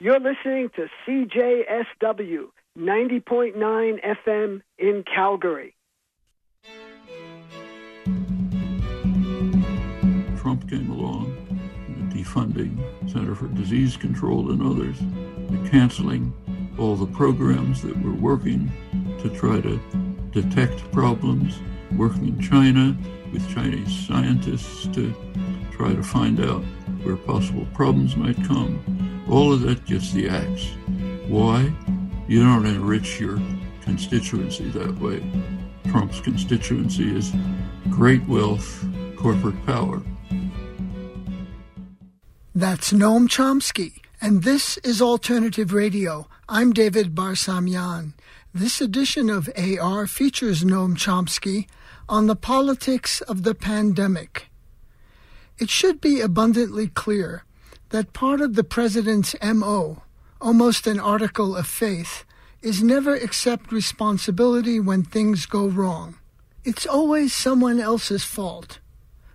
You're 0.00 0.20
listening 0.20 0.70
to 0.76 0.86
CJSW 1.04 2.44
90.9 2.78 3.98
FM 4.04 4.62
in 4.78 5.02
Calgary. 5.02 5.74
Trump 10.36 10.70
came 10.70 10.88
along, 10.92 11.34
defunding 12.14 12.78
Center 13.10 13.34
for 13.34 13.48
Disease 13.48 13.96
Control 13.96 14.52
and 14.52 14.62
others, 14.62 14.98
canceling 15.68 16.32
all 16.78 16.94
the 16.94 17.06
programs 17.06 17.82
that 17.82 18.00
were 18.00 18.14
working 18.14 18.70
to 19.20 19.28
try 19.30 19.60
to 19.60 19.80
detect 20.30 20.92
problems, 20.92 21.58
working 21.96 22.28
in 22.28 22.40
China 22.40 22.96
with 23.32 23.52
Chinese 23.52 24.06
scientists 24.06 24.86
to 24.94 25.12
try 25.72 25.92
to 25.92 26.04
find 26.04 26.38
out 26.38 26.62
where 27.02 27.16
possible 27.16 27.66
problems 27.74 28.14
might 28.14 28.36
come. 28.44 29.07
All 29.30 29.52
of 29.52 29.60
that 29.62 29.84
gets 29.84 30.12
the 30.12 30.28
axe. 30.30 30.70
Why? 31.26 31.70
You 32.28 32.42
don't 32.42 32.64
enrich 32.64 33.20
your 33.20 33.38
constituency 33.82 34.70
that 34.70 34.98
way. 34.98 35.22
Trump's 35.90 36.20
constituency 36.20 37.14
is 37.14 37.32
great 37.90 38.26
wealth, 38.26 38.86
corporate 39.18 39.66
power. 39.66 40.02
That's 42.54 42.92
Noam 42.92 43.28
Chomsky, 43.28 44.00
and 44.18 44.44
this 44.44 44.78
is 44.78 45.02
Alternative 45.02 45.74
Radio. 45.74 46.26
I'm 46.48 46.72
David 46.72 47.14
Barsamian. 47.14 48.14
This 48.54 48.80
edition 48.80 49.28
of 49.28 49.50
AR 49.56 50.06
features 50.06 50.64
Noam 50.64 50.96
Chomsky 50.96 51.68
on 52.08 52.28
the 52.28 52.36
politics 52.36 53.20
of 53.20 53.42
the 53.42 53.54
pandemic. 53.54 54.48
It 55.58 55.68
should 55.68 56.00
be 56.00 56.22
abundantly 56.22 56.88
clear 56.88 57.44
that 57.90 58.12
part 58.12 58.40
of 58.40 58.54
the 58.54 58.64
president's 58.64 59.34
MO, 59.42 60.02
almost 60.40 60.86
an 60.86 61.00
article 61.00 61.56
of 61.56 61.66
faith, 61.66 62.24
is 62.60 62.82
never 62.82 63.14
accept 63.14 63.72
responsibility 63.72 64.80
when 64.80 65.02
things 65.02 65.46
go 65.46 65.66
wrong. 65.66 66.16
It's 66.64 66.86
always 66.86 67.32
someone 67.32 67.80
else's 67.80 68.24
fault. 68.24 68.80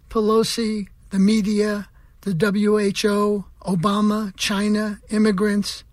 Pelosi, 0.09 0.87
the 1.09 1.19
media, 1.19 1.87
the 2.21 2.31
WHO, 2.31 3.45
Obama, 3.61 4.35
China, 4.35 4.99
immigrants. 5.09 5.83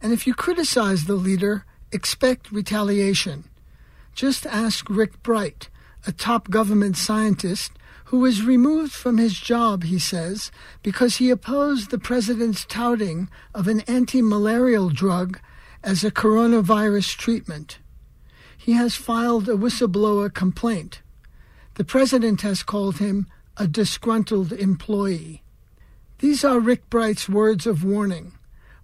And 0.00 0.12
if 0.12 0.26
you 0.26 0.34
criticize 0.34 1.04
the 1.04 1.14
leader, 1.14 1.64
expect 1.92 2.52
retaliation. 2.52 3.44
Just 4.14 4.46
ask 4.46 4.88
Rick 4.88 5.22
Bright, 5.22 5.68
a 6.06 6.12
top 6.12 6.50
government 6.50 6.96
scientist 6.96 7.72
who 8.06 8.20
was 8.20 8.42
removed 8.42 8.92
from 8.92 9.18
his 9.18 9.38
job, 9.38 9.82
he 9.82 9.98
says, 9.98 10.52
because 10.82 11.16
he 11.16 11.28
opposed 11.28 11.90
the 11.90 11.98
president's 11.98 12.64
touting 12.64 13.28
of 13.52 13.66
an 13.66 13.80
anti 13.80 14.22
malarial 14.22 14.90
drug 14.90 15.40
as 15.82 16.04
a 16.04 16.10
coronavirus 16.10 17.16
treatment. 17.16 17.78
He 18.56 18.72
has 18.72 18.94
filed 18.94 19.48
a 19.48 19.56
whistleblower 19.56 20.32
complaint. 20.32 21.02
The 21.74 21.84
president 21.84 22.42
has 22.42 22.62
called 22.62 22.98
him 22.98 23.26
a 23.56 23.66
disgruntled 23.66 24.52
employee. 24.52 25.42
These 26.18 26.44
are 26.44 26.60
Rick 26.60 26.88
Bright's 26.88 27.28
words 27.28 27.66
of 27.66 27.84
warning. 27.84 28.32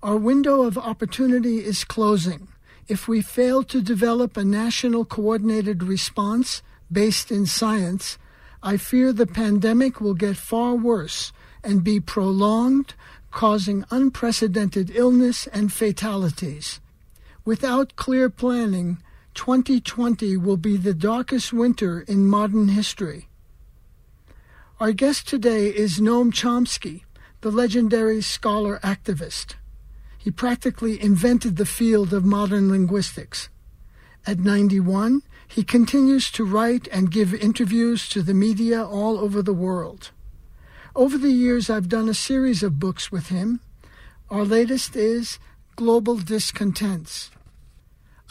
Our 0.03 0.17
window 0.17 0.63
of 0.63 0.77
opportunity 0.77 1.65
is 1.65 1.85
closing. 1.85 2.49
If 2.89 3.07
we 3.07 3.23
fail 3.23 3.63
to 3.65 3.81
develop 3.81 4.37
a 4.37 4.45
national 4.45 5.05
coordinated 5.05 5.85
response 5.85 6.61
based 6.91 7.31
in 7.31 7.47
science, 7.47 8.19
I 8.63 8.77
fear 8.77 9.13
the 9.13 9.27
pandemic 9.27 10.01
will 10.01 10.15
get 10.15 10.37
far 10.37 10.75
worse 10.75 11.33
and 11.65 11.83
be 11.83 11.99
prolonged, 11.99 12.95
causing 13.33 13.85
unprecedented 13.91 14.91
illness 14.95 15.49
and 15.49 15.73
fatalities. 15.73 16.81
Without 17.45 17.97
clear 17.97 18.31
planning, 18.31 18.99
2020 19.35 20.37
will 20.37 20.57
be 20.57 20.77
the 20.77 20.95
darkest 20.95 21.53
winter 21.53 22.03
in 22.03 22.27
modern 22.27 22.69
history. 22.69 23.29
Our 24.79 24.93
guest 24.93 25.27
today 25.27 25.67
is 25.67 25.99
Noam 25.99 26.33
Chomsky, 26.33 27.03
the 27.41 27.51
legendary 27.51 28.21
scholar 28.21 28.79
activist. 28.85 29.55
He 30.19 30.31
practically 30.31 31.03
invented 31.03 31.57
the 31.57 31.67
field 31.67 32.13
of 32.13 32.25
modern 32.25 32.71
linguistics. 32.71 33.49
At 34.25 34.39
91, 34.39 35.23
he 35.53 35.63
continues 35.63 36.31
to 36.31 36.47
write 36.47 36.89
and 36.89 37.11
give 37.11 37.35
interviews 37.35 38.09
to 38.09 38.23
the 38.23 38.33
media 38.33 38.83
all 38.83 39.19
over 39.19 39.43
the 39.43 39.53
world. 39.53 40.11
Over 40.97 41.19
the 41.19 41.31
years, 41.31 41.69
I've 41.69 41.91
done 41.91 42.09
a 42.09 42.15
series 42.15 42.63
of 42.63 42.79
books 42.79 43.13
with 43.13 43.29
him. 43.29 43.61
Our 44.31 44.47
latest 44.47 44.97
is 44.97 45.39
Global 45.77 46.17
Discontents. 46.17 47.31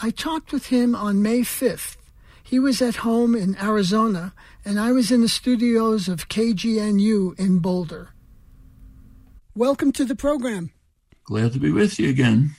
I 0.02 0.10
talked 0.10 0.52
with 0.52 0.68
him 0.68 0.96
on 0.96 1.22
May 1.22 1.42
5th. 1.42 1.96
He 2.42 2.58
was 2.58 2.82
at 2.82 2.98
home 2.98 3.36
in 3.36 3.56
Arizona, 3.58 4.34
and 4.66 4.80
I 4.80 4.92
was 4.92 5.12
in 5.12 5.22
the 5.22 5.30
studios 5.30 6.08
of 6.08 6.28
KGNU 6.28 7.40
in 7.40 7.60
Boulder. 7.60 8.10
Welcome 9.56 9.92
to 9.92 10.06
the 10.06 10.16
program. 10.16 10.72
Glad 11.26 11.54
to 11.54 11.60
be 11.60 11.72
with 11.72 12.00
you 12.00 12.10
again. 12.10 12.56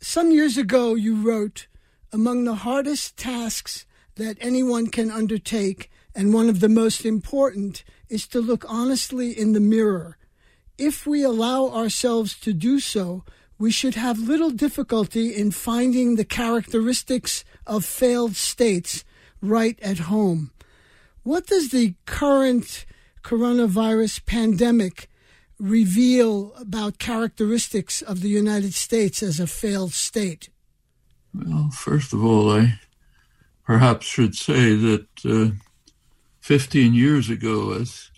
Some 0.00 0.32
years 0.32 0.58
ago, 0.58 0.96
you 0.96 1.14
wrote, 1.14 1.68
among 2.12 2.44
the 2.44 2.56
hardest 2.56 3.16
tasks 3.16 3.86
that 4.16 4.36
anyone 4.40 4.88
can 4.88 5.10
undertake, 5.10 5.90
and 6.14 6.34
one 6.34 6.48
of 6.48 6.60
the 6.60 6.68
most 6.68 7.06
important, 7.06 7.82
is 8.08 8.26
to 8.28 8.40
look 8.40 8.64
honestly 8.68 9.36
in 9.36 9.52
the 9.52 9.60
mirror. 9.60 10.18
If 10.76 11.06
we 11.06 11.22
allow 11.22 11.68
ourselves 11.68 12.38
to 12.40 12.52
do 12.52 12.80
so, 12.80 13.24
we 13.58 13.70
should 13.70 13.94
have 13.94 14.18
little 14.18 14.50
difficulty 14.50 15.34
in 15.34 15.50
finding 15.50 16.16
the 16.16 16.24
characteristics 16.24 17.44
of 17.66 17.84
failed 17.84 18.36
states 18.36 19.04
right 19.40 19.78
at 19.80 20.00
home. 20.10 20.50
What 21.22 21.46
does 21.46 21.70
the 21.70 21.94
current 22.04 22.84
coronavirus 23.22 24.26
pandemic 24.26 25.08
reveal 25.58 26.52
about 26.56 26.98
characteristics 26.98 28.02
of 28.02 28.20
the 28.20 28.28
United 28.28 28.74
States 28.74 29.22
as 29.22 29.38
a 29.38 29.46
failed 29.46 29.92
state? 29.92 30.48
Well, 31.34 31.70
first 31.70 32.12
of 32.12 32.22
all, 32.22 32.50
I 32.50 32.78
perhaps 33.64 34.06
should 34.06 34.34
say 34.34 34.74
that 34.74 35.06
uh, 35.24 35.56
15 36.40 36.92
years 36.92 37.30
ago, 37.30 37.72
as 37.72 38.10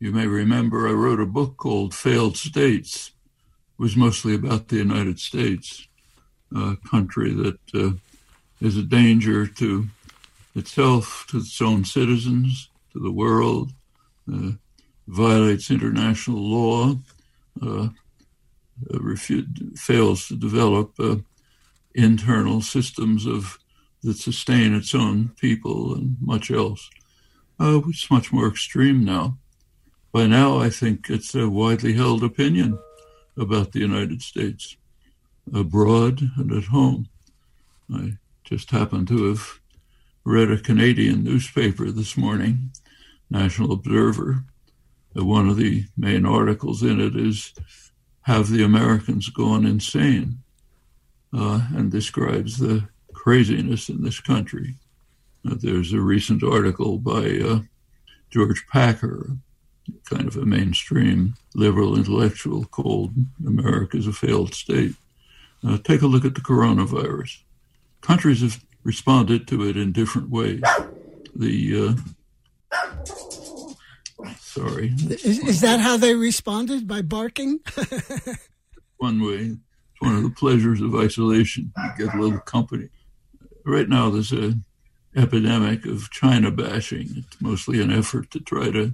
you 0.00 0.10
may 0.10 0.26
remember, 0.26 0.88
I 0.88 0.92
wrote 0.92 1.20
a 1.20 1.26
book 1.26 1.56
called 1.56 1.94
Failed 1.94 2.36
States. 2.36 3.12
It 3.78 3.82
was 3.82 3.96
mostly 3.96 4.34
about 4.34 4.68
the 4.68 4.76
United 4.76 5.20
States, 5.20 5.86
a 6.54 6.76
country 6.90 7.32
that 7.32 7.60
uh, 7.74 7.90
is 8.60 8.76
a 8.76 8.82
danger 8.82 9.46
to 9.46 9.86
itself, 10.56 11.26
to 11.30 11.38
its 11.38 11.60
own 11.62 11.84
citizens, 11.84 12.70
to 12.92 12.98
the 12.98 13.12
world, 13.12 13.70
uh, 14.32 14.52
violates 15.06 15.70
international 15.70 16.38
law, 16.38 16.96
uh, 17.62 17.88
refu- 18.90 19.78
fails 19.78 20.26
to 20.26 20.36
develop 20.36 20.92
uh, 20.98 21.16
internal 21.94 22.60
systems 22.60 23.26
of 23.26 23.58
that 24.02 24.16
sustain 24.16 24.74
its 24.74 24.94
own 24.94 25.30
people 25.40 25.94
and 25.94 26.16
much 26.20 26.50
else. 26.50 26.88
Uh, 27.60 27.80
it's 27.88 28.10
much 28.10 28.32
more 28.32 28.46
extreme 28.46 29.04
now. 29.04 29.36
By 30.12 30.26
now, 30.26 30.58
I 30.58 30.70
think 30.70 31.10
it's 31.10 31.34
a 31.34 31.48
widely 31.48 31.94
held 31.94 32.22
opinion 32.22 32.78
about 33.36 33.72
the 33.72 33.80
United 33.80 34.22
States, 34.22 34.76
abroad 35.52 36.30
and 36.36 36.52
at 36.52 36.64
home. 36.64 37.08
I 37.92 38.18
just 38.44 38.70
happened 38.70 39.08
to 39.08 39.24
have 39.26 39.60
read 40.24 40.50
a 40.50 40.58
Canadian 40.58 41.24
newspaper 41.24 41.90
this 41.90 42.16
morning, 42.16 42.70
National 43.30 43.72
Observer. 43.72 44.44
Uh, 45.16 45.24
one 45.24 45.48
of 45.48 45.56
the 45.56 45.84
main 45.96 46.24
articles 46.24 46.82
in 46.82 47.00
it 47.00 47.16
is 47.16 47.52
Have 48.22 48.48
the 48.50 48.62
Americans 48.62 49.28
Gone 49.30 49.66
Insane? 49.66 50.42
Uh, 51.32 51.60
and 51.74 51.90
describes 51.90 52.58
the 52.58 52.88
craziness 53.12 53.88
in 53.88 54.02
this 54.02 54.20
country. 54.20 54.74
Uh, 55.48 55.54
there's 55.60 55.92
a 55.92 56.00
recent 56.00 56.42
article 56.42 56.98
by 56.98 57.38
uh, 57.44 57.60
George 58.30 58.66
Packer, 58.72 59.36
kind 60.08 60.26
of 60.26 60.36
a 60.36 60.44
mainstream 60.46 61.34
liberal 61.54 61.96
intellectual, 61.96 62.64
called 62.66 63.12
America's 63.46 64.06
a 64.06 64.12
Failed 64.12 64.54
State. 64.54 64.94
Uh, 65.66 65.78
take 65.78 66.02
a 66.02 66.06
look 66.06 66.24
at 66.24 66.34
the 66.34 66.40
coronavirus. 66.40 67.38
Countries 68.00 68.42
have 68.42 68.62
responded 68.84 69.48
to 69.48 69.68
it 69.68 69.76
in 69.76 69.92
different 69.92 70.30
ways. 70.30 70.62
The 71.34 71.96
uh, 74.24 74.34
sorry, 74.38 74.94
is, 74.96 75.38
is 75.40 75.60
that 75.60 75.80
how 75.80 75.96
they 75.96 76.14
responded 76.14 76.86
by 76.86 77.02
barking? 77.02 77.60
one 78.98 79.22
way 79.22 79.56
one 80.00 80.16
of 80.16 80.22
the 80.22 80.30
pleasures 80.30 80.80
of 80.80 80.94
isolation. 80.94 81.72
You 81.76 82.06
get 82.06 82.14
a 82.14 82.20
little 82.20 82.40
company. 82.40 82.88
Right 83.64 83.88
now, 83.88 84.10
there's 84.10 84.32
a 84.32 84.54
epidemic 85.16 85.84
of 85.86 86.10
China 86.10 86.50
bashing. 86.50 87.08
It's 87.16 87.40
mostly 87.40 87.82
an 87.82 87.92
effort 87.92 88.30
to 88.30 88.40
try 88.40 88.70
to 88.70 88.92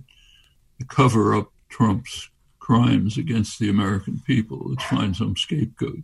cover 0.88 1.34
up 1.34 1.52
Trump's 1.68 2.30
crimes 2.58 3.18
against 3.18 3.58
the 3.58 3.68
American 3.68 4.20
people. 4.26 4.62
Let's 4.64 4.84
find 4.84 5.14
some 5.14 5.36
scapegoat. 5.36 6.00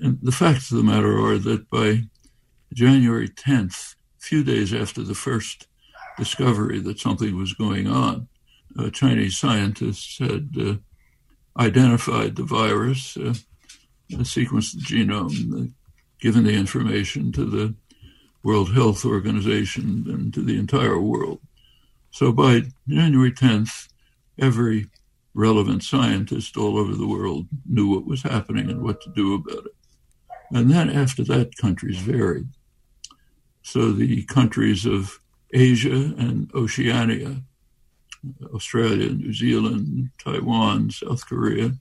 And 0.00 0.18
the 0.20 0.32
facts 0.32 0.70
of 0.70 0.76
the 0.76 0.84
matter 0.84 1.18
are 1.18 1.38
that 1.38 1.70
by 1.70 2.02
January 2.72 3.28
10th, 3.28 3.94
a 3.94 4.20
few 4.20 4.44
days 4.44 4.74
after 4.74 5.02
the 5.02 5.14
first 5.14 5.68
discovery 6.18 6.80
that 6.80 6.98
something 6.98 7.36
was 7.36 7.54
going 7.54 7.86
on, 7.86 8.28
uh, 8.78 8.90
Chinese 8.90 9.38
scientists 9.38 10.18
had 10.18 10.50
uh, 10.60 10.74
identified 11.58 12.36
the 12.36 12.42
virus, 12.44 13.16
uh, 13.16 13.34
sequenced 14.10 14.74
the 14.74 14.80
genome, 14.80 15.72
given 16.20 16.44
the 16.44 16.54
information 16.54 17.32
to 17.32 17.44
the 17.44 17.74
World 18.42 18.74
Health 18.74 19.04
Organization 19.04 20.04
and 20.08 20.32
to 20.34 20.42
the 20.42 20.58
entire 20.58 21.00
world. 21.00 21.40
So 22.10 22.30
by 22.32 22.62
January 22.86 23.32
10th, 23.32 23.88
every 24.38 24.86
relevant 25.34 25.82
scientist 25.82 26.56
all 26.56 26.78
over 26.78 26.94
the 26.94 27.06
world 27.06 27.48
knew 27.66 27.88
what 27.88 28.06
was 28.06 28.22
happening 28.22 28.70
and 28.70 28.82
what 28.82 29.00
to 29.02 29.10
do 29.10 29.34
about 29.34 29.66
it. 29.66 29.74
And 30.52 30.70
then 30.70 30.90
after 30.90 31.24
that, 31.24 31.56
countries 31.56 31.98
varied. 31.98 32.48
So 33.62 33.90
the 33.90 34.22
countries 34.24 34.84
of 34.86 35.18
Asia 35.52 36.14
and 36.18 36.50
Oceania, 36.54 37.42
Australia, 38.54 39.10
New 39.10 39.32
Zealand, 39.32 40.10
Taiwan, 40.22 40.90
South 40.90 41.26
Korea, 41.26 41.72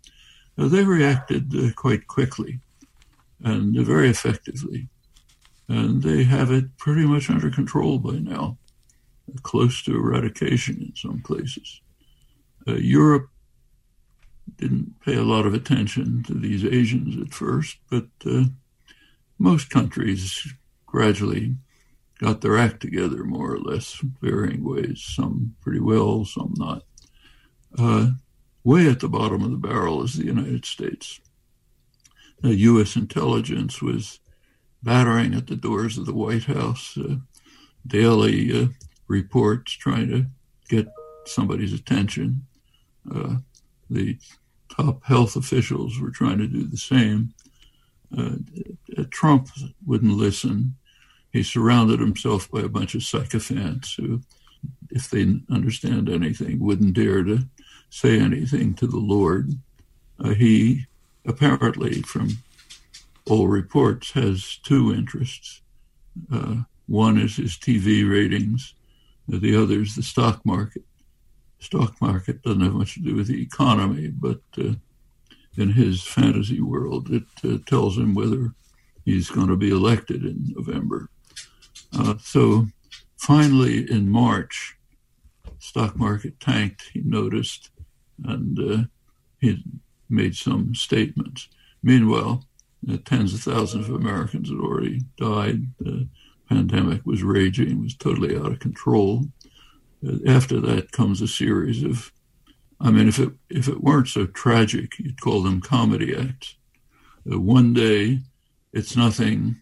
they 0.58 0.84
reacted 0.84 1.54
uh, 1.56 1.72
quite 1.76 2.08
quickly 2.08 2.60
and 3.44 3.76
very 3.76 4.10
effectively. 4.10 4.88
And 5.68 6.02
they 6.04 6.24
have 6.24 6.52
it 6.52 6.78
pretty 6.78 7.06
much 7.06 7.30
under 7.30 7.50
control 7.50 7.98
by 7.98 8.14
now, 8.14 8.58
close 9.44 9.82
to 9.84 9.96
eradication 9.96 10.82
in 10.82 10.96
some 10.96 11.22
places. 11.22 11.82
Uh, 12.68 12.76
Europe 12.76 13.30
didn't 14.58 15.00
pay 15.02 15.16
a 15.16 15.24
lot 15.24 15.46
of 15.46 15.54
attention 15.54 16.24
to 16.24 16.34
these 16.34 16.66
Asians 16.66 17.20
at 17.22 17.34
first, 17.34 17.78
but 17.90 18.08
uh, 18.26 18.44
most 19.40 19.70
countries 19.70 20.54
gradually 20.86 21.56
got 22.20 22.42
their 22.42 22.58
act 22.58 22.80
together, 22.82 23.24
more 23.24 23.54
or 23.54 23.60
less, 23.60 24.00
varying 24.22 24.64
ways. 24.64 25.02
Some 25.04 25.56
pretty 25.62 25.80
well, 25.80 26.26
some 26.26 26.54
not. 26.58 26.84
Uh, 27.78 28.12
way 28.64 28.88
at 28.88 29.00
the 29.00 29.10
bottom 29.10 29.44
of 29.44 29.52
the 29.52 29.58
barrel 29.58 30.04
is 30.04 30.14
the 30.14 30.26
United 30.26 30.66
States. 30.66 31.20
The 32.42 32.56
U.S. 32.56 32.96
intelligence 32.96 33.82
was 33.82 34.20
battering 34.82 35.34
at 35.34 35.48
the 35.48 35.56
doors 35.56 35.98
of 35.98 36.06
the 36.06 36.14
White 36.14 36.44
House, 36.44 36.98
uh, 36.98 37.16
daily 37.88 38.64
uh, 38.64 38.68
reports 39.08 39.74
trying 39.74 40.10
to 40.10 40.26
get 40.70 40.88
somebody's 41.26 41.74
attention. 41.74 42.46
Uh, 43.14 43.36
the 43.90 44.18
top 44.70 45.04
health 45.04 45.36
officials 45.36 46.00
were 46.00 46.10
trying 46.10 46.38
to 46.38 46.48
do 46.48 46.66
the 46.66 46.78
same. 46.78 47.34
Uh, 48.16 48.36
Trump 49.10 49.50
wouldn't 49.86 50.14
listen. 50.14 50.76
He 51.32 51.44
surrounded 51.44 52.00
himself 52.00 52.50
by 52.52 52.62
a 52.62 52.70
bunch 52.70 52.94
of 52.96 53.04
sycophants 53.04 53.96
who, 53.96 54.22
if 54.90 55.10
they 55.10 55.36
understand 55.50 56.10
anything, 56.10 56.60
wouldn't 56.60 56.94
dare 56.94 57.24
to 57.24 57.40
say 57.94 58.20
anything 58.20 58.74
to 58.74 58.88
the 58.88 58.98
Lord. 58.98 59.52
Uh, 60.20 60.30
he 60.30 60.88
apparently, 61.28 62.02
from 62.02 62.40
all 63.30 63.48
reports, 63.48 64.12
has 64.12 64.58
two 64.64 64.92
interests. 64.92 65.62
Uh, 66.32 66.64
one 66.88 67.20
is 67.20 67.38
his 67.38 67.52
TV 67.52 68.10
ratings, 68.10 68.74
the 69.28 69.56
other 69.56 69.82
is 69.82 69.96
the 69.96 70.04
stock 70.04 70.44
market 70.44 70.84
stock 71.60 72.02
market 72.02 72.42
doesn't 72.42 72.60
have 72.60 72.74
much 72.74 72.96
to 72.96 73.00
do 73.00 73.16
with 73.16 73.28
the 73.28 73.42
economy, 73.42 74.10
but 74.10 74.42
uh, 74.58 74.74
in 75.56 75.72
his 75.72 76.04
fantasy 76.04 76.60
world, 76.60 77.10
it 77.10 77.24
uh, 77.46 77.58
tells 77.66 77.98
him 77.98 78.14
whether 78.14 78.54
he's 79.06 79.30
going 79.30 79.48
to 79.48 79.56
be 79.56 79.70
elected 79.70 80.26
in 80.26 80.54
November. 80.58 81.10
Uh, 81.98 82.16
so 82.22 82.68
finally, 83.16 83.90
in 83.90 84.10
March, 84.10 84.76
stock 85.64 85.96
market 85.96 86.40
tanked. 86.42 86.84
He 86.94 87.02
noticed, 87.02 87.70
and 88.26 88.60
uh, 88.60 88.84
he 89.40 89.64
made 90.10 90.36
some 90.36 90.76
statements. 90.76 91.50
Meanwhile, 91.82 92.46
uh, 92.90 92.98
tens 93.06 93.34
of 93.34 93.42
thousands 93.42 93.90
of 93.90 93.96
Americans 93.96 94.50
had 94.50 94.60
already 94.60 95.02
died. 95.18 95.68
The 95.80 96.08
pandemic 96.50 97.06
was 97.06 97.24
raging, 97.24 97.82
was 97.82 97.96
totally 97.96 98.36
out 98.36 98.52
of 98.52 98.60
control 98.60 99.26
after 100.28 100.60
that 100.60 100.92
comes 100.92 101.22
a 101.22 101.28
series 101.28 101.84
of, 101.84 102.12
I 102.80 102.92
mean, 102.92 103.08
if 103.08 103.20
it 103.20 103.32
if 103.50 103.68
it 103.68 103.82
weren't 103.82 104.08
so 104.08 104.26
tragic, 104.26 105.00
you'd 105.00 105.22
call 105.22 105.44
them 105.44 105.62
comedy 105.62 106.16
acts. 106.16 106.56
Uh, 107.32 107.40
one 107.40 107.74
day, 107.74 108.20
it's 108.74 108.98
nothing. 108.98 109.62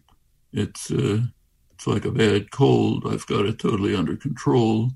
It's 0.52 0.90
uh, 0.90 1.22
it's 1.72 1.86
like 1.86 2.04
a 2.04 2.10
bad 2.10 2.50
cold. 2.50 3.06
I've 3.06 3.26
got 3.26 3.46
it 3.46 3.58
totally 3.58 3.94
under 3.94 4.16
control. 4.16 4.90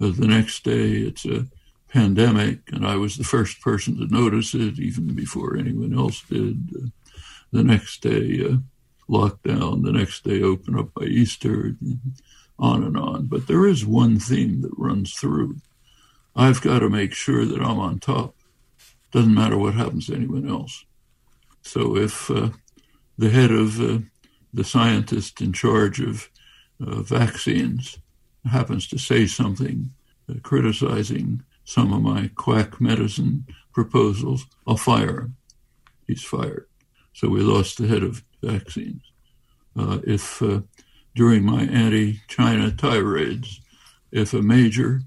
Uh, 0.00 0.10
the 0.10 0.26
next 0.26 0.64
day, 0.64 0.92
it's 0.92 1.24
a 1.24 1.46
pandemic, 1.92 2.60
and 2.72 2.86
I 2.86 2.96
was 2.96 3.16
the 3.16 3.24
first 3.24 3.60
person 3.60 3.98
to 3.98 4.06
notice 4.06 4.54
it, 4.54 4.78
even 4.78 5.14
before 5.14 5.56
anyone 5.56 5.96
else 5.96 6.22
did. 6.22 6.92
The 7.52 7.62
next 7.62 8.00
day, 8.00 8.42
uh, 8.44 8.56
lockdown. 9.08 9.84
The 9.84 9.92
next 9.92 10.24
day, 10.24 10.42
open 10.42 10.78
up 10.78 10.94
by 10.94 11.04
Easter 11.04 11.76
on 12.58 12.82
and 12.82 12.96
on. 12.96 13.26
But 13.26 13.46
there 13.46 13.66
is 13.66 13.84
one 13.84 14.18
theme 14.18 14.62
that 14.62 14.72
runs 14.76 15.12
through. 15.12 15.56
I've 16.34 16.62
got 16.62 16.78
to 16.78 16.88
make 16.88 17.12
sure 17.12 17.44
that 17.44 17.60
I'm 17.60 17.78
on 17.78 17.98
top. 17.98 18.34
Doesn't 19.10 19.34
matter 19.34 19.58
what 19.58 19.74
happens 19.74 20.06
to 20.06 20.14
anyone 20.14 20.48
else. 20.48 20.86
So 21.60 21.96
if 21.96 22.30
uh, 22.30 22.50
the 23.18 23.28
head 23.28 23.50
of 23.50 23.78
uh, 23.80 23.98
the 24.54 24.64
scientist 24.64 25.42
in 25.42 25.52
charge 25.52 26.00
of 26.00 26.30
uh, 26.80 27.02
vaccines 27.02 27.98
happens 28.50 28.88
to 28.88 28.98
say 28.98 29.26
something 29.26 29.90
uh, 30.30 30.34
criticizing 30.42 31.42
some 31.64 31.92
of 31.92 32.02
my 32.02 32.30
quack 32.34 32.80
medicine 32.80 33.46
proposals, 33.72 34.46
I'll 34.66 34.76
fire 34.76 35.20
him. 35.20 35.36
He's 36.06 36.24
fired. 36.24 36.66
So 37.12 37.28
we 37.28 37.40
lost 37.40 37.78
the 37.78 37.86
head 37.86 38.02
of 38.02 38.24
vaccines. 38.42 39.02
Uh, 39.76 39.98
if 40.06 40.42
uh, 40.42 40.60
during 41.14 41.44
my 41.44 41.62
anti-China 41.62 42.72
tirades, 42.72 43.60
if 44.10 44.34
a 44.34 44.42
major 44.42 45.02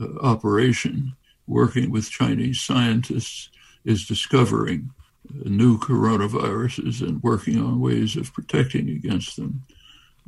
uh, 0.00 0.18
operation 0.20 1.14
working 1.46 1.90
with 1.90 2.10
Chinese 2.10 2.60
scientists 2.60 3.50
is 3.84 4.06
discovering 4.06 4.90
uh, 5.28 5.48
new 5.48 5.78
coronaviruses 5.78 7.00
and 7.00 7.22
working 7.22 7.58
on 7.58 7.80
ways 7.80 8.16
of 8.16 8.32
protecting 8.32 8.88
against 8.88 9.36
them, 9.36 9.62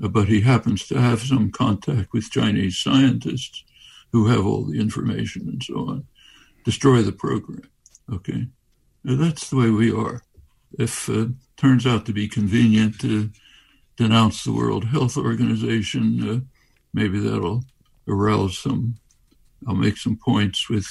uh, 0.03 0.09
but 0.09 0.29
he 0.29 0.41
happens 0.41 0.87
to 0.87 1.01
have 1.01 1.21
some 1.21 1.51
contact 1.51 2.13
with 2.13 2.31
Chinese 2.31 2.79
scientists 2.79 3.65
who 4.17 4.27
have 4.29 4.47
all 4.47 4.65
the 4.65 4.81
information 4.81 5.43
and 5.49 5.63
so 5.63 5.75
on, 5.91 6.07
destroy 6.65 7.03
the 7.03 7.13
program. 7.13 7.69
Okay, 8.13 8.47
now, 9.05 9.17
that's 9.17 9.51
the 9.51 9.57
way 9.57 9.71
we 9.71 9.93
are. 9.93 10.23
If 10.79 11.09
uh, 11.09 11.27
turns 11.57 11.87
out 11.87 12.07
to 12.07 12.13
be 12.13 12.29
convenient 12.29 12.99
to 13.01 13.31
denounce 13.97 14.45
the 14.45 14.53
World 14.53 14.85
Health 14.85 15.17
Organization. 15.17 16.29
Uh, 16.29 16.41
maybe 16.93 17.19
that'll 17.19 17.65
arouse 18.07 18.59
some. 18.59 18.97
I'll 19.67 19.75
make 19.75 19.97
some 19.97 20.17
points 20.17 20.69
with 20.69 20.87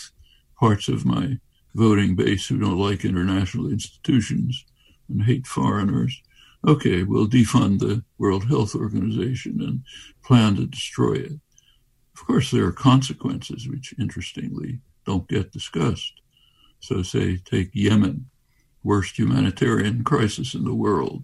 parts 0.60 0.88
of 0.88 1.06
my 1.06 1.38
voting 1.76 2.16
base 2.16 2.48
who 2.48 2.58
don't 2.58 2.80
like 2.80 3.06
international 3.06 3.70
institutions 3.70 4.66
and 5.10 5.24
hate 5.24 5.46
foreigners. 5.46 6.22
Okay, 6.68 7.04
we'll 7.04 7.28
defund 7.28 7.80
the 7.80 8.04
World 8.18 8.48
Health 8.48 8.76
Organization 8.76 9.62
and 9.62 9.84
plan 10.24 10.56
to 10.56 10.66
destroy 10.66 11.14
it. 11.14 11.34
Of 12.16 12.26
course, 12.26 12.52
there 12.52 12.66
are 12.66 12.72
consequences 12.72 13.68
which, 13.68 13.94
interestingly, 14.00 14.80
don't 15.06 15.28
get 15.28 15.52
discussed. 15.52 16.14
So, 16.80 17.04
say, 17.04 17.38
take 17.38 17.72
Yemen, 17.74 18.30
worst 18.84 19.18
humanitarian 19.18 20.04
crisis 20.04 20.54
in 20.54 20.64
the 20.64 20.74
world, 20.74 21.24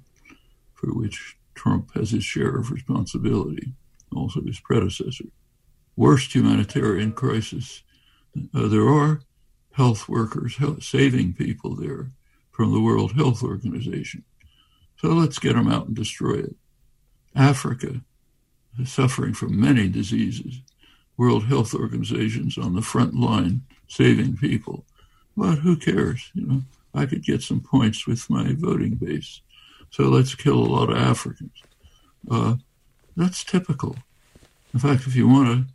for 0.73 0.93
which 0.93 1.37
Trump 1.55 1.93
has 1.93 2.11
his 2.11 2.23
share 2.23 2.55
of 2.57 2.71
responsibility, 2.71 3.73
also 4.13 4.41
his 4.41 4.59
predecessor. 4.59 5.25
Worst 5.95 6.33
humanitarian 6.33 7.13
crisis. 7.13 7.83
Uh, 8.53 8.67
there 8.67 8.87
are 8.87 9.21
health 9.73 10.09
workers 10.09 10.57
health, 10.57 10.83
saving 10.83 11.33
people 11.33 11.75
there 11.75 12.11
from 12.51 12.73
the 12.73 12.81
World 12.81 13.13
Health 13.13 13.43
Organization. 13.43 14.23
So 14.97 15.09
let's 15.09 15.39
get 15.39 15.55
them 15.55 15.71
out 15.71 15.87
and 15.87 15.95
destroy 15.95 16.39
it. 16.39 16.55
Africa 17.35 18.01
is 18.79 18.91
suffering 18.91 19.33
from 19.33 19.59
many 19.59 19.87
diseases. 19.87 20.61
World 21.21 21.45
Health 21.45 21.75
Organization's 21.75 22.57
on 22.57 22.73
the 22.73 22.81
front 22.81 23.13
line 23.13 23.61
saving 23.87 24.37
people. 24.37 24.85
But 25.37 25.59
who 25.59 25.75
cares? 25.75 26.31
You 26.33 26.47
know, 26.47 26.61
I 26.95 27.05
could 27.05 27.23
get 27.23 27.43
some 27.43 27.59
points 27.59 28.07
with 28.07 28.27
my 28.27 28.55
voting 28.57 28.95
base. 28.95 29.41
So 29.91 30.05
let's 30.05 30.33
kill 30.33 30.57
a 30.57 30.73
lot 30.75 30.89
of 30.89 30.97
Africans. 30.97 31.51
Uh, 32.29 32.55
that's 33.15 33.43
typical. 33.43 33.97
In 34.73 34.79
fact, 34.79 35.05
if 35.05 35.15
you 35.15 35.27
want 35.27 35.47
to 35.47 35.65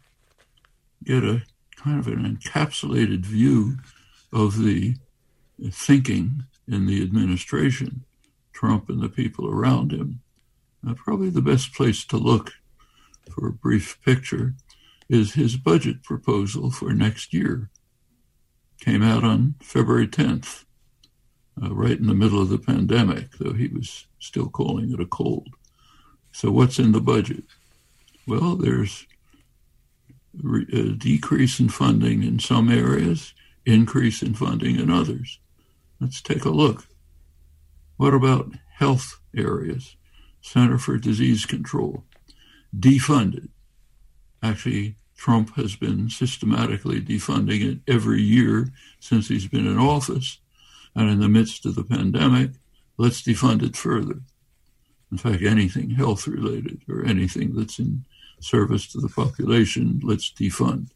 get 1.05 1.23
a 1.23 1.43
kind 1.77 2.01
of 2.01 2.09
an 2.09 2.25
encapsulated 2.37 3.21
view 3.21 3.79
of 4.33 4.59
the 4.59 4.97
thinking 5.71 6.43
in 6.67 6.87
the 6.87 7.01
administration, 7.05 8.03
Trump 8.53 8.89
and 8.89 9.01
the 9.01 9.09
people 9.09 9.49
around 9.49 9.93
him. 9.93 10.23
Uh, 10.85 10.95
probably 10.95 11.31
the 11.31 11.41
best 11.41 11.73
place 11.73 12.05
to 12.07 12.17
look 12.17 12.55
for 13.31 13.47
a 13.47 13.53
brief 13.53 14.03
picture 14.03 14.55
is 15.09 15.35
his 15.35 15.57
budget 15.57 16.03
proposal 16.03 16.71
for 16.71 16.93
next 16.93 17.33
year. 17.33 17.71
Came 18.81 19.03
out 19.03 19.25
on 19.25 19.55
February 19.63 20.09
10th, 20.09 20.65
uh, 21.63 21.75
right 21.75 21.99
in 21.99 22.07
the 22.07 22.15
middle 22.15 22.43
of 22.43 22.49
the 22.49 22.59
pandemic, 22.59 23.39
though 23.39 23.53
he 23.53 23.69
was 23.69 24.07
still 24.19 24.49
calling 24.49 24.93
it 24.93 25.01
a 25.01 25.07
cold. 25.07 25.49
So, 26.33 26.51
what's 26.51 26.79
in 26.79 26.93
the 26.93 27.01
budget? 27.01 27.45
Well, 28.27 28.57
there's 28.57 29.07
a 30.45 30.91
decrease 30.93 31.61
in 31.61 31.69
funding 31.71 32.23
in 32.23 32.39
some 32.39 32.71
areas, 32.71 33.33
increase 33.65 34.23
in 34.23 34.35
funding 34.35 34.79
in 34.79 34.91
others. 34.91 35.39
Let's 36.01 36.21
take 36.21 36.45
a 36.45 36.51
look. 36.51 36.87
What 37.97 38.13
about 38.13 38.53
health 38.75 39.21
areas? 39.35 39.97
Center 40.43 40.79
for 40.79 40.99
Disease 40.99 41.47
Control, 41.47 42.05
defunded. 42.79 43.49
Actually, 44.47 44.95
Trump 45.17 45.57
has 45.57 45.75
been 45.75 46.09
systematically 46.09 47.01
defunding 47.01 47.63
it 47.69 47.79
every 47.93 48.23
year 48.23 48.69
since 49.01 49.27
he's 49.27 49.49
been 49.49 49.67
in 49.67 49.77
office. 49.77 50.39
And 50.95 51.11
in 51.11 51.19
the 51.19 51.29
midst 51.29 51.67
of 51.67 51.75
the 51.75 51.83
pandemic, 51.83 52.53
let's 52.97 53.23
defund 53.23 53.65
it 53.65 53.77
further. 53.77 54.21
In 55.11 55.19
fact, 55.19 55.43
anything 55.43 55.91
health 55.91 56.29
related 56.29 56.83
or 56.89 57.05
anything 57.05 57.57
that's 57.57 57.81
in 57.81 58.05
service 58.41 58.87
to 58.93 59.01
the 59.01 59.09
population, 59.09 60.01
let's 60.05 60.31
defund. 60.31 60.91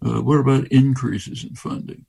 Uh, 0.00 0.22
what 0.22 0.38
about 0.38 0.68
increases 0.68 1.42
in 1.42 1.56
funding? 1.56 2.06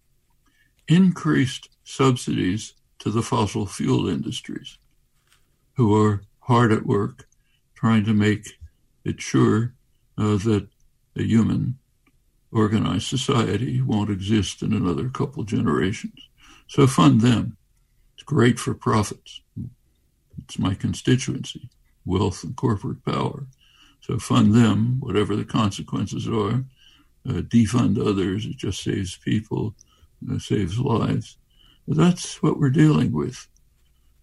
Increased 0.88 1.70
subsidies 1.84 2.74
to 3.00 3.10
the 3.10 3.24
fossil 3.24 3.66
fuel 3.66 4.08
industries, 4.08 4.78
who 5.78 6.00
are 6.00 6.22
hard 6.42 6.72
at 6.72 6.86
work 6.86 7.28
trying 7.74 8.06
to 8.06 8.14
make 8.14 8.60
it 9.04 9.20
sure 9.20 9.74
uh, 10.20 10.38
that 10.38 10.68
a 11.16 11.24
human 11.24 11.78
organized 12.52 13.08
society 13.08 13.82
won't 13.82 14.10
exist 14.10 14.62
in 14.62 14.74
another 14.74 15.10
couple 15.10 15.44
generations. 15.44 16.30
So 16.68 16.88
fund 16.88 17.22
them. 17.22 17.58
It's 18.16 18.24
great 18.24 18.60
for 18.60 18.74
profits. 18.74 19.42
It's 20.44 20.60
my 20.60 20.74
constituency, 20.74 21.70
wealth 22.06 22.44
and 22.44 22.56
corporate 22.56 23.04
power. 23.06 23.46
So 24.02 24.18
fund 24.20 24.54
them, 24.54 24.98
whatever 25.00 25.36
the 25.36 25.46
consequences 25.46 26.28
are. 26.28 26.66
Uh, 27.28 27.42
defund 27.42 28.00
others, 28.00 28.46
it 28.46 28.58
just 28.58 28.82
saves 28.82 29.18
people, 29.18 29.76
uh, 30.32 30.40
saves 30.40 30.80
lives. 30.80 31.38
That's 31.88 32.42
what 32.42 32.58
we're 32.58 32.70
dealing 32.70 33.12
with. 33.12 33.48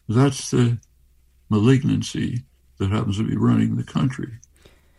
That's 0.08 0.50
the 0.50 0.78
malignancy 1.48 2.44
that 2.78 2.90
happens 2.90 3.18
to 3.18 3.28
be 3.28 3.36
running 3.36 3.76
the 3.76 3.84
country 3.84 4.38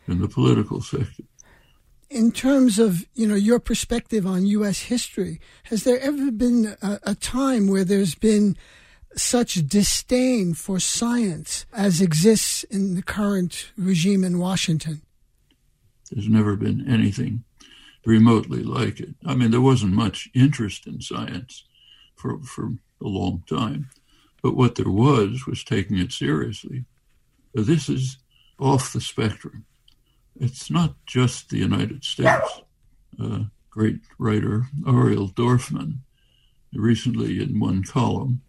in 0.07 0.19
the 0.19 0.27
political 0.27 0.81
sector. 0.81 1.23
In 2.09 2.31
terms 2.31 2.79
of 2.79 3.05
you 3.13 3.27
know 3.27 3.35
your 3.35 3.59
perspective 3.59 4.25
on 4.25 4.45
U.S. 4.45 4.81
history, 4.83 5.39
has 5.63 5.83
there 5.83 5.99
ever 5.99 6.31
been 6.31 6.75
a, 6.81 6.99
a 7.03 7.15
time 7.15 7.67
where 7.67 7.83
there's 7.83 8.15
been 8.15 8.55
such 9.15 9.67
disdain 9.67 10.53
for 10.53 10.79
science 10.79 11.65
as 11.73 12.01
exists 12.01 12.63
in 12.63 12.95
the 12.95 13.01
current 13.01 13.71
regime 13.77 14.23
in 14.23 14.39
Washington? 14.39 15.01
There's 16.11 16.29
never 16.29 16.55
been 16.55 16.87
anything 16.89 17.43
remotely 18.05 18.63
like 18.63 18.99
it. 18.99 19.15
I 19.25 19.35
mean, 19.35 19.51
there 19.51 19.61
wasn't 19.61 19.93
much 19.93 20.29
interest 20.33 20.87
in 20.87 21.01
science 21.01 21.65
for, 22.15 22.39
for 22.39 22.67
a 23.01 23.07
long 23.07 23.43
time, 23.49 23.89
but 24.41 24.55
what 24.55 24.75
there 24.75 24.89
was 24.89 25.45
was 25.45 25.63
taking 25.63 25.97
it 25.97 26.13
seriously. 26.13 26.85
This 27.53 27.89
is 27.89 28.17
off 28.59 28.93
the 28.93 29.01
spectrum. 29.01 29.65
It's 30.39 30.70
not 30.70 30.96
just 31.06 31.50
the 31.50 31.58
United 31.58 32.03
States. 32.03 32.62
Uh, 33.22 33.46
great 33.70 34.01
writer 34.20 34.67
Ariel 34.88 35.29
Dorfman 35.29 36.00
recently 36.74 37.41
in 37.41 37.60
one 37.60 37.84
column 37.84 38.41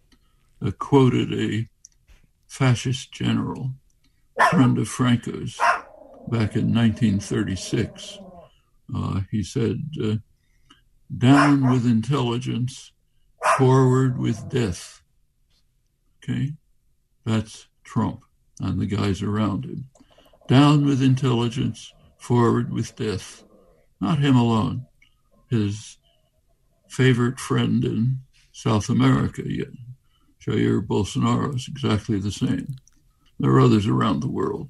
uh, 0.63 0.71
quoted 0.77 1.33
a 1.33 1.67
fascist 2.47 3.11
general, 3.11 3.71
friend 4.49 4.77
of 4.77 4.87
Franco's, 4.87 5.57
back 6.27 6.55
in 6.55 6.73
1936. 6.73 8.19
Uh, 8.95 9.21
he 9.31 9.43
said, 9.43 9.77
uh, 10.03 10.15
Down 11.15 11.71
with 11.71 11.85
intelligence, 11.85 12.91
forward 13.57 14.19
with 14.19 14.49
death. 14.49 15.01
Okay? 16.23 16.53
That's 17.25 17.67
Trump 17.83 18.23
and 18.59 18.79
the 18.79 18.85
guys 18.85 19.21
around 19.21 19.65
him. 19.65 19.85
Down 20.49 20.83
with 20.83 21.03
intelligence, 21.03 21.93
forward 22.17 22.73
with 22.73 22.95
death. 22.95 23.43
Not 24.01 24.17
him 24.17 24.35
alone. 24.35 24.87
His 25.47 25.99
favorite 26.87 27.39
friend 27.39 27.85
in 27.85 28.21
South 28.51 28.89
America, 28.89 29.43
yet 29.45 29.67
Jair 30.43 30.83
Bolsonaro 30.83 31.55
is 31.55 31.67
exactly 31.67 32.17
the 32.17 32.31
same. 32.31 32.77
There 33.39 33.51
are 33.51 33.59
others 33.59 33.85
around 33.85 34.21
the 34.21 34.27
world. 34.27 34.69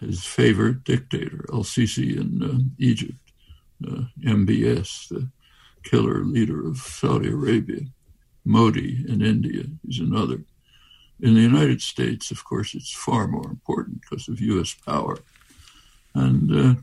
His 0.00 0.24
favorite 0.24 0.82
dictator, 0.82 1.44
El 1.52 1.62
Sisi 1.62 2.16
in 2.16 2.42
uh, 2.42 2.58
Egypt, 2.78 3.20
uh, 3.86 4.02
MBS, 4.24 5.10
the 5.10 5.30
killer 5.84 6.24
leader 6.24 6.66
of 6.66 6.78
Saudi 6.78 7.28
Arabia, 7.28 7.82
Modi 8.44 9.04
in 9.06 9.22
India 9.22 9.62
is 9.88 10.00
another. 10.00 10.42
In 11.20 11.34
the 11.34 11.40
United 11.40 11.82
States, 11.82 12.30
of 12.30 12.44
course, 12.44 12.74
it's 12.74 12.92
far 12.92 13.26
more 13.26 13.46
important 13.46 14.02
because 14.02 14.28
of 14.28 14.40
U.S. 14.40 14.74
power. 14.74 15.18
And 16.14 16.52
uh, 16.52 16.80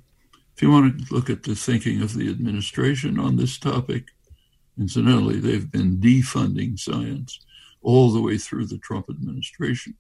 if 0.56 0.62
you 0.62 0.70
want 0.70 1.08
to 1.08 1.14
look 1.14 1.30
at 1.30 1.44
the 1.44 1.56
thinking 1.56 2.02
of 2.02 2.14
the 2.14 2.30
administration 2.30 3.20
on 3.20 3.36
this 3.36 3.58
topic, 3.58 4.06
incidentally, 4.78 5.40
they've 5.40 5.72
been 5.72 5.98
defunding 5.98 6.78
science 6.78 7.40
all 7.82 8.12
the 8.12 8.22
way 8.22 8.38
through 8.38 8.66
the 8.66 8.78
Trump 8.80 9.10
administration. 9.10 9.96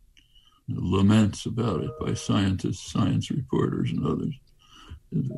Laments 0.67 1.45
about 1.45 1.83
it 1.83 1.91
by 1.99 2.13
scientists, 2.13 2.91
science 2.91 3.29
reporters, 3.29 3.91
and 3.91 4.05
others. 4.05 4.33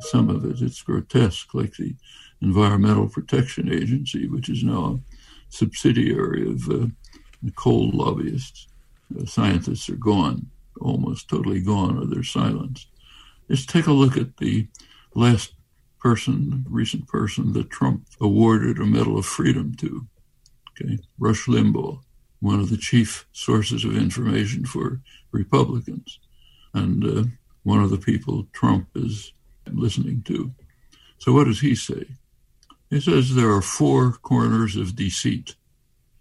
Some 0.00 0.30
of 0.30 0.44
it, 0.44 0.62
it's 0.62 0.82
grotesque, 0.82 1.54
like 1.54 1.76
the 1.76 1.94
Environmental 2.40 3.08
Protection 3.08 3.70
Agency, 3.72 4.26
which 4.28 4.48
is 4.48 4.64
now 4.64 4.94
a 4.94 5.00
subsidiary 5.50 6.50
of 6.50 6.68
uh, 6.68 6.86
the 7.42 7.52
coal 7.54 7.90
lobbyists. 7.92 8.68
Scientists 9.26 9.88
are 9.88 9.96
gone, 9.96 10.50
almost 10.80 11.28
totally 11.28 11.60
gone, 11.60 11.98
or 11.98 12.06
they're 12.06 12.22
silenced. 12.22 12.88
Just 13.50 13.68
take 13.68 13.86
a 13.86 13.92
look 13.92 14.16
at 14.16 14.36
the 14.36 14.68
last 15.14 15.54
person, 15.98 16.64
recent 16.68 17.08
person 17.08 17.52
that 17.54 17.70
Trump 17.70 18.06
awarded 18.20 18.78
a 18.78 18.86
Medal 18.86 19.18
of 19.18 19.26
Freedom 19.26 19.74
to. 19.76 20.06
Okay, 20.80 20.98
Rush 21.18 21.46
Limbaugh 21.46 22.00
one 22.40 22.60
of 22.60 22.70
the 22.70 22.76
chief 22.76 23.26
sources 23.32 23.84
of 23.84 23.96
information 23.96 24.64
for 24.64 25.00
Republicans, 25.32 26.20
and 26.74 27.04
uh, 27.04 27.24
one 27.64 27.82
of 27.82 27.90
the 27.90 27.98
people 27.98 28.46
Trump 28.52 28.88
is 28.94 29.32
listening 29.70 30.22
to. 30.22 30.52
So, 31.18 31.32
what 31.32 31.44
does 31.44 31.60
he 31.60 31.74
say? 31.74 32.06
He 32.90 33.00
says 33.00 33.34
there 33.34 33.50
are 33.50 33.62
four 33.62 34.12
corners 34.12 34.76
of 34.76 34.96
deceit 34.96 35.56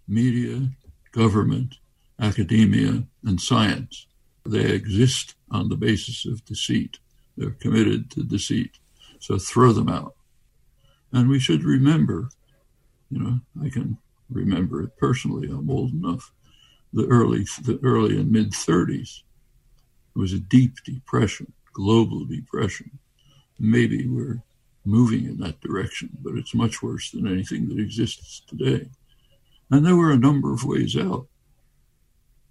media, 0.08 0.70
government, 1.12 1.76
academia, 2.20 3.04
and 3.26 3.40
science. 3.40 4.08
They 4.46 4.72
exist 4.72 5.36
on 5.52 5.70
the 5.70 5.76
basis 5.76 6.26
of 6.26 6.46
deceit. 6.46 7.00
They're 7.36 7.52
committed 7.52 8.10
to 8.12 8.24
deceit. 8.24 8.80
So 9.20 9.38
throw 9.38 9.72
them 9.72 9.90
out. 9.90 10.16
And 11.12 11.30
we 11.30 11.40
should 11.40 11.64
remember, 11.64 12.30
you 13.10 13.20
know, 13.20 13.40
I 13.64 13.70
can 13.70 13.98
remember 14.30 14.84
it 14.84 14.98
personally. 14.98 15.48
I'm 15.48 15.70
old 15.70 15.94
enough. 15.94 16.32
The 16.94 17.06
early, 17.08 17.46
the 17.62 17.80
early 17.84 18.20
and 18.20 18.32
mid 18.32 18.52
30s, 18.52 19.22
it 20.16 20.20
was 20.20 20.34
a 20.34 20.40
deep 20.40 20.76
depression, 20.86 21.54
global 21.74 22.26
depression. 22.26 23.00
Maybe 23.60 24.08
we're 24.08 24.42
moving 24.86 25.26
in 25.26 25.38
that 25.38 25.60
direction, 25.62 26.10
but 26.22 26.36
it's 26.36 26.54
much 26.54 26.82
worse 26.82 27.12
than 27.12 27.28
anything 27.28 27.68
that 27.70 27.80
exists 27.80 28.42
today. 28.48 28.90
And 29.70 29.86
there 29.86 29.96
were 29.96 30.12
a 30.12 30.18
number 30.18 30.54
of 30.54 30.64
ways 30.64 30.96
out. 30.96 31.28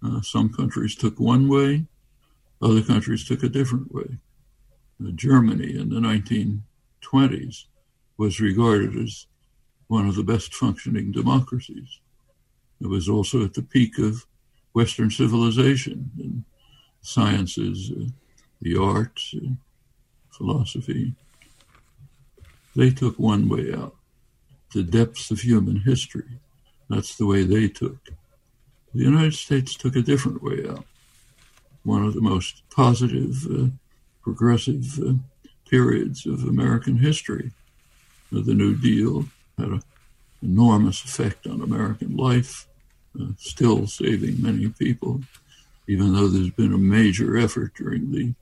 Uh, 0.03 0.21
some 0.21 0.51
countries 0.53 0.95
took 0.95 1.19
one 1.19 1.47
way, 1.47 1.85
other 2.61 2.81
countries 2.81 3.27
took 3.27 3.43
a 3.43 3.49
different 3.49 3.93
way. 3.93 4.17
Uh, 5.03 5.11
Germany 5.15 5.75
in 5.75 5.89
the 5.89 5.99
1920s 5.99 7.65
was 8.17 8.39
regarded 8.39 8.95
as 8.95 9.27
one 9.87 10.07
of 10.07 10.15
the 10.15 10.23
best 10.23 10.53
functioning 10.53 11.11
democracies. 11.11 11.99
It 12.81 12.87
was 12.87 13.09
also 13.09 13.43
at 13.43 13.53
the 13.53 13.61
peak 13.61 13.97
of 13.99 14.25
Western 14.73 15.09
civilization 15.09 16.11
in 16.19 16.45
sciences, 17.01 17.91
uh, 17.91 18.09
the 18.61 18.77
arts, 18.77 19.33
uh, 19.35 19.49
philosophy. 20.29 21.13
They 22.75 22.91
took 22.91 23.17
one 23.17 23.49
way 23.49 23.73
out. 23.73 23.95
the 24.73 24.83
depths 24.83 25.31
of 25.31 25.39
human 25.39 25.77
history. 25.77 26.39
That's 26.89 27.15
the 27.15 27.25
way 27.25 27.43
they 27.43 27.69
took. 27.69 27.97
The 28.97 29.03
United 29.03 29.35
States 29.35 29.75
took 29.75 29.95
a 29.95 30.01
different 30.01 30.41
way 30.41 30.67
out. 30.67 30.83
One 31.83 32.03
of 32.03 32.15
the 32.15 32.21
most 32.21 32.63
positive, 32.71 33.45
uh, 33.45 33.67
progressive 34.23 34.99
uh, 34.99 35.13
periods 35.69 36.25
of 36.25 36.43
American 36.43 36.97
history. 36.97 37.51
Uh, 38.35 38.41
the 38.41 38.55
New 38.55 38.75
Deal 38.75 39.25
had 39.59 39.67
an 39.67 39.83
enormous 40.41 41.03
effect 41.03 41.45
on 41.45 41.61
American 41.61 42.17
life, 42.17 42.67
uh, 43.21 43.27
still 43.37 43.85
saving 43.85 44.41
many 44.41 44.67
people, 44.69 45.21
even 45.87 46.13
though 46.13 46.27
there's 46.27 46.49
been 46.49 46.73
a 46.73 46.79
major 46.79 47.37
effort 47.37 47.75
during 47.75 48.11
the 48.11 48.33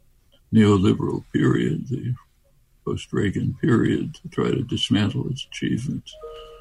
neoliberal 0.54 1.26
period, 1.34 1.90
the 1.90 2.16
post 2.86 3.12
Reagan 3.12 3.58
period, 3.60 4.16
to 4.16 4.30
try 4.30 4.52
to 4.52 4.64
dismantle 4.64 5.30
its 5.30 5.46
achievements. 5.52 6.16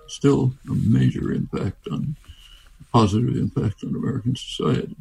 Still 0.09 0.53
a 0.69 0.75
major 0.75 1.31
impact 1.31 1.87
on, 1.87 2.17
positive 2.95 3.37
impact 3.37 3.83
on 3.83 3.97
American 3.97 4.37
society. 4.37 4.95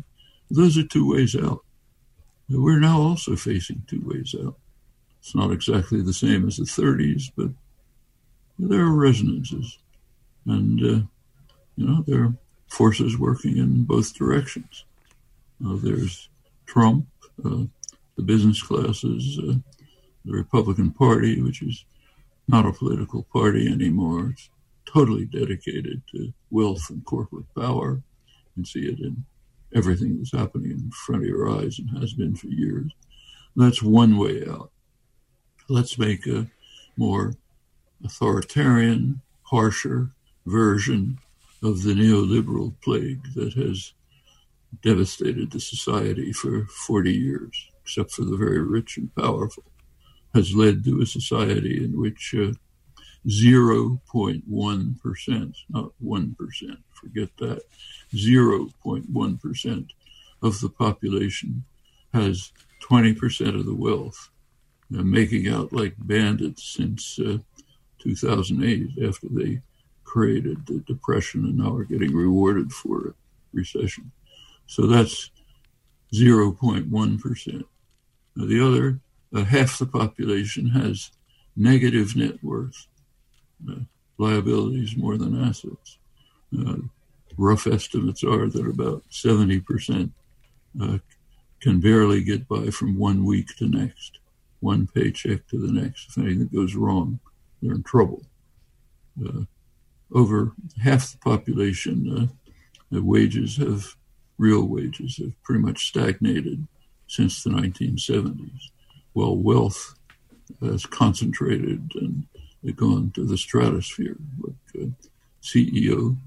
Those 0.49 0.79
are 0.79 0.83
two 0.83 1.11
ways 1.11 1.35
out. 1.35 1.63
We're 2.49 2.79
now 2.79 2.99
also 2.99 3.35
facing 3.35 3.83
two 3.87 4.01
ways 4.03 4.35
out. 4.43 4.57
It's 5.19 5.35
not 5.35 5.51
exactly 5.51 6.01
the 6.01 6.11
same 6.11 6.47
as 6.47 6.57
the 6.57 6.63
30s, 6.63 7.31
but 7.37 7.49
there 8.57 8.81
are 8.81 8.95
resonances. 8.95 9.77
And, 10.47 10.79
uh, 10.79 11.05
you 11.75 11.87
know, 11.87 12.03
there 12.07 12.23
are 12.23 12.33
forces 12.67 13.19
working 13.19 13.57
in 13.57 13.83
both 13.83 14.15
directions. 14.15 14.85
Uh, 15.63 15.75
there's 15.75 16.29
Trump, 16.65 17.05
uh, 17.45 17.65
the 18.15 18.23
business 18.23 18.61
classes, 18.63 19.39
uh, 19.39 19.53
the 20.25 20.33
Republican 20.33 20.91
Party, 20.91 21.41
which 21.43 21.61
is 21.61 21.85
not 22.47 22.65
a 22.65 22.73
political 22.73 23.23
party 23.31 23.67
anymore. 23.67 24.31
It's 24.31 24.49
totally 24.85 25.25
dedicated 25.25 26.01
to 26.11 26.33
wealth 26.51 26.89
and 26.89 27.03
corporate 27.05 27.45
power. 27.55 28.01
You 28.27 28.51
can 28.55 28.65
see 28.65 28.87
it 28.87 28.99
in 28.99 29.25
everything 29.75 30.17
that's 30.17 30.31
happening 30.31 30.71
in 30.71 30.91
front 30.91 31.23
of 31.23 31.27
your 31.27 31.49
eyes 31.49 31.79
and 31.79 31.89
has 31.99 32.13
been 32.13 32.35
for 32.35 32.47
years. 32.47 32.91
That's 33.55 33.83
one 33.83 34.17
way 34.17 34.43
out. 34.49 34.71
Let's 35.69 35.97
make 35.97 36.25
a 36.27 36.47
more 36.97 37.33
authoritarian, 38.03 39.21
harsher 39.43 40.11
version 40.45 41.19
of 41.63 41.83
the 41.83 41.93
neoliberal 41.93 42.73
plague 42.81 43.33
that 43.35 43.53
has 43.53 43.93
devastated 44.81 45.51
the 45.51 45.59
society 45.59 46.33
for 46.33 46.65
40 46.65 47.13
years, 47.13 47.69
except 47.83 48.11
for 48.11 48.25
the 48.25 48.35
very 48.35 48.61
rich 48.61 48.97
and 48.97 49.13
powerful, 49.15 49.63
has 50.33 50.55
led 50.55 50.83
to 50.83 51.01
a 51.01 51.05
society 51.05 51.83
in 51.83 51.99
which 51.99 52.35
uh, 52.37 52.51
0.1%, 53.27 55.55
not 55.69 55.91
1%, 56.03 56.77
forget 56.93 57.29
that, 57.37 57.61
0.1% 58.13 59.89
of 60.41 60.59
the 60.59 60.69
population 60.69 61.63
has 62.13 62.51
20% 62.81 63.59
of 63.59 63.65
the 63.65 63.73
wealth, 63.73 64.29
uh, 64.97 65.03
making 65.03 65.47
out 65.47 65.73
like 65.73 65.95
bandits 65.99 66.63
since 66.63 67.19
uh, 67.19 67.37
2008 67.99 68.89
after 69.07 69.27
they 69.29 69.61
created 70.03 70.65
the 70.65 70.79
depression 70.79 71.45
and 71.45 71.57
now 71.57 71.73
are 71.73 71.85
getting 71.85 72.13
rewarded 72.13 72.71
for 72.71 73.07
it, 73.07 73.15
recession. 73.53 74.11
So 74.67 74.85
that's 74.85 75.31
0.1%. 76.13 77.63
Now 78.35 78.45
the 78.45 78.65
other, 78.65 78.99
uh, 79.33 79.45
half 79.45 79.79
the 79.79 79.85
population 79.85 80.69
has 80.69 81.11
negative 81.55 82.15
net 82.15 82.43
worth, 82.43 82.87
liabilities 84.17 84.95
more 84.95 85.17
than 85.17 85.43
assets. 85.43 85.97
Uh, 86.57 86.77
rough 87.37 87.67
estimates 87.67 88.23
are 88.23 88.47
that 88.47 88.67
about 88.67 89.03
70% 89.11 90.11
uh, 90.81 90.97
can 91.59 91.79
barely 91.79 92.23
get 92.23 92.47
by 92.47 92.67
from 92.67 92.97
one 92.97 93.25
week 93.25 93.55
to 93.57 93.67
next, 93.67 94.19
one 94.59 94.87
paycheck 94.87 95.47
to 95.47 95.59
the 95.59 95.71
next. 95.71 96.09
If 96.09 96.17
anything 96.17 96.49
goes 96.53 96.75
wrong, 96.75 97.19
they're 97.61 97.75
in 97.75 97.83
trouble. 97.83 98.23
Uh, 99.23 99.41
over 100.13 100.53
half 100.83 101.11
the 101.11 101.17
population, 101.19 102.31
uh, 102.91 103.01
wages 103.01 103.57
have, 103.57 103.95
real 104.37 104.65
wages 104.65 105.17
have 105.17 105.41
pretty 105.43 105.61
much 105.61 105.87
stagnated 105.87 106.67
since 107.07 107.43
the 107.43 107.49
1970s, 107.49 108.69
while 109.13 109.35
wealth 109.35 109.95
has 110.61 110.85
concentrated 110.85 111.91
and 111.95 112.25
gone 112.71 113.11
to 113.15 113.25
the 113.25 113.37
stratosphere. 113.37 114.17
Like 114.39 114.83
uh, 114.83 114.87
CEO 115.41 116.17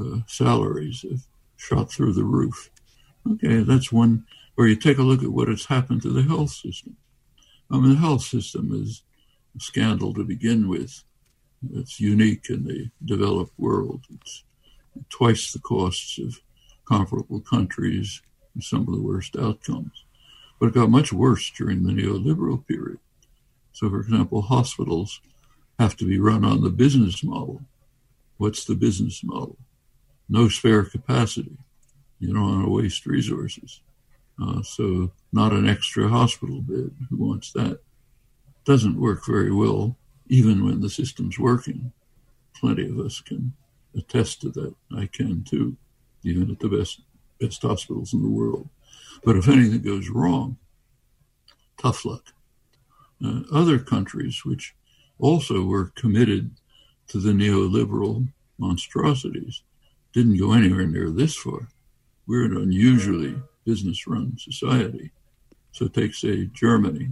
uh, 0.00 0.18
salaries 0.26 1.02
have 1.02 1.20
shot 1.56 1.92
through 1.92 2.14
the 2.14 2.24
roof. 2.24 2.70
Okay, 3.30 3.62
that's 3.62 3.92
one 3.92 4.24
where 4.54 4.66
you 4.66 4.76
take 4.76 4.98
a 4.98 5.02
look 5.02 5.22
at 5.22 5.32
what 5.32 5.48
has 5.48 5.66
happened 5.66 6.02
to 6.02 6.10
the 6.10 6.22
health 6.22 6.50
system. 6.50 6.96
I 7.70 7.78
mean, 7.78 7.90
the 7.90 7.96
health 7.96 8.22
system 8.22 8.70
is 8.72 9.02
a 9.56 9.60
scandal 9.60 10.14
to 10.14 10.24
begin 10.24 10.68
with. 10.68 11.02
It's 11.72 12.00
unique 12.00 12.50
in 12.50 12.64
the 12.64 12.90
developed 13.04 13.58
world. 13.58 14.02
It's 14.14 14.44
twice 15.08 15.52
the 15.52 15.58
costs 15.58 16.18
of 16.18 16.40
comparable 16.84 17.40
countries 17.40 18.20
and 18.54 18.62
some 18.62 18.82
of 18.82 18.94
the 18.94 19.02
worst 19.02 19.36
outcomes. 19.36 20.04
But 20.60 20.66
it 20.66 20.74
got 20.74 20.90
much 20.90 21.12
worse 21.12 21.50
during 21.50 21.82
the 21.82 21.92
neoliberal 21.92 22.66
period. 22.66 22.98
So, 23.72 23.90
for 23.90 24.00
example, 24.00 24.42
hospitals 24.42 25.20
have 25.78 25.96
to 25.96 26.06
be 26.06 26.18
run 26.18 26.44
on 26.44 26.62
the 26.62 26.70
business 26.70 27.22
model. 27.24 27.62
What's 28.36 28.64
the 28.64 28.74
business 28.74 29.22
model? 29.24 29.56
No 30.28 30.48
spare 30.48 30.84
capacity. 30.84 31.56
You 32.18 32.32
don't 32.32 32.42
want 32.42 32.64
to 32.64 32.70
waste 32.70 33.06
resources. 33.06 33.80
Uh, 34.42 34.62
so, 34.62 35.12
not 35.32 35.52
an 35.52 35.68
extra 35.68 36.08
hospital 36.08 36.60
bed. 36.60 36.90
Who 37.10 37.16
wants 37.16 37.52
that? 37.52 37.80
Doesn't 38.64 39.00
work 39.00 39.24
very 39.26 39.52
well, 39.52 39.96
even 40.28 40.64
when 40.64 40.80
the 40.80 40.90
system's 40.90 41.38
working. 41.38 41.92
Plenty 42.54 42.88
of 42.88 42.98
us 42.98 43.20
can 43.20 43.52
attest 43.96 44.40
to 44.40 44.50
that. 44.50 44.74
I 44.96 45.06
can 45.06 45.44
too, 45.44 45.76
even 46.24 46.50
at 46.50 46.60
the 46.60 46.68
best 46.68 47.02
best 47.40 47.62
hospitals 47.62 48.12
in 48.12 48.22
the 48.22 48.28
world. 48.28 48.68
But 49.24 49.36
if 49.36 49.48
anything 49.48 49.82
goes 49.82 50.08
wrong, 50.08 50.56
tough 51.78 52.04
luck. 52.04 52.32
Uh, 53.24 53.40
other 53.52 53.78
countries 53.78 54.44
which 54.44 54.74
also 55.18 55.64
were 55.64 55.92
committed 55.94 56.50
to 57.08 57.18
the 57.18 57.32
neoliberal 57.32 58.28
monstrosities 58.58 59.62
didn't 60.12 60.38
go 60.38 60.52
anywhere 60.52 60.86
near 60.86 61.10
this 61.10 61.36
far. 61.36 61.68
We're 62.26 62.44
an 62.44 62.56
unusually 62.56 63.34
business 63.64 64.06
run 64.06 64.38
society. 64.38 65.10
So 65.72 65.88
take, 65.88 66.14
say, 66.14 66.46
Germany, 66.46 67.10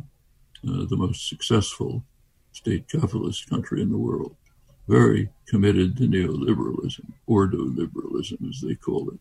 uh, 0.66 0.84
the 0.88 0.96
most 0.96 1.28
successful 1.28 2.04
state 2.52 2.88
capitalist 2.88 3.50
country 3.50 3.82
in 3.82 3.90
the 3.90 3.98
world, 3.98 4.36
very 4.86 5.30
committed 5.48 5.96
to 5.96 6.04
neoliberalism, 6.04 7.12
ordoliberalism, 7.28 8.48
as 8.48 8.60
they 8.60 8.74
call 8.76 9.10
it, 9.10 9.18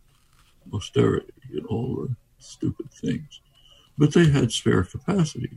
austerity 0.74 1.34
and 1.54 1.66
all 1.66 1.96
the 1.96 2.16
stupid 2.38 2.92
things. 2.92 3.42
But 3.98 4.14
they 4.14 4.30
had 4.30 4.52
spare 4.52 4.84
capacity. 4.84 5.50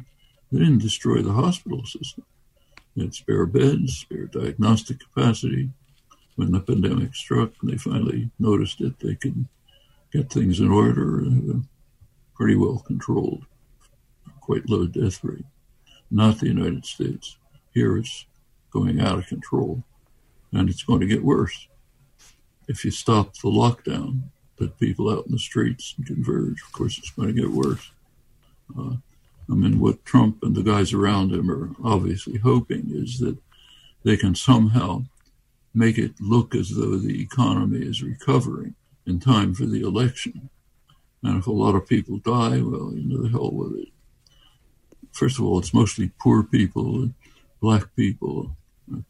They 0.50 0.60
didn't 0.60 0.78
destroy 0.78 1.20
the 1.20 1.32
hospital 1.32 1.84
system. 1.84 2.24
They 2.96 3.10
spare 3.10 3.46
beds, 3.46 3.98
spare 3.98 4.26
diagnostic 4.26 5.00
capacity. 5.00 5.70
When 6.36 6.52
the 6.52 6.60
pandemic 6.60 7.14
struck 7.14 7.52
and 7.60 7.70
they 7.70 7.76
finally 7.76 8.30
noticed 8.38 8.80
it, 8.80 8.98
they 9.00 9.14
could 9.14 9.46
get 10.12 10.32
things 10.32 10.60
in 10.60 10.70
order, 10.70 11.24
uh, 11.24 11.58
pretty 12.34 12.56
well 12.56 12.78
controlled, 12.86 13.46
quite 14.40 14.68
low 14.68 14.86
death 14.86 15.22
rate. 15.22 15.44
Not 16.10 16.38
the 16.38 16.46
United 16.46 16.84
States. 16.84 17.36
Here 17.72 17.96
it's 17.96 18.26
going 18.70 19.00
out 19.00 19.18
of 19.18 19.26
control, 19.26 19.82
and 20.52 20.68
it's 20.68 20.82
going 20.82 21.00
to 21.00 21.06
get 21.06 21.24
worse. 21.24 21.68
If 22.68 22.84
you 22.84 22.90
stop 22.90 23.34
the 23.34 23.48
lockdown, 23.48 24.22
put 24.56 24.78
people 24.78 25.10
out 25.10 25.26
in 25.26 25.32
the 25.32 25.38
streets 25.38 25.94
and 25.96 26.06
converge, 26.06 26.62
of 26.62 26.72
course 26.72 26.98
it's 26.98 27.10
going 27.10 27.34
to 27.34 27.40
get 27.40 27.50
worse. 27.50 27.90
Uh, 28.78 28.96
I 29.50 29.54
mean, 29.54 29.78
what 29.78 30.04
Trump 30.04 30.42
and 30.42 30.54
the 30.54 30.62
guys 30.62 30.92
around 30.92 31.32
him 31.32 31.50
are 31.50 31.70
obviously 31.84 32.38
hoping 32.38 32.90
is 32.90 33.18
that 33.18 33.36
they 34.04 34.16
can 34.16 34.34
somehow 34.34 35.04
make 35.74 35.98
it 35.98 36.20
look 36.20 36.54
as 36.54 36.70
though 36.70 36.96
the 36.96 37.20
economy 37.20 37.84
is 37.84 38.02
recovering 38.02 38.74
in 39.06 39.20
time 39.20 39.54
for 39.54 39.66
the 39.66 39.82
election. 39.82 40.48
And 41.22 41.38
if 41.38 41.46
a 41.46 41.52
lot 41.52 41.74
of 41.74 41.88
people 41.88 42.18
die, 42.18 42.60
well, 42.60 42.92
you 42.94 43.02
know, 43.04 43.22
the 43.22 43.30
hell 43.30 43.50
with 43.50 43.78
it. 43.78 43.88
First 45.12 45.38
of 45.38 45.44
all, 45.44 45.58
it's 45.58 45.74
mostly 45.74 46.10
poor 46.20 46.42
people, 46.42 47.10
black 47.60 47.94
people, 47.96 48.56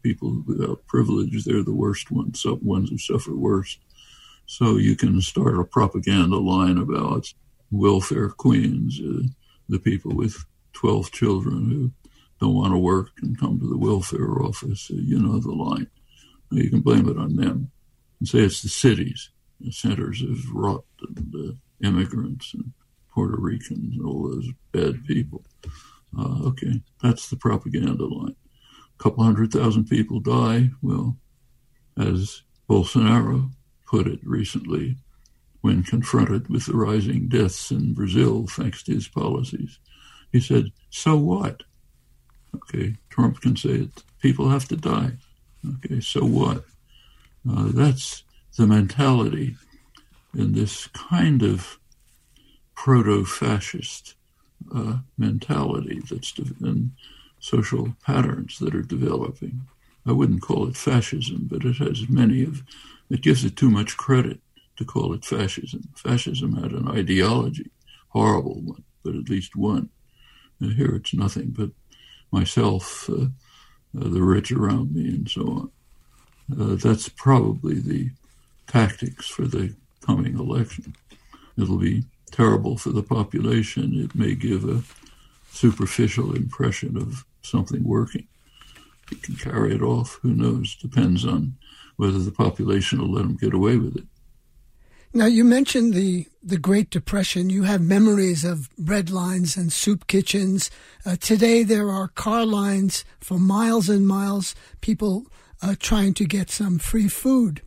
people 0.03 0.42
without 0.47 0.87
privilege. 0.87 1.44
They're 1.44 1.62
the 1.62 1.73
worst 1.73 2.11
ones, 2.11 2.44
ones 2.62 2.90
who 2.90 2.99
suffer 2.99 3.35
worst. 3.35 3.79
So 4.47 4.77
you 4.77 4.97
can 4.97 5.20
start 5.20 5.59
a 5.59 5.64
propaganda 5.64 6.37
line 6.37 6.79
about 6.79 7.33
welfare 7.70 8.29
queens. 8.29 9.01
Uh, 9.01 9.29
the 9.68 9.79
people 9.79 10.14
with 10.14 10.44
12 10.74 11.11
children 11.12 11.70
who 11.70 11.90
don't 12.40 12.55
want 12.55 12.72
to 12.72 12.79
work 12.79 13.11
and 13.22 13.38
come 13.38 13.59
to 13.59 13.68
the 13.68 13.79
welfare 13.79 14.42
office. 14.42 14.90
You 14.90 15.20
know 15.20 15.38
the 15.38 15.53
line. 15.53 15.88
You 16.50 16.70
can 16.70 16.81
blame 16.81 17.09
it 17.09 17.18
on 17.18 17.37
them 17.37 17.70
and 18.20 18.29
say 18.29 18.40
it's 18.40 18.62
the 18.62 18.68
cities, 18.68 19.31
the 19.61 19.72
centers 19.72 20.22
of 20.22 20.50
rot 20.53 20.85
and 21.16 21.35
uh, 21.35 21.53
immigrants 21.87 22.55
and 22.55 22.72
Puerto 23.12 23.37
Ricans 23.38 23.96
and 23.96 24.07
all 24.07 24.29
those 24.29 24.48
bad 24.72 25.05
people. 25.05 25.44
Uh, 26.16 26.48
okay, 26.48 26.81
that's 27.03 27.29
the 27.29 27.37
propaganda 27.37 28.05
line. 28.07 28.37
A 28.98 29.03
couple 29.03 29.24
hundred 29.24 29.53
thousand 29.53 29.87
people 29.87 30.20
die. 30.20 30.70
Well, 30.83 31.16
as 31.98 32.42
Bolsonaro 32.68 33.50
put 33.87 34.07
it 34.07 34.20
recently, 34.24 34.96
when 35.64 35.83
confronted 35.83 36.46
with 36.50 36.66
the 36.66 36.77
rising 36.77 37.27
deaths 37.27 37.70
in 37.70 37.94
Brazil 37.94 38.46
thanks 38.46 38.83
to 38.83 38.92
his 38.92 39.09
policies, 39.09 39.79
he 40.31 40.38
said, 40.38 40.70
So 40.90 41.16
what? 41.16 41.62
Okay, 42.55 42.96
Trump 43.09 43.40
can 43.40 43.57
say 43.57 43.70
it. 43.70 44.03
People 44.20 44.50
have 44.50 44.68
to 44.68 44.77
die. 44.77 45.12
Okay, 45.77 46.00
so 46.00 46.22
what? 46.22 46.66
Uh, 47.50 47.68
that's 47.72 48.24
the 48.59 48.66
mentality 48.66 49.57
in 50.37 50.53
this 50.53 50.87
kind 50.88 51.42
of 51.42 51.79
proto-fascist 52.74 54.16
uh, 54.74 54.98
mentality 55.16 56.03
that's 56.11 56.33
de- 56.33 56.55
and 56.61 56.90
social 57.40 57.96
patterns 58.05 58.59
that 58.59 58.74
are 58.74 58.83
developing. 58.83 59.62
I 60.07 60.12
wouldn't 60.12 60.42
call 60.42 60.68
it 60.68 60.77
fascism, 60.77 61.48
but 61.50 61.64
it 61.64 61.77
has 61.77 62.07
many 62.11 62.42
of. 62.42 62.62
It 63.09 63.22
gives 63.22 63.46
it 63.46 63.57
too 63.57 63.70
much 63.70 63.96
credit 63.96 64.40
to 64.77 64.85
call 64.85 65.13
it 65.13 65.25
fascism. 65.25 65.83
Fascism 65.97 66.57
had 66.57 66.73
an 66.73 66.89
ideology, 66.89 67.71
horrible 68.09 68.61
one, 68.61 68.85
but 69.05 69.15
at 69.15 69.29
least 69.29 69.57
one. 69.57 69.89
And 70.61 70.73
here 70.73 70.95
it's 70.95 71.15
nothing 71.15 71.51
but 71.57 71.71
myself, 72.31 73.09
uh, 73.09 73.25
uh, 73.25 74.09
the 74.09 74.23
rich 74.23 74.51
around 74.51 74.95
me, 74.95 75.09
and 75.09 75.29
so 75.29 75.43
on. 75.43 75.71
Uh, 76.61 76.75
that's 76.77 77.09
probably 77.09 77.79
the 77.79 78.11
tactics 78.67 79.27
for 79.29 79.43
the 79.43 79.75
coming 80.05 80.39
election. 80.39 80.95
It'll 81.57 81.79
be 81.79 82.05
terrible 82.31 82.77
for 82.77 82.91
the 82.91 83.03
population. 83.03 84.01
It 84.03 84.15
may 84.15 84.35
give 84.35 84.69
a 84.69 84.83
superficial 85.53 86.35
impression 86.35 86.97
of 86.97 87.25
something 87.43 87.85
working. 87.85 88.27
It 89.13 89.23
can 89.23 89.37
carry 89.37 89.75
it 89.75 89.83
off. 89.83 90.19
Who 90.23 90.35
knows? 90.35 90.75
Depends 90.77 91.25
on 91.25 91.57
whether 91.97 92.19
the 92.19 92.33
population 92.33 93.01
will 93.01 93.13
let 93.13 93.23
them 93.23 93.37
get 93.37 93.55
away 93.55 93.77
with 93.77 93.97
it. 93.97 94.05
Now, 95.16 95.27
you 95.27 95.44
mentioned 95.44 95.94
the, 95.94 96.27
the 96.42 96.59
Great 96.59 96.90
Depression. 96.90 97.48
You 97.48 97.62
have 97.62 97.81
memories 97.81 98.44
of 98.44 98.68
bread 98.77 99.11
lines 99.11 99.57
and 99.57 99.72
soup 99.72 100.09
kitchens. 100.09 100.72
Uh, 101.07 101.14
today, 101.14 101.62
there 101.62 101.88
are 101.88 102.09
car 102.09 102.44
lines 102.44 103.05
for 103.20 103.38
miles 103.38 103.88
and 103.88 104.09
miles, 104.09 104.57
people 104.81 105.27
uh, 105.62 105.77
trying 105.79 106.14
to 106.14 106.24
get 106.24 106.50
some 106.50 106.81
free 106.81 107.07
food. 107.07 107.62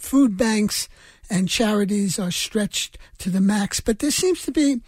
Food 0.00 0.38
banks 0.38 0.88
and 1.28 1.50
charities 1.50 2.18
are 2.18 2.30
stretched 2.30 2.96
to 3.18 3.28
the 3.28 3.42
max. 3.42 3.80
But 3.80 3.98
there 3.98 4.10
seems 4.10 4.40
to 4.44 4.50
be, 4.50 4.80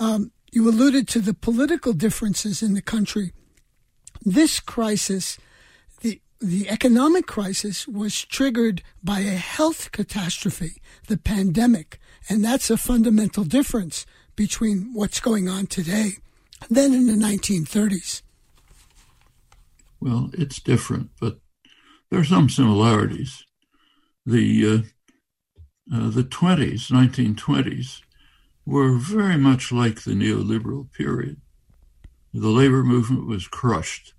um, 0.00 0.32
you 0.50 0.68
alluded 0.68 1.06
to 1.08 1.20
the 1.20 1.32
political 1.32 1.92
differences 1.92 2.60
in 2.60 2.74
the 2.74 2.82
country. 2.82 3.32
This 4.22 4.58
crisis, 4.58 5.38
the, 6.40 6.68
economic 6.68 7.26
crisis, 7.26 7.86
was 7.86 8.24
triggered 8.24 8.82
by 9.02 9.20
a 9.20 9.36
health 9.36 9.92
catastrophe, 9.92 10.80
the 11.08 11.16
pandemic. 11.16 11.98
And 12.28 12.44
that's 12.44 12.70
a 12.70 12.76
fundamental 12.76 13.44
difference 13.44 14.06
between 14.36 14.92
what's 14.94 15.20
going 15.20 15.48
on 15.48 15.66
today 15.66 16.12
than 16.68 16.94
in 16.94 17.06
the 17.06 17.12
1930s. 17.14 18.22
Well, 20.00 20.30
it's 20.32 20.60
different, 20.60 21.10
but 21.20 21.38
there 22.10 22.20
are 22.20 22.24
some 22.24 22.48
similarities. 22.48 23.44
The 24.24 24.66
uh, 24.66 24.78
uh, 25.92 26.10
the 26.10 26.22
20s, 26.22 26.90
1920s, 26.90 28.00
were 28.64 28.92
very 28.92 29.36
much 29.36 29.72
like 29.72 30.02
the 30.02 30.12
neoliberal 30.12 30.92
period. 30.92 31.40
The 32.32 32.48
labor 32.48 32.84
movement 32.84 33.26
was 33.26 33.48
crushed. 33.48 34.14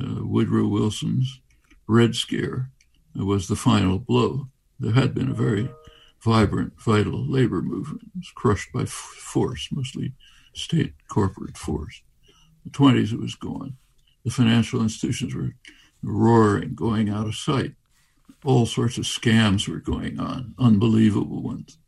Uh, 0.00 0.24
Woodrow 0.24 0.66
Wilson's 0.66 1.40
Red 1.86 2.14
Scare 2.14 2.70
was 3.14 3.48
the 3.48 3.56
final 3.56 3.98
blow. 3.98 4.48
There 4.80 4.92
had 4.92 5.14
been 5.14 5.30
a 5.30 5.34
very 5.34 5.68
vibrant, 6.22 6.72
vital 6.80 7.24
labor 7.30 7.62
movement. 7.62 8.02
It 8.02 8.18
was 8.18 8.32
crushed 8.34 8.72
by 8.72 8.82
f- 8.82 8.88
force, 8.88 9.68
mostly 9.70 10.12
state 10.54 10.94
corporate 11.08 11.56
force. 11.56 12.02
The 12.64 12.70
20s, 12.70 13.12
it 13.12 13.20
was 13.20 13.34
gone. 13.34 13.76
The 14.24 14.30
financial 14.30 14.80
institutions 14.80 15.34
were 15.34 15.54
roaring, 16.02 16.74
going 16.74 17.10
out 17.10 17.26
of 17.26 17.34
sight 17.34 17.74
all 18.44 18.66
sorts 18.66 18.98
of 18.98 19.04
scams 19.04 19.66
were 19.66 19.78
going 19.78 20.20
on, 20.20 20.54
unbelievable 20.58 21.42
ones. 21.42 21.78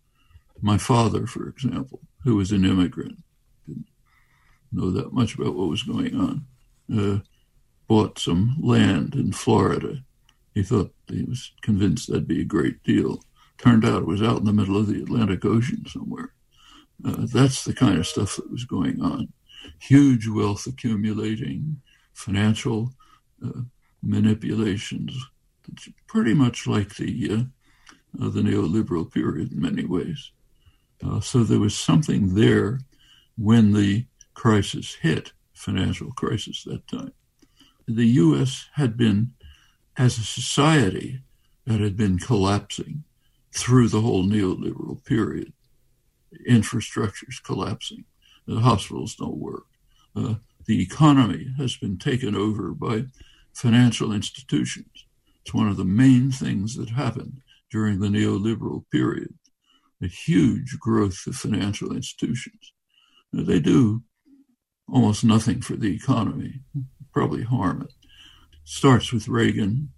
My 0.62 0.78
father, 0.78 1.26
for 1.26 1.48
example, 1.48 2.00
who 2.24 2.36
was 2.36 2.50
an 2.50 2.64
immigrant, 2.64 3.18
didn't 3.66 3.86
know 4.72 4.90
that 4.90 5.12
much 5.12 5.34
about 5.34 5.54
what 5.54 5.68
was 5.68 5.82
going 5.82 6.18
on, 6.18 6.46
uh, 6.92 7.18
bought 7.88 8.18
some 8.18 8.56
land 8.60 9.14
in 9.14 9.32
Florida. 9.32 9.98
He 10.54 10.62
thought 10.62 10.92
he 11.08 11.22
was 11.22 11.52
convinced 11.62 12.08
that'd 12.08 12.26
be 12.26 12.40
a 12.40 12.44
great 12.44 12.82
deal. 12.82 13.22
Turned 13.58 13.84
out 13.84 14.02
it 14.02 14.06
was 14.06 14.22
out 14.22 14.38
in 14.38 14.44
the 14.44 14.52
middle 14.52 14.76
of 14.76 14.86
the 14.86 15.02
Atlantic 15.02 15.44
Ocean 15.44 15.84
somewhere. 15.86 16.32
Uh, 17.04 17.26
that's 17.32 17.64
the 17.64 17.74
kind 17.74 17.98
of 17.98 18.06
stuff 18.06 18.36
that 18.36 18.50
was 18.50 18.64
going 18.64 19.00
on. 19.00 19.32
Huge 19.80 20.26
wealth 20.28 20.66
accumulating, 20.66 21.80
financial 22.12 22.90
uh, 23.44 23.60
manipulations, 24.02 25.14
it's 25.72 25.88
pretty 26.06 26.34
much 26.34 26.66
like 26.66 26.94
the 26.96 27.30
uh, 27.30 28.24
uh, 28.24 28.30
the 28.30 28.40
neoliberal 28.40 29.10
period 29.12 29.52
in 29.52 29.60
many 29.60 29.84
ways. 29.84 30.32
Uh, 31.04 31.20
so 31.20 31.42
there 31.42 31.58
was 31.58 31.76
something 31.76 32.34
there 32.34 32.80
when 33.36 33.72
the 33.72 34.06
crisis 34.34 34.94
hit, 34.94 35.32
financial 35.52 36.12
crisis 36.12 36.64
that 36.64 36.86
time. 36.88 37.12
The 37.86 38.06
U.S. 38.06 38.66
had 38.74 38.96
been, 38.96 39.32
as 39.96 40.18
a 40.18 40.22
society, 40.22 41.20
that 41.66 41.80
had 41.80 41.96
been 41.96 42.18
collapsing 42.18 43.04
through 43.52 43.88
the 43.88 44.00
whole 44.00 44.24
neoliberal 44.24 45.04
period. 45.04 45.52
Infrastructure's 46.46 47.40
collapsing. 47.40 48.04
The 48.46 48.60
hospitals 48.60 49.14
don't 49.14 49.38
work. 49.38 49.66
Uh, 50.14 50.34
the 50.66 50.82
economy 50.82 51.52
has 51.58 51.76
been 51.76 51.98
taken 51.98 52.34
over 52.34 52.72
by 52.72 53.04
financial 53.54 54.12
institutions. 54.12 55.06
It's 55.42 55.54
one 55.54 55.68
of 55.68 55.76
the 55.76 55.84
main 55.84 56.30
things 56.30 56.76
that 56.76 56.90
happened 56.90 57.40
during 57.70 58.00
the 58.00 58.08
neoliberal 58.08 58.84
period 58.90 59.34
a 60.02 60.06
huge 60.06 60.78
growth 60.78 61.26
of 61.26 61.34
financial 61.34 61.94
institutions. 61.94 62.72
They 63.32 63.60
do 63.60 64.02
almost 64.92 65.24
nothing 65.24 65.62
for 65.62 65.74
the 65.74 65.94
economy, 65.94 66.60
probably 67.16 67.44
harm 67.44 67.80
it. 67.80 67.94
Starts 68.64 69.10
with 69.10 69.26
Reagan. 69.26 69.88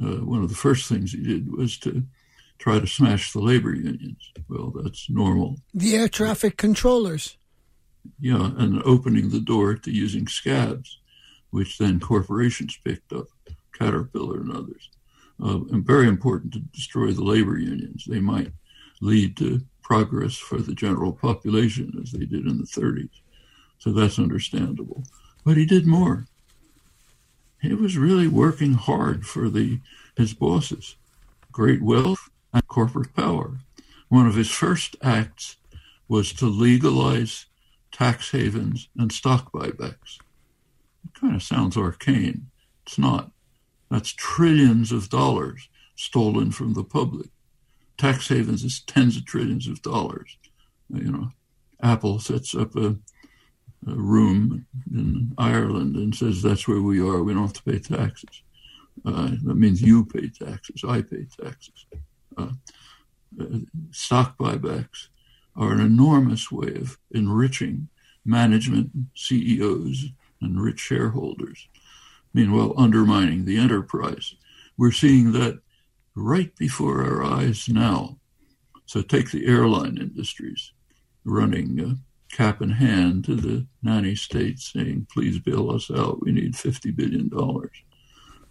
Uh, 0.00 0.24
one 0.24 0.40
of 0.40 0.48
the 0.48 0.54
first 0.54 0.88
things 0.88 1.10
he 1.10 1.20
did 1.20 1.50
was 1.50 1.76
to 1.78 2.04
try 2.58 2.78
to 2.78 2.86
smash 2.86 3.32
the 3.32 3.40
labor 3.40 3.74
unions. 3.74 4.30
Well, 4.48 4.70
that's 4.70 5.10
normal. 5.10 5.58
The 5.74 5.96
air 5.96 6.06
traffic 6.06 6.56
controllers. 6.56 7.36
Yeah, 8.20 8.52
and 8.56 8.80
opening 8.84 9.30
the 9.30 9.40
door 9.40 9.74
to 9.74 9.90
using 9.90 10.28
scabs, 10.28 11.00
which 11.50 11.76
then 11.76 11.98
corporations 11.98 12.78
picked 12.84 13.12
up. 13.12 13.26
Caterpillar 13.76 14.40
and 14.40 14.52
others. 14.52 14.90
Uh, 15.42 15.64
and 15.72 15.84
very 15.84 16.06
important 16.06 16.52
to 16.52 16.60
destroy 16.60 17.10
the 17.10 17.24
labor 17.24 17.58
unions. 17.58 18.04
They 18.06 18.20
might 18.20 18.52
lead 19.00 19.36
to 19.38 19.60
progress 19.82 20.36
for 20.36 20.58
the 20.58 20.74
general 20.74 21.12
population 21.14 21.98
as 22.00 22.12
they 22.12 22.26
did 22.26 22.46
in 22.46 22.58
the 22.58 22.64
30s. 22.64 23.10
So 23.78 23.90
that's 23.90 24.20
understandable. 24.20 25.02
But 25.44 25.56
he 25.56 25.66
did 25.66 25.84
more. 25.84 26.26
He 27.60 27.74
was 27.74 27.98
really 27.98 28.28
working 28.28 28.74
hard 28.74 29.26
for 29.26 29.48
the 29.48 29.80
his 30.16 30.34
bosses, 30.34 30.96
great 31.52 31.82
wealth 31.82 32.30
and 32.52 32.66
corporate 32.66 33.14
power. 33.14 33.58
One 34.08 34.26
of 34.26 34.34
his 34.34 34.50
first 34.50 34.96
acts 35.02 35.56
was 36.08 36.32
to 36.34 36.46
legalize 36.46 37.46
tax 37.92 38.30
havens 38.32 38.88
and 38.96 39.12
stock 39.12 39.52
buybacks. 39.52 40.18
It 41.04 41.14
kind 41.20 41.36
of 41.36 41.42
sounds 41.42 41.76
arcane. 41.76 42.50
It's 42.86 42.98
not. 42.98 43.30
That's 43.90 44.12
trillions 44.12 44.92
of 44.92 45.08
dollars 45.08 45.68
stolen 45.96 46.50
from 46.50 46.74
the 46.74 46.84
public. 46.84 47.28
Tax 47.98 48.28
havens 48.28 48.64
is 48.64 48.80
tens 48.80 49.16
of 49.16 49.26
trillions 49.26 49.68
of 49.68 49.82
dollars. 49.82 50.38
You 50.88 51.12
know, 51.12 51.28
Apple 51.82 52.18
sets 52.18 52.54
up 52.54 52.74
a, 52.74 52.86
a 52.86 52.96
room 53.82 54.66
in 54.92 55.32
Ireland 55.38 55.96
and 55.96 56.14
says 56.14 56.42
that's 56.42 56.68
where 56.68 56.82
we 56.82 57.00
are. 57.00 57.22
We 57.22 57.34
don't 57.34 57.42
have 57.42 57.52
to 57.54 57.62
pay 57.62 57.78
taxes. 57.78 58.42
Uh, 59.04 59.30
that 59.44 59.56
means 59.56 59.80
you 59.80 60.04
pay 60.04 60.28
taxes. 60.28 60.84
I 60.86 61.02
pay 61.02 61.26
taxes. 61.40 61.86
Uh, 62.36 62.50
uh, 63.40 63.58
stock 63.90 64.36
buybacks 64.36 65.08
are 65.56 65.72
an 65.72 65.80
enormous 65.80 66.50
way 66.50 66.74
of 66.74 66.98
enriching 67.10 67.88
management, 68.24 68.90
CEOs, 69.14 70.06
and 70.42 70.60
rich 70.60 70.80
shareholders 70.80 71.68
meanwhile 72.32 72.74
undermining 72.76 73.44
the 73.44 73.58
enterprise, 73.58 74.34
We're 74.76 74.92
seeing 74.92 75.32
that 75.32 75.60
right 76.14 76.56
before 76.56 77.02
our 77.04 77.22
eyes 77.22 77.68
now. 77.68 78.18
So 78.86 79.02
take 79.02 79.30
the 79.30 79.46
airline 79.46 79.98
industries 79.98 80.72
running 81.24 81.80
uh, 81.80 81.94
cap 82.32 82.62
in 82.62 82.70
hand 82.70 83.24
to 83.24 83.34
the 83.34 83.66
nanny 83.82 84.14
states 84.14 84.72
saying, 84.72 85.06
please 85.12 85.38
bail 85.38 85.70
us 85.70 85.90
out. 85.90 86.22
We 86.22 86.32
need 86.32 86.54
$50 86.54 86.94
billion. 86.94 87.28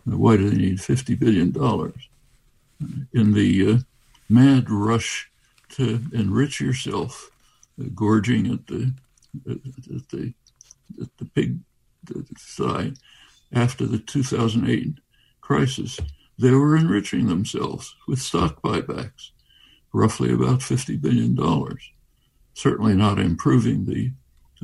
Why 0.06 0.38
do 0.38 0.50
they 0.50 0.58
need 0.58 0.78
$50 0.78 1.20
billion? 1.20 1.54
In 3.14 3.34
the 3.34 3.72
uh, 3.72 3.78
mad 4.30 4.70
rush 4.70 5.30
to 5.70 6.02
enrich 6.14 6.60
yourself, 6.60 7.30
uh, 7.80 7.86
gorging 7.94 8.52
at 8.52 8.68
the, 8.68 8.94
at 9.50 10.10
the, 10.10 10.34
at 11.02 11.18
the 11.18 11.26
pig 11.26 11.60
side 12.38 12.96
after 13.54 13.86
the 13.86 14.00
2008 14.00 14.94
crisis, 15.42 16.00
they 16.38 16.52
were 16.52 16.78
enriching 16.78 17.28
themselves 17.28 17.96
with 18.08 18.20
stock 18.20 18.62
buybacks, 18.62 19.32
roughly 19.92 20.32
about 20.32 20.60
$50 20.60 21.02
billion. 21.02 21.36
Certainly 22.60 22.96
not 22.96 23.20
improving 23.20 23.86
the, 23.86 24.12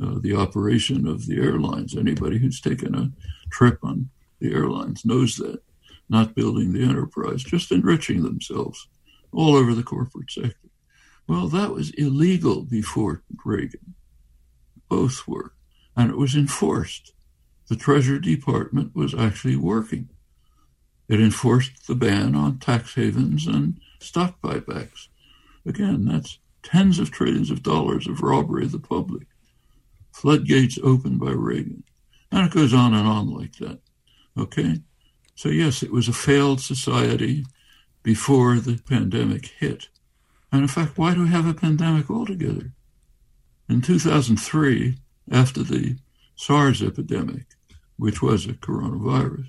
uh, 0.02 0.18
the 0.20 0.36
operation 0.36 1.06
of 1.06 1.24
the 1.24 1.38
airlines. 1.38 1.96
Anybody 1.96 2.36
who's 2.36 2.60
taken 2.60 2.94
a 2.94 3.10
trip 3.48 3.78
on 3.82 4.10
the 4.38 4.52
airlines 4.52 5.06
knows 5.06 5.36
that. 5.36 5.62
Not 6.10 6.34
building 6.34 6.74
the 6.74 6.82
enterprise, 6.82 7.42
just 7.42 7.72
enriching 7.72 8.22
themselves 8.22 8.86
all 9.32 9.56
over 9.56 9.74
the 9.74 9.82
corporate 9.82 10.30
sector. 10.30 10.68
Well, 11.26 11.48
that 11.48 11.70
was 11.70 11.88
illegal 11.92 12.64
before 12.64 13.22
Reagan. 13.42 13.94
Both 14.90 15.26
were. 15.26 15.54
And 15.96 16.10
it 16.10 16.18
was 16.18 16.36
enforced. 16.36 17.14
The 17.68 17.76
Treasury 17.76 18.20
Department 18.20 18.94
was 18.94 19.14
actually 19.14 19.56
working. 19.56 20.10
It 21.08 21.18
enforced 21.18 21.86
the 21.86 21.94
ban 21.94 22.34
on 22.34 22.58
tax 22.58 22.94
havens 22.94 23.46
and 23.46 23.80
stock 24.00 24.38
buybacks. 24.42 25.08
Again, 25.64 26.04
that's 26.04 26.40
tens 26.66 26.98
of 26.98 27.12
trillions 27.12 27.50
of 27.50 27.62
dollars 27.62 28.08
of 28.08 28.22
robbery 28.22 28.64
of 28.64 28.72
the 28.72 28.80
public. 28.80 29.28
Floodgates 30.12 30.78
opened 30.82 31.20
by 31.20 31.30
Reagan. 31.30 31.84
And 32.32 32.46
it 32.46 32.52
goes 32.52 32.74
on 32.74 32.92
and 32.92 33.06
on 33.06 33.32
like 33.32 33.56
that. 33.56 33.78
Okay? 34.36 34.80
So, 35.36 35.48
yes, 35.48 35.84
it 35.84 35.92
was 35.92 36.08
a 36.08 36.12
failed 36.12 36.60
society 36.60 37.46
before 38.02 38.56
the 38.56 38.78
pandemic 38.78 39.46
hit. 39.46 39.88
And 40.50 40.62
in 40.62 40.68
fact, 40.68 40.98
why 40.98 41.14
do 41.14 41.22
we 41.22 41.28
have 41.28 41.46
a 41.46 41.54
pandemic 41.54 42.10
altogether? 42.10 42.72
In 43.68 43.80
2003, 43.80 44.96
after 45.30 45.62
the 45.62 45.96
SARS 46.34 46.82
epidemic, 46.82 47.44
which 47.96 48.22
was 48.22 48.46
a 48.46 48.54
coronavirus, 48.54 49.46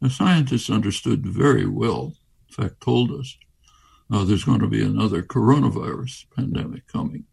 the 0.00 0.10
scientists 0.10 0.70
understood 0.70 1.24
very 1.24 1.66
well, 1.66 2.14
in 2.48 2.54
fact, 2.54 2.80
told 2.80 3.12
us, 3.12 3.36
uh, 4.12 4.24
there's 4.24 4.44
going 4.44 4.60
to 4.60 4.68
be 4.68 4.82
another 4.82 5.22
coronavirus 5.22 6.26
pandemic 6.34 6.86
coming. 6.86 7.24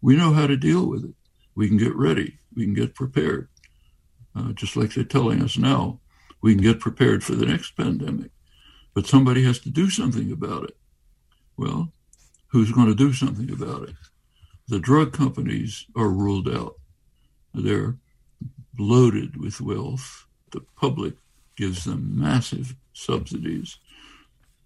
We 0.00 0.16
know 0.16 0.32
how 0.32 0.46
to 0.46 0.56
deal 0.56 0.86
with 0.86 1.04
it. 1.04 1.14
We 1.54 1.68
can 1.68 1.76
get 1.76 1.94
ready. 1.94 2.38
We 2.54 2.64
can 2.64 2.74
get 2.74 2.94
prepared. 2.94 3.48
Uh, 4.34 4.52
just 4.52 4.76
like 4.76 4.94
they're 4.94 5.04
telling 5.04 5.42
us 5.42 5.58
now, 5.58 6.00
we 6.40 6.54
can 6.54 6.62
get 6.62 6.80
prepared 6.80 7.24
for 7.24 7.34
the 7.34 7.46
next 7.46 7.76
pandemic. 7.76 8.30
But 8.94 9.06
somebody 9.06 9.44
has 9.44 9.58
to 9.60 9.70
do 9.70 9.90
something 9.90 10.32
about 10.32 10.64
it. 10.64 10.76
Well, 11.56 11.92
who's 12.48 12.72
going 12.72 12.88
to 12.88 12.94
do 12.94 13.12
something 13.12 13.50
about 13.50 13.88
it? 13.88 13.94
The 14.68 14.78
drug 14.78 15.12
companies 15.12 15.86
are 15.96 16.08
ruled 16.08 16.48
out. 16.48 16.76
They're 17.52 17.96
loaded 18.78 19.36
with 19.36 19.60
wealth. 19.60 20.26
The 20.52 20.60
public 20.76 21.14
gives 21.56 21.84
them 21.84 22.18
massive 22.18 22.74
subsidies, 22.92 23.78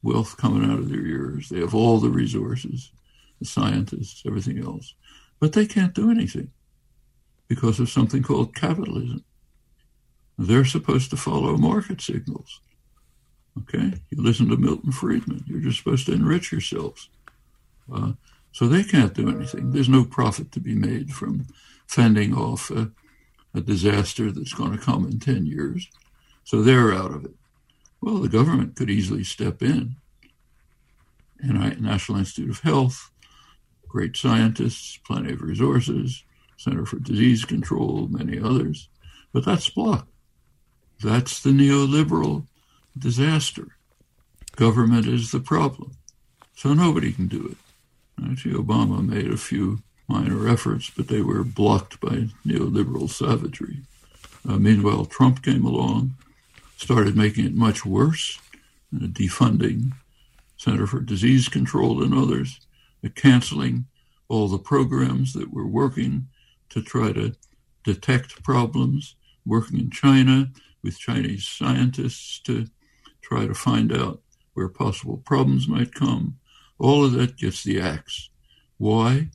wealth 0.05 0.37
coming 0.37 0.71
out 0.71 0.79
of 0.79 0.91
their 0.91 1.05
ears. 1.05 1.49
They 1.49 1.61
have 1.61 1.75
all 1.75 1.99
the 1.99 2.11
resources, 2.11 2.93
the 3.41 3.47
scientists, 3.47 4.23
everything 4.27 4.63
else. 4.63 4.95
But 5.41 5.55
they 5.55 5.67
can't 5.67 5.95
do 5.95 6.11
anything 6.11 6.51
because 7.49 7.81
of 7.81 7.91
something 7.91 8.23
called 8.23 8.55
capitalism. 8.55 9.25
They're 10.39 10.65
supposed 10.65 11.11
to 11.11 11.17
follow 11.17 11.57
market 11.57 12.01
signals. 12.01 12.61
Okay? 13.59 13.95
You 14.11 14.23
listen 14.23 14.49
to 14.49 14.57
Milton 14.57 14.93
Friedman. 14.93 15.45
You're 15.47 15.61
just 15.61 15.79
supposed 15.79 16.07
to 16.07 16.13
enrich 16.13 16.53
yourselves. 16.53 17.09
Uh, 17.93 18.13
so 18.53 18.69
they 18.69 18.85
can't 18.85 19.15
do 19.15 19.29
anything. 19.29 19.73
There's 19.73 19.89
no 19.89 20.05
profit 20.05 20.53
to 20.53 20.61
be 20.61 20.75
made 20.75 21.13
from 21.13 21.47
fending 21.87 22.35
off 22.35 22.71
a, 22.71 22.91
a 23.55 23.61
disaster 23.61 24.31
that's 24.31 24.53
going 24.53 24.73
to 24.73 24.79
come 24.79 25.07
in 25.07 25.19
10 25.19 25.47
years. 25.47 25.89
So 26.45 26.63
they're 26.63 26.93
out 26.93 27.13
of 27.13 27.25
it. 27.25 27.35
Well, 28.05 28.19
the 28.19 28.29
government 28.29 28.77
could 28.77 28.91
easily 28.91 29.25
step 29.25 29.63
in. 29.63 29.97
And 31.41 31.81
National 31.81 32.19
Institute 32.19 32.51
of 32.51 32.61
Health, 32.61 33.11
great 33.89 34.15
scientists, 34.15 34.99
plenty 35.07 35.33
of 35.33 35.41
resources, 35.41 36.23
Center 36.59 36.85
for 36.85 36.99
Disease 36.99 37.47
Control, 37.47 38.09
many 38.09 38.39
others. 38.39 38.91
But 39.33 39.47
that's 39.47 39.71
blocked. 39.71 40.13
That's 41.03 41.43
the 41.43 41.49
neoliberal 41.49 42.47
disaster. 42.99 43.69
Government 44.55 45.07
is 45.07 45.31
the 45.31 45.41
problem. 45.41 45.93
So 46.55 46.75
nobody 46.75 47.11
can 47.11 47.27
do 47.27 47.53
it. 47.53 48.23
Actually, 48.31 48.55
Obama 48.55 49.03
made 49.03 49.31
a 49.31 49.39
few 49.39 49.83
minor 50.09 50.47
efforts, 50.47 50.91
but 50.95 51.09
they 51.09 51.23
were 51.23 51.43
blocked 51.43 52.01
by 52.01 52.29
neoliberal 52.47 53.09
savagery. 53.09 53.79
Uh, 54.47 54.59
meanwhile, 54.59 55.07
Trump 55.07 55.43
came 55.43 55.65
along 55.65 56.17
started 56.77 57.17
making 57.17 57.47
it 57.47 57.55
much 57.55 57.85
worse, 57.85 58.39
defunding 58.93 59.93
Center 60.57 60.87
for 60.87 61.01
Disease 61.01 61.49
Control 61.49 62.03
and 62.03 62.15
others, 62.15 62.61
canceling 63.15 63.87
all 64.29 64.49
the 64.49 64.59
programs 64.59 65.33
that 65.35 65.53
were 65.53 65.67
working 65.67 66.29
to 66.71 66.83
try 66.83 67.13
to 67.13 67.35
detect 67.85 68.43
problems, 68.43 69.17
working 69.45 69.79
in 69.79 69.91
China 69.91 70.51
with 70.83 70.99
Chinese 70.99 71.47
scientists 71.47 72.41
to 72.41 72.67
try 73.21 73.47
to 73.47 73.55
find 73.55 73.93
out 73.93 74.21
where 74.55 74.69
possible 74.69 75.19
problems 75.19 75.69
might 75.69 75.95
come. 75.95 76.39
All 76.79 77.05
of 77.05 77.13
that 77.13 77.37
gets 77.37 77.63
the 77.63 77.81
axe. 77.81 78.31
Why? 78.79 79.29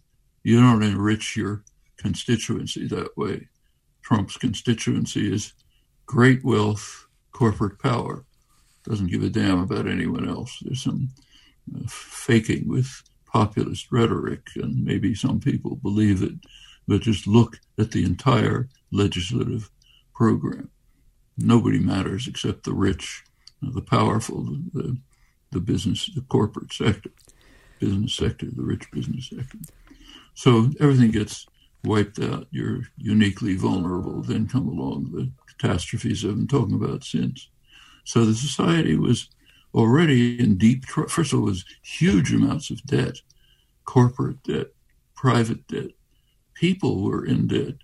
You 0.43 0.59
don't 0.59 0.83
enrich 0.83 1.35
your 1.35 1.63
constituency 1.97 2.87
that 2.87 3.15
way. 3.17 3.47
Trump's 4.01 4.37
constituency 4.37 5.31
is 5.31 5.53
great 6.05 6.43
wealth, 6.43 7.07
corporate 7.39 7.79
power. 7.79 8.25
Doesn't 8.83 9.11
give 9.11 9.23
a 9.23 9.29
damn 9.29 9.61
about 9.61 9.87
anyone 9.87 10.27
else. 10.27 10.59
There's 10.61 10.83
some 10.83 11.09
uh, 11.73 11.87
faking 11.87 12.67
with 12.67 13.01
populist 13.31 13.89
rhetoric, 13.93 14.41
and 14.55 14.83
maybe 14.83 15.15
some 15.15 15.39
people 15.39 15.77
believe 15.77 16.21
it, 16.21 16.33
but 16.85 17.01
just 17.01 17.27
look 17.27 17.61
at 17.77 17.91
the 17.91 18.03
entire 18.03 18.67
legislative 18.91 19.69
program. 20.13 20.69
Nobody 21.37 21.79
matters 21.79 22.27
except 22.27 22.65
the 22.65 22.73
rich, 22.73 23.23
the 23.61 23.81
powerful, 23.81 24.43
the, 24.73 24.97
the 25.51 25.61
business, 25.61 26.09
the 26.13 26.21
corporate 26.21 26.73
sector, 26.73 27.11
business 27.79 28.13
sector, 28.15 28.47
the 28.51 28.63
rich 28.63 28.91
business 28.91 29.29
sector. 29.29 29.59
So 30.33 30.71
everything 30.81 31.11
gets 31.11 31.47
wiped 31.85 32.19
out. 32.19 32.47
You're 32.51 32.81
uniquely 32.97 33.55
vulnerable. 33.55 34.21
Then 34.21 34.49
come 34.49 34.67
along 34.67 35.11
the 35.13 35.31
catastrophes 35.59 36.25
I've 36.25 36.35
been 36.35 36.47
talking 36.47 36.75
about 36.75 37.03
since. 37.03 37.49
So 38.03 38.25
the 38.25 38.33
society 38.33 38.97
was 38.97 39.29
already 39.73 40.39
in 40.39 40.57
deep. 40.57 40.85
First 40.85 41.33
of 41.33 41.39
all, 41.39 41.45
was 41.45 41.65
huge 41.83 42.33
amounts 42.33 42.71
of 42.71 42.83
debt, 42.83 43.17
corporate 43.85 44.41
debt, 44.43 44.67
private 45.15 45.67
debt. 45.67 45.91
People 46.53 47.03
were 47.03 47.25
in 47.25 47.47
debt 47.47 47.75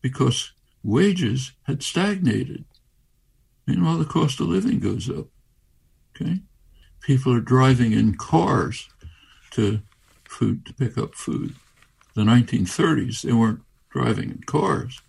because 0.00 0.52
wages 0.82 1.52
had 1.64 1.82
stagnated. 1.82 2.64
Meanwhile, 3.66 3.98
the 3.98 4.04
cost 4.04 4.40
of 4.40 4.48
living 4.48 4.78
goes 4.78 5.10
up. 5.10 5.26
Okay, 6.14 6.40
people 7.00 7.32
are 7.32 7.40
driving 7.40 7.92
in 7.92 8.14
cars 8.14 8.88
to 9.50 9.80
food 10.28 10.64
to 10.66 10.72
pick 10.74 10.96
up 10.96 11.14
food. 11.14 11.54
The 12.14 12.22
1930s, 12.22 13.22
they 13.22 13.32
weren't 13.32 13.60
driving 13.90 14.30
in 14.30 14.42
cars. 14.46 15.00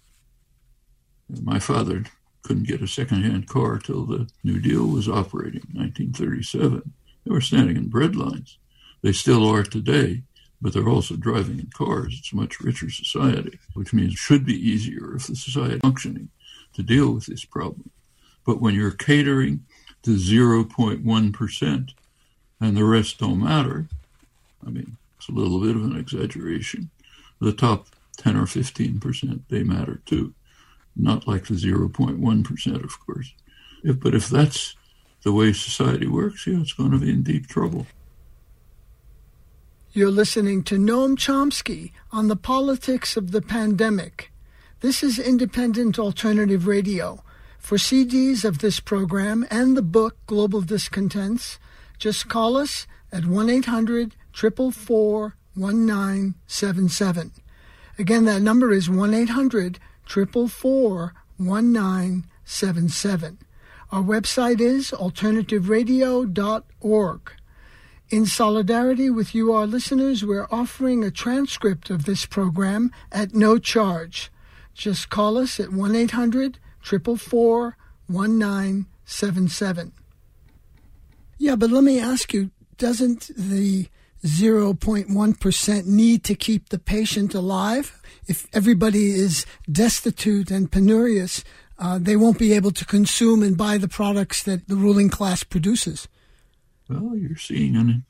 My 1.29 1.59
father 1.59 2.05
couldn't 2.43 2.67
get 2.67 2.81
a 2.81 2.87
second-hand 2.87 3.47
car 3.47 3.77
till 3.77 4.05
the 4.05 4.29
New 4.43 4.59
Deal 4.59 4.87
was 4.87 5.09
operating, 5.09 5.63
1937. 5.73 6.93
They 7.25 7.31
were 7.31 7.41
standing 7.41 7.75
in 7.75 7.89
bread 7.89 8.15
lines. 8.15 8.57
They 9.01 9.11
still 9.11 9.47
are 9.47 9.63
today, 9.63 10.23
but 10.61 10.73
they're 10.73 10.87
also 10.87 11.17
driving 11.17 11.59
in 11.59 11.69
cars. 11.75 12.15
It's 12.17 12.31
a 12.31 12.37
much 12.37 12.61
richer 12.61 12.89
society, 12.89 13.59
which 13.73 13.93
means 13.93 14.13
it 14.13 14.17
should 14.17 14.45
be 14.45 14.53
easier 14.53 15.15
if 15.15 15.27
the 15.27 15.35
society 15.35 15.79
functioning 15.79 16.29
to 16.73 16.83
deal 16.83 17.11
with 17.11 17.25
this 17.25 17.43
problem. 17.43 17.89
But 18.45 18.61
when 18.61 18.73
you're 18.73 18.91
catering 18.91 19.65
to 20.03 20.11
0.1% 20.15 21.93
and 22.61 22.77
the 22.77 22.85
rest 22.85 23.19
don't 23.19 23.43
matter, 23.43 23.87
I 24.65 24.69
mean, 24.69 24.95
it's 25.17 25.27
a 25.27 25.33
little 25.33 25.59
bit 25.59 25.75
of 25.75 25.83
an 25.83 25.97
exaggeration. 25.97 26.89
The 27.39 27.51
top 27.51 27.87
10 28.15 28.37
or 28.37 28.45
15%, 28.45 29.41
they 29.49 29.63
matter 29.63 30.01
too 30.05 30.33
not 30.97 31.27
like 31.27 31.45
the 31.45 31.53
0.1%, 31.53 32.83
of 32.83 33.05
course. 33.05 33.33
If, 33.83 33.99
but 33.99 34.15
if 34.15 34.29
that's 34.29 34.75
the 35.23 35.31
way 35.31 35.53
society 35.53 36.07
works, 36.07 36.47
yeah, 36.47 36.59
it's 36.59 36.73
going 36.73 36.91
to 36.91 36.97
be 36.97 37.09
in 37.09 37.23
deep 37.23 37.47
trouble. 37.47 37.87
You're 39.91 40.11
listening 40.11 40.63
to 40.65 40.75
Noam 40.75 41.15
Chomsky 41.15 41.91
on 42.11 42.27
the 42.27 42.35
politics 42.35 43.17
of 43.17 43.31
the 43.31 43.41
pandemic. 43.41 44.31
This 44.81 45.01
is 45.01 45.17
independent 45.17 45.97
alternative 45.97 46.67
radio. 46.67 47.23
For 47.57 47.77
CDs 47.77 48.45
of 48.45 48.59
this 48.59 48.79
program 48.79 49.45
and 49.49 49.75
the 49.75 49.81
book 49.81 50.15
Global 50.27 50.61
Discontents, 50.61 51.57
just 51.97 52.29
call 52.29 52.57
us 52.57 52.85
at 53.11 53.25
1 53.25 53.49
800 53.49 54.15
444 54.33 55.35
1977. 55.55 57.31
Again, 57.97 58.25
that 58.25 58.41
number 58.41 58.71
is 58.71 58.89
1 58.89 59.13
800 59.13 59.79
444 60.07 61.13
1977. 61.37 63.37
Our 63.91 64.01
website 64.01 64.59
is 64.59 64.89
alternativeradio.org. 64.91 67.31
In 68.09 68.25
solidarity 68.25 69.09
with 69.09 69.35
you, 69.35 69.51
our 69.53 69.67
listeners, 69.67 70.25
we're 70.25 70.47
offering 70.49 71.03
a 71.03 71.11
transcript 71.11 71.89
of 71.89 72.05
this 72.05 72.25
program 72.25 72.93
at 73.11 73.33
no 73.33 73.57
charge. 73.57 74.31
Just 74.73 75.09
call 75.09 75.37
us 75.37 75.59
at 75.59 75.73
1 75.73 75.93
800 75.95 76.59
444 76.81 77.75
1977. 78.07 79.91
Yeah, 81.37 81.55
but 81.55 81.69
let 81.69 81.83
me 81.83 81.99
ask 81.99 82.33
you 82.33 82.49
doesn't 82.77 83.29
the 83.35 83.89
0.1% 84.23 85.85
need 85.85 86.23
to 86.23 86.35
keep 86.35 86.69
the 86.69 86.79
patient 86.79 87.33
alive? 87.33 88.01
If 88.27 88.47
everybody 88.53 89.11
is 89.11 89.45
destitute 89.71 90.51
and 90.51 90.71
penurious, 90.71 91.43
uh, 91.79 91.99
they 92.01 92.15
won't 92.15 92.39
be 92.39 92.53
able 92.53 92.71
to 92.71 92.85
consume 92.85 93.43
and 93.43 93.57
buy 93.57 93.77
the 93.77 93.87
products 93.87 94.43
that 94.43 94.67
the 94.67 94.75
ruling 94.75 95.09
class 95.09 95.43
produces. 95.43 96.07
Well, 96.89 97.15
you're 97.15 97.37
seeing 97.37 97.75
an 97.75 98.05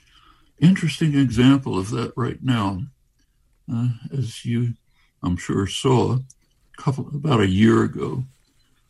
interesting 0.60 1.16
example 1.16 1.78
of 1.78 1.90
that 1.92 2.14
right 2.16 2.42
now. 2.42 2.84
Uh, 3.72 3.90
as 4.12 4.46
you, 4.46 4.74
I'm 5.22 5.36
sure, 5.36 5.68
saw 5.68 6.14
a 6.14 6.82
couple 6.82 7.08
about 7.14 7.42
a 7.42 7.48
year 7.48 7.84
ago, 7.84 8.24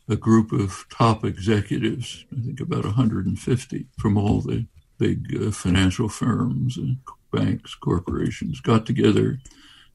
a 0.08 0.16
group 0.16 0.52
of 0.52 0.86
top 0.90 1.26
executives, 1.26 2.26
I 2.32 2.42
think 2.46 2.60
about 2.60 2.86
150 2.86 3.86
from 3.98 4.18
all 4.18 4.42
the 4.42 4.66
big 4.98 5.36
uh, 5.40 5.52
financial 5.52 6.10
firms 6.10 6.78
and 6.78 6.98
banks, 7.32 7.76
corporations, 7.76 8.62
got 8.62 8.86
together 8.86 9.40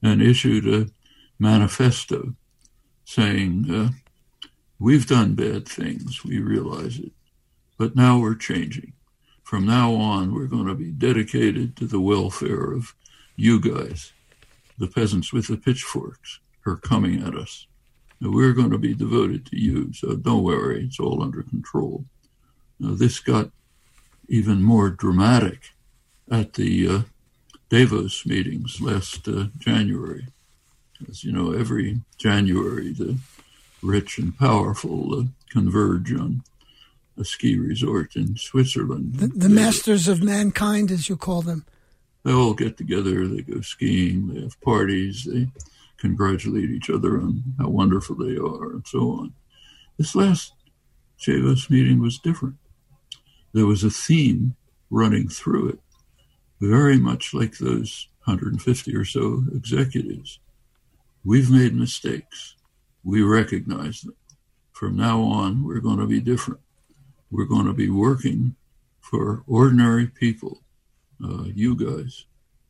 and 0.01 0.21
issued 0.21 0.67
a 0.67 0.89
manifesto 1.39 2.33
saying, 3.05 3.65
uh, 3.69 3.89
We've 4.79 5.07
done 5.07 5.35
bad 5.35 5.65
things, 5.65 6.25
we 6.25 6.39
realize 6.39 6.99
it, 6.99 7.13
but 7.77 7.95
now 7.95 8.19
we're 8.19 8.35
changing 8.35 8.93
from 9.53 9.67
now 9.67 9.93
on, 9.93 10.33
we're 10.33 10.47
going 10.47 10.65
to 10.65 10.73
be 10.73 10.91
dedicated 10.91 11.75
to 11.77 11.85
the 11.85 11.99
welfare 11.99 12.71
of 12.71 12.95
you 13.35 13.59
guys, 13.59 14.13
the 14.79 14.87
peasants 14.87 15.31
with 15.31 15.47
the 15.47 15.57
pitchforks 15.57 16.39
who 16.61 16.71
are 16.71 16.77
coming 16.77 17.21
at 17.21 17.35
us. 17.35 17.67
We're 18.19 18.53
going 18.53 18.71
to 18.71 18.79
be 18.79 18.95
devoted 18.95 19.45
to 19.47 19.59
you, 19.59 19.93
so 19.93 20.15
don't 20.15 20.41
worry, 20.41 20.85
it's 20.85 20.99
all 20.99 21.21
under 21.21 21.43
control. 21.43 22.03
Now, 22.79 22.95
this 22.95 23.19
got 23.19 23.51
even 24.27 24.63
more 24.63 24.89
dramatic 24.89 25.71
at 26.31 26.53
the 26.53 26.87
uh, 26.87 27.01
Davos 27.69 28.25
meetings 28.25 28.81
last 28.81 29.27
uh, 29.27 29.45
January. 29.57 30.27
As 31.09 31.23
you 31.23 31.31
know, 31.31 31.51
every 31.51 32.01
January, 32.17 32.93
the 32.93 33.17
rich 33.81 34.17
and 34.17 34.37
powerful 34.37 35.19
uh, 35.19 35.23
converge 35.49 36.13
on 36.13 36.43
a 37.17 37.25
ski 37.25 37.57
resort 37.57 38.15
in 38.15 38.37
Switzerland. 38.37 39.15
The, 39.15 39.27
the 39.27 39.49
masters 39.49 40.07
of 40.07 40.23
mankind, 40.23 40.91
as 40.91 41.09
you 41.09 41.17
call 41.17 41.41
them. 41.41 41.65
They 42.23 42.31
all 42.31 42.53
get 42.53 42.77
together, 42.77 43.27
they 43.27 43.41
go 43.41 43.61
skiing, 43.61 44.33
they 44.33 44.41
have 44.41 44.59
parties, 44.61 45.25
they 45.25 45.47
congratulate 45.97 46.69
each 46.69 46.89
other 46.89 47.17
on 47.17 47.43
how 47.59 47.69
wonderful 47.69 48.15
they 48.15 48.37
are, 48.37 48.71
and 48.71 48.87
so 48.87 49.11
on. 49.11 49.33
This 49.97 50.15
last 50.15 50.53
Davos 51.23 51.69
meeting 51.69 52.01
was 52.01 52.17
different. 52.17 52.55
There 53.53 53.65
was 53.65 53.83
a 53.83 53.89
theme 53.89 54.55
running 54.89 55.27
through 55.27 55.69
it, 55.69 55.79
very 56.59 56.97
much 56.97 57.33
like 57.33 57.57
those 57.57 58.07
150 58.25 58.95
or 58.95 59.05
so 59.05 59.43
executives. 59.53 60.39
We've 61.23 61.49
made 61.49 61.75
mistakes. 61.75 62.55
We 63.03 63.21
recognize 63.21 64.01
them. 64.01 64.15
From 64.71 64.97
now 64.97 65.21
on, 65.21 65.63
we're 65.63 65.79
going 65.79 65.99
to 65.99 66.07
be 66.07 66.19
different 66.19 66.59
we're 67.33 67.45
going 67.45 67.65
to 67.65 67.73
be 67.73 67.89
working 67.89 68.55
for 69.01 69.43
ordinary 69.47 70.05
people, 70.05 70.61
uh, 71.23 71.45
you 71.45 71.75
guys, 71.75 72.25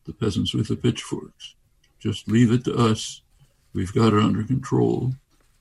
the 0.05 0.13
peasants 0.13 0.53
with 0.53 0.69
the 0.69 0.77
pitchforks. 0.77 1.55
Just 1.99 2.29
leave 2.29 2.49
it 2.49 2.63
to 2.63 2.73
us. 2.73 3.21
We've 3.73 3.93
got 3.93 4.13
it 4.13 4.23
under 4.23 4.43
control. 4.43 5.11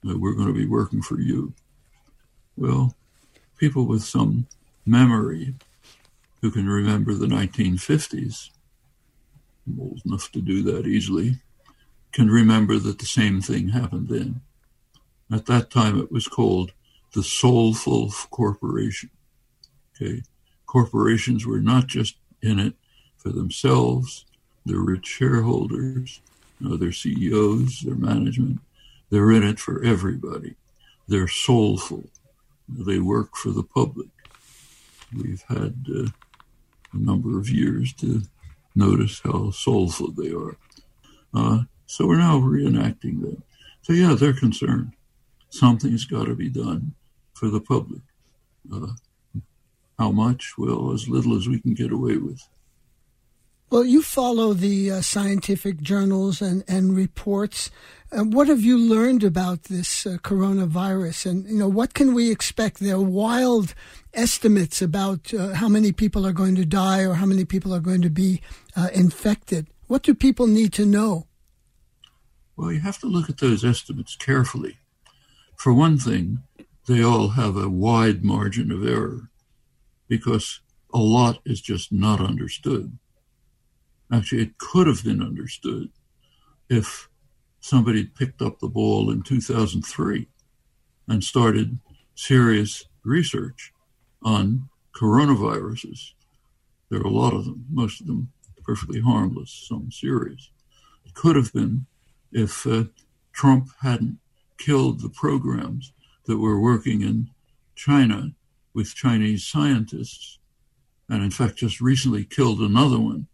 Uh, 0.09 0.17
we're 0.17 0.35
going 0.35 0.47
to 0.47 0.55
be 0.55 0.67
working 0.67 1.03
for 1.03 1.21
you. 1.21 1.53
Well, 2.57 2.95
people 3.59 3.87
with 3.87 4.05
some 4.05 4.47
memory 4.85 5.55
who 6.41 6.51
can 6.51 6.69
remember 6.69 7.15
the 7.15 7.27
1950s, 7.27 8.51
I'm 9.67 9.81
old 9.81 10.03
enough 10.05 10.31
to 10.33 10.41
do 10.41 10.63
that 10.65 10.87
easily, 10.87 11.37
can 12.13 12.29
remember 12.31 12.79
that 12.79 12.99
the 12.99 13.07
same 13.07 13.41
thing 13.41 13.69
happened 13.69 14.09
then. 14.09 14.41
At 15.33 15.47
that 15.47 15.71
time, 15.71 15.99
it 15.99 16.13
was 16.13 16.29
called 16.29 16.73
the 17.15 17.23
soulful 17.23 18.13
corporation. 18.31 19.11
Okay. 19.95 20.23
Corporations 20.67 21.47
were 21.47 21.61
not 21.61 21.87
just 21.87 22.17
in 22.43 22.59
it 22.59 22.75
for 23.17 23.31
themselves, 23.31 24.27
their 24.67 24.81
rich 24.81 25.07
shareholders, 25.07 26.21
you 26.61 26.69
know, 26.69 26.77
their 26.77 26.93
CEOs, 26.93 27.81
their 27.81 27.95
management. 27.95 28.61
They're 29.11 29.31
in 29.31 29.43
it 29.43 29.59
for 29.59 29.83
everybody. 29.85 30.57
They're 31.07 31.29
soulful. 31.29 32.05
They 32.69 32.99
work 32.99 33.37
for 33.37 33.51
the 33.51 33.63
public. 33.63 34.09
We've 35.15 35.45
had 35.49 35.87
uh, 35.95 36.09
a 36.93 36.97
number 36.97 37.39
of 37.39 37.49
years 37.49 37.93
to 37.95 38.23
notice 38.75 39.21
how 39.25 39.51
soulful 39.51 40.13
they 40.13 40.31
are. 40.33 40.57
Uh, 41.35 41.63
so 41.87 42.07
we're 42.07 42.17
now 42.19 42.39
reenacting 42.39 43.21
them. 43.21 43.43
So 43.83 43.93
yeah, 43.93 44.15
they're 44.15 44.33
concerned. 44.33 44.93
Something's 45.51 46.05
got 46.05 46.27
to 46.27 46.35
be 46.35 46.49
done 46.49 46.95
for 47.35 47.49
the 47.49 47.61
public. 47.61 48.03
Uh, 48.73 48.93
how 49.99 50.11
much? 50.11 50.55
Well, 50.57 50.93
as 50.93 51.09
little 51.09 51.37
as 51.37 51.49
we 51.49 51.61
can 51.61 51.75
get 51.75 51.93
away 51.93 52.17
with. 52.17 52.49
Well, 53.73 53.87
you 53.87 54.03
follow 54.03 54.53
the 54.53 54.91
uh, 54.91 55.01
scientific 55.01 55.81
journals 55.81 56.43
and, 56.43 56.63
and 56.69 56.95
reports. 56.95 57.71
Uh, 58.13 58.23
what 58.23 58.49
have 58.49 58.61
you 58.61 58.77
learned 58.77 59.25
about 59.25 59.63
this 59.63 60.05
uh, 60.07 60.19
coronavirus? 60.19 61.25
And, 61.25 61.47
you 61.47 61.57
know, 61.57 61.71
what 61.71 61.95
can 61.95 62.13
we 62.13 62.31
expect? 62.31 62.81
There 62.81 62.97
are 62.97 63.01
wild 63.01 63.75
estimates 64.13 64.83
about 64.83 65.33
uh, 65.33 65.55
how 65.55 65.71
many 65.71 65.91
people 65.91 66.27
are 66.27 66.35
going 66.35 66.55
to 66.57 66.67
die 66.67 67.01
or 67.01 67.15
how 67.15 67.25
many 67.25 67.47
people 67.47 67.75
are 67.75 67.81
going 67.81 68.03
to 68.03 68.11
be 68.11 68.43
uh, 68.77 68.89
infected. 68.93 69.69
What 69.87 70.03
do 70.03 70.15
people 70.15 70.47
need 70.47 70.75
to 70.75 70.85
know? 70.85 71.27
Well, 72.59 72.73
you 72.73 72.81
have 72.81 72.99
to 72.99 73.07
look 73.07 73.31
at 73.31 73.39
those 73.39 73.65
estimates 73.65 74.17
carefully. 74.17 74.77
For 75.57 75.73
one 75.73 75.97
thing, 75.97 76.43
they 76.87 77.03
all 77.03 77.29
have 77.29 77.57
a 77.57 77.71
wide 77.71 78.23
margin 78.23 78.71
of 78.71 78.87
error 78.87 79.31
because 80.09 80.61
a 80.93 80.99
lot 80.99 81.39
is 81.47 81.63
just 81.63 81.91
not 81.91 82.21
understood. 82.21 82.99
Actually, 84.13 84.43
it 84.43 84.59
could 84.59 84.87
have 84.87 85.03
been 85.03 85.23
understood 85.23 85.89
if 86.69 87.09
somebody 87.61 88.01
had 88.01 88.15
picked 88.15 88.43
up 88.43 88.59
the 88.59 88.69
ball 88.69 89.11
in 89.11 89.23
2003 89.23 90.29
and 91.09 91.25
started 91.25 91.79
serious 92.15 92.85
research 93.05 93.73
on 94.23 94.69
coronaviruses. 94.95 96.13
There 96.91 97.01
are 97.01 97.07
a 97.07 97.11
lot 97.11 97.33
of 97.33 97.47
them, 97.47 97.65
most 97.71 98.03
of 98.03 98.07
them 98.07 98.31
perfectly 98.63 99.01
harmless, 99.01 99.51
some 99.69 99.91
serious. 99.91 100.51
It 101.07 101.15
could 101.15 101.35
have 101.35 101.53
been 101.53 101.87
if 102.31 102.67
uh, 102.67 102.85
Trump 103.33 103.69
hadn't 103.81 104.19
killed 104.59 105.01
the 105.01 105.09
programs 105.09 105.93
that 106.27 106.37
were 106.37 106.61
working 106.61 107.01
in 107.01 107.31
China 107.75 108.33
with 108.75 108.95
Chinese 108.95 109.47
scientists, 109.47 110.39
and 111.09 111.23
in 111.23 111.31
fact 111.31 111.57
just 111.57 111.81
recently 111.81 112.25
killed 112.25 112.61
another 112.61 112.99
one 112.99 113.27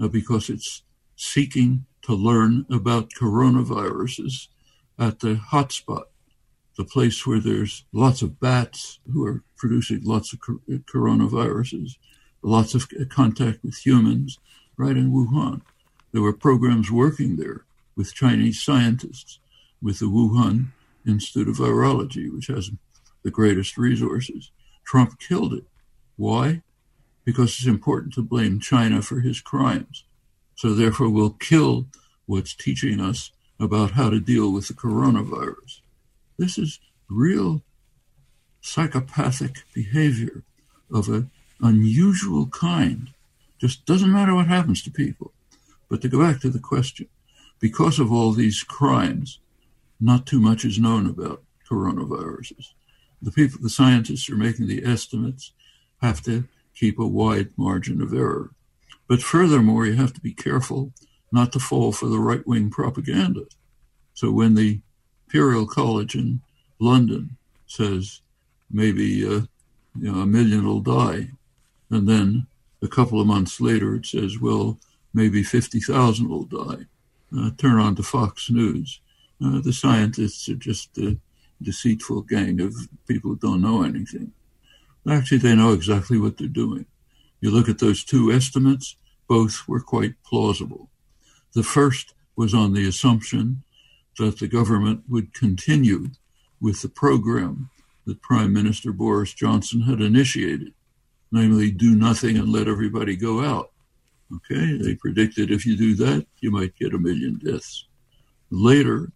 Uh, 0.00 0.08
because 0.08 0.50
it's 0.50 0.82
seeking 1.16 1.86
to 2.02 2.14
learn 2.14 2.66
about 2.70 3.10
coronaviruses 3.10 4.48
at 4.98 5.20
the 5.20 5.34
hotspot, 5.34 6.04
the 6.76 6.84
place 6.84 7.26
where 7.26 7.40
there's 7.40 7.84
lots 7.92 8.22
of 8.22 8.40
bats 8.40 8.98
who 9.12 9.24
are 9.24 9.42
producing 9.56 10.00
lots 10.02 10.32
of 10.32 10.40
uh, 10.48 10.78
coronaviruses, 10.92 11.96
lots 12.42 12.74
of 12.74 12.88
uh, 13.00 13.04
contact 13.08 13.62
with 13.62 13.86
humans, 13.86 14.38
right 14.76 14.96
in 14.96 15.12
Wuhan. 15.12 15.62
There 16.12 16.22
were 16.22 16.32
programs 16.32 16.90
working 16.90 17.36
there 17.36 17.64
with 17.96 18.14
Chinese 18.14 18.62
scientists, 18.62 19.38
with 19.80 19.98
the 19.98 20.06
Wuhan 20.06 20.68
Institute 21.06 21.48
of 21.48 21.56
Virology, 21.56 22.32
which 22.32 22.46
has 22.46 22.70
the 23.22 23.30
greatest 23.30 23.76
resources. 23.76 24.50
Trump 24.84 25.18
killed 25.20 25.54
it. 25.54 25.64
Why? 26.16 26.62
Because 27.24 27.50
it's 27.50 27.66
important 27.66 28.14
to 28.14 28.22
blame 28.22 28.60
China 28.60 29.00
for 29.02 29.20
his 29.20 29.40
crimes. 29.40 30.04
So 30.56 30.74
therefore, 30.74 31.08
we'll 31.08 31.30
kill 31.30 31.86
what's 32.26 32.54
teaching 32.54 33.00
us 33.00 33.30
about 33.60 33.92
how 33.92 34.10
to 34.10 34.20
deal 34.20 34.52
with 34.52 34.68
the 34.68 34.74
coronavirus. 34.74 35.80
This 36.38 36.58
is 36.58 36.80
real 37.08 37.62
psychopathic 38.60 39.64
behavior 39.74 40.42
of 40.92 41.08
an 41.08 41.30
unusual 41.60 42.46
kind. 42.46 43.10
Just 43.60 43.86
doesn't 43.86 44.12
matter 44.12 44.34
what 44.34 44.48
happens 44.48 44.82
to 44.82 44.90
people. 44.90 45.32
But 45.88 46.00
to 46.02 46.08
go 46.08 46.20
back 46.20 46.40
to 46.40 46.50
the 46.50 46.58
question, 46.58 47.08
because 47.60 47.98
of 48.00 48.10
all 48.10 48.32
these 48.32 48.62
crimes, 48.62 49.38
not 50.00 50.26
too 50.26 50.40
much 50.40 50.64
is 50.64 50.78
known 50.78 51.06
about 51.06 51.42
coronaviruses. 51.70 52.72
The 53.20 53.30
people, 53.30 53.60
the 53.62 53.70
scientists 53.70 54.28
are 54.28 54.36
making 54.36 54.66
the 54.66 54.84
estimates, 54.84 55.52
have 56.00 56.20
to 56.22 56.48
keep 56.74 56.98
a 56.98 57.06
wide 57.06 57.50
margin 57.56 58.00
of 58.02 58.12
error. 58.12 58.50
But 59.08 59.22
furthermore, 59.22 59.86
you 59.86 59.94
have 59.94 60.14
to 60.14 60.20
be 60.20 60.32
careful 60.32 60.92
not 61.30 61.52
to 61.52 61.58
fall 61.58 61.92
for 61.92 62.06
the 62.06 62.18
right 62.18 62.46
wing 62.46 62.70
propaganda. 62.70 63.44
So 64.14 64.30
when 64.30 64.54
the 64.54 64.80
Imperial 65.26 65.66
College 65.66 66.14
in 66.14 66.42
London 66.78 67.36
says 67.66 68.20
maybe 68.70 69.24
uh, 69.24 69.40
you 69.98 70.12
know 70.12 70.20
a 70.20 70.26
million 70.26 70.66
will 70.66 70.80
die, 70.80 71.30
and 71.90 72.08
then 72.08 72.46
a 72.82 72.88
couple 72.88 73.20
of 73.20 73.26
months 73.26 73.60
later 73.60 73.94
it 73.94 74.06
says 74.06 74.38
well 74.40 74.78
maybe 75.14 75.42
fifty 75.42 75.80
thousand 75.80 76.28
will 76.28 76.44
die. 76.44 76.84
Uh, 77.36 77.50
turn 77.56 77.78
on 77.78 77.94
to 77.96 78.02
Fox 78.02 78.50
News. 78.50 79.00
Uh, 79.42 79.60
the 79.60 79.72
scientists 79.72 80.48
are 80.48 80.54
just 80.54 80.98
a 80.98 81.16
deceitful 81.62 82.22
gang 82.22 82.60
of 82.60 82.74
people 83.08 83.30
who 83.30 83.36
don't 83.36 83.62
know 83.62 83.82
anything. 83.82 84.32
Actually, 85.08 85.38
they 85.38 85.54
know 85.54 85.72
exactly 85.72 86.18
what 86.18 86.38
they're 86.38 86.48
doing. 86.48 86.86
You 87.40 87.50
look 87.50 87.68
at 87.68 87.78
those 87.78 88.04
two 88.04 88.30
estimates, 88.30 88.96
both 89.28 89.66
were 89.66 89.80
quite 89.80 90.14
plausible. 90.24 90.90
The 91.54 91.62
first 91.62 92.14
was 92.36 92.54
on 92.54 92.72
the 92.72 92.86
assumption 92.86 93.62
that 94.18 94.38
the 94.38 94.48
government 94.48 95.04
would 95.08 95.34
continue 95.34 96.10
with 96.60 96.82
the 96.82 96.88
program 96.88 97.70
that 98.06 98.22
Prime 98.22 98.52
Minister 98.52 98.92
Boris 98.92 99.32
Johnson 99.32 99.82
had 99.82 100.00
initiated, 100.00 100.72
namely, 101.30 101.70
do 101.70 101.96
nothing 101.96 102.36
and 102.36 102.48
let 102.48 102.68
everybody 102.68 103.16
go 103.16 103.44
out. 103.44 103.70
Okay, 104.34 104.78
they 104.78 104.94
predicted 104.94 105.50
if 105.50 105.66
you 105.66 105.76
do 105.76 105.94
that, 105.96 106.26
you 106.40 106.50
might 106.50 106.76
get 106.76 106.94
a 106.94 106.98
million 106.98 107.38
deaths. 107.38 107.86
Later, 108.50 109.12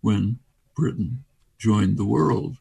when 0.00 0.38
Britain 0.76 1.24
joined 1.58 1.96
the 1.96 2.04
world, 2.04 2.56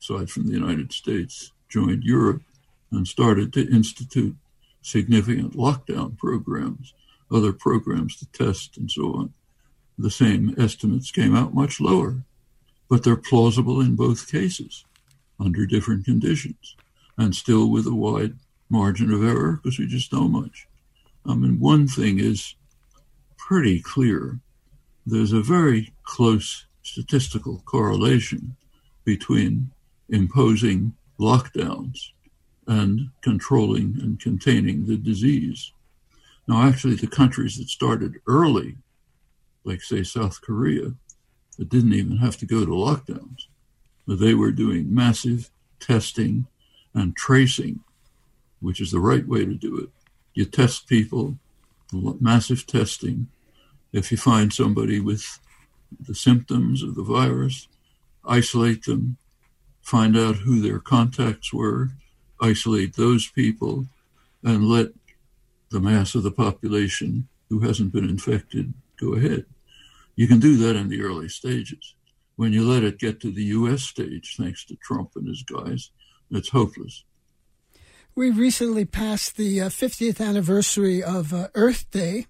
aside 0.00 0.30
from 0.30 0.46
the 0.46 0.52
United 0.52 0.92
States, 0.92 1.52
joined 1.68 2.04
Europe, 2.04 2.42
and 2.90 3.06
started 3.06 3.52
to 3.52 3.68
institute 3.68 4.36
significant 4.82 5.54
lockdown 5.54 6.16
programs, 6.16 6.94
other 7.30 7.52
programs 7.52 8.16
to 8.16 8.26
test 8.26 8.76
and 8.76 8.90
so 8.90 9.14
on. 9.14 9.34
The 9.98 10.10
same 10.10 10.54
estimates 10.58 11.10
came 11.10 11.34
out 11.34 11.54
much 11.54 11.80
lower, 11.80 12.22
but 12.88 13.02
they're 13.02 13.16
plausible 13.16 13.80
in 13.80 13.96
both 13.96 14.30
cases 14.30 14.84
under 15.40 15.66
different 15.66 16.04
conditions 16.04 16.76
and 17.18 17.34
still 17.34 17.68
with 17.68 17.86
a 17.86 17.94
wide 17.94 18.34
margin 18.68 19.12
of 19.12 19.24
error 19.24 19.58
because 19.62 19.78
we 19.78 19.86
just 19.86 20.12
know 20.12 20.28
much. 20.28 20.68
I 21.24 21.34
mean, 21.34 21.58
one 21.58 21.88
thing 21.88 22.18
is 22.18 22.54
pretty 23.36 23.80
clear. 23.80 24.38
There's 25.04 25.32
a 25.32 25.42
very 25.42 25.92
close 26.04 26.66
statistical 26.82 27.62
correlation 27.64 28.56
between 29.04 29.70
imposing 30.08 30.94
lockdowns 31.18 32.10
and 32.66 33.10
controlling 33.22 33.98
and 34.00 34.20
containing 34.20 34.86
the 34.86 34.96
disease. 34.96 35.72
Now, 36.48 36.62
actually, 36.62 36.94
the 36.96 37.06
countries 37.06 37.56
that 37.58 37.68
started 37.68 38.20
early, 38.26 38.76
like, 39.64 39.82
say, 39.82 40.02
South 40.02 40.40
Korea, 40.40 40.94
that 41.58 41.68
didn't 41.68 41.94
even 41.94 42.18
have 42.18 42.36
to 42.38 42.46
go 42.46 42.64
to 42.64 42.70
lockdowns, 42.70 43.46
but 44.06 44.18
they 44.18 44.34
were 44.34 44.50
doing 44.50 44.94
massive 44.94 45.50
testing 45.80 46.46
and 46.94 47.16
tracing, 47.16 47.80
which 48.60 48.80
is 48.80 48.90
the 48.90 49.00
right 49.00 49.26
way 49.26 49.44
to 49.44 49.54
do 49.54 49.76
it. 49.78 49.90
You 50.34 50.44
test 50.44 50.86
people, 50.86 51.38
massive 51.92 52.66
testing. 52.66 53.28
If 53.92 54.10
you 54.10 54.18
find 54.18 54.52
somebody 54.52 55.00
with 55.00 55.40
the 55.98 56.14
symptoms 56.14 56.82
of 56.82 56.94
the 56.94 57.02
virus, 57.02 57.68
isolate 58.24 58.84
them, 58.84 59.16
find 59.86 60.16
out 60.16 60.34
who 60.34 60.60
their 60.60 60.80
contacts 60.80 61.52
were, 61.52 61.90
isolate 62.40 62.96
those 62.96 63.28
people, 63.28 63.86
and 64.42 64.68
let 64.68 64.88
the 65.70 65.78
mass 65.78 66.16
of 66.16 66.24
the 66.24 66.30
population 66.32 67.28
who 67.48 67.60
hasn't 67.60 67.92
been 67.92 68.08
infected 68.08 68.74
go 69.00 69.14
ahead. 69.14 69.46
You 70.16 70.26
can 70.26 70.40
do 70.40 70.56
that 70.56 70.74
in 70.74 70.88
the 70.88 71.02
early 71.02 71.28
stages. 71.28 71.94
When 72.34 72.52
you 72.52 72.68
let 72.68 72.82
it 72.82 72.98
get 72.98 73.20
to 73.20 73.30
the 73.30 73.44
US 73.44 73.84
stage, 73.84 74.34
thanks 74.36 74.64
to 74.64 74.76
Trump 74.76 75.10
and 75.14 75.28
his 75.28 75.44
guys, 75.44 75.90
it's 76.32 76.48
hopeless. 76.48 77.04
We 78.16 78.30
recently 78.30 78.86
passed 78.86 79.36
the 79.36 79.60
uh, 79.60 79.68
50th 79.68 80.20
anniversary 80.20 81.00
of 81.00 81.32
uh, 81.32 81.46
Earth 81.54 81.88
Day. 81.92 82.26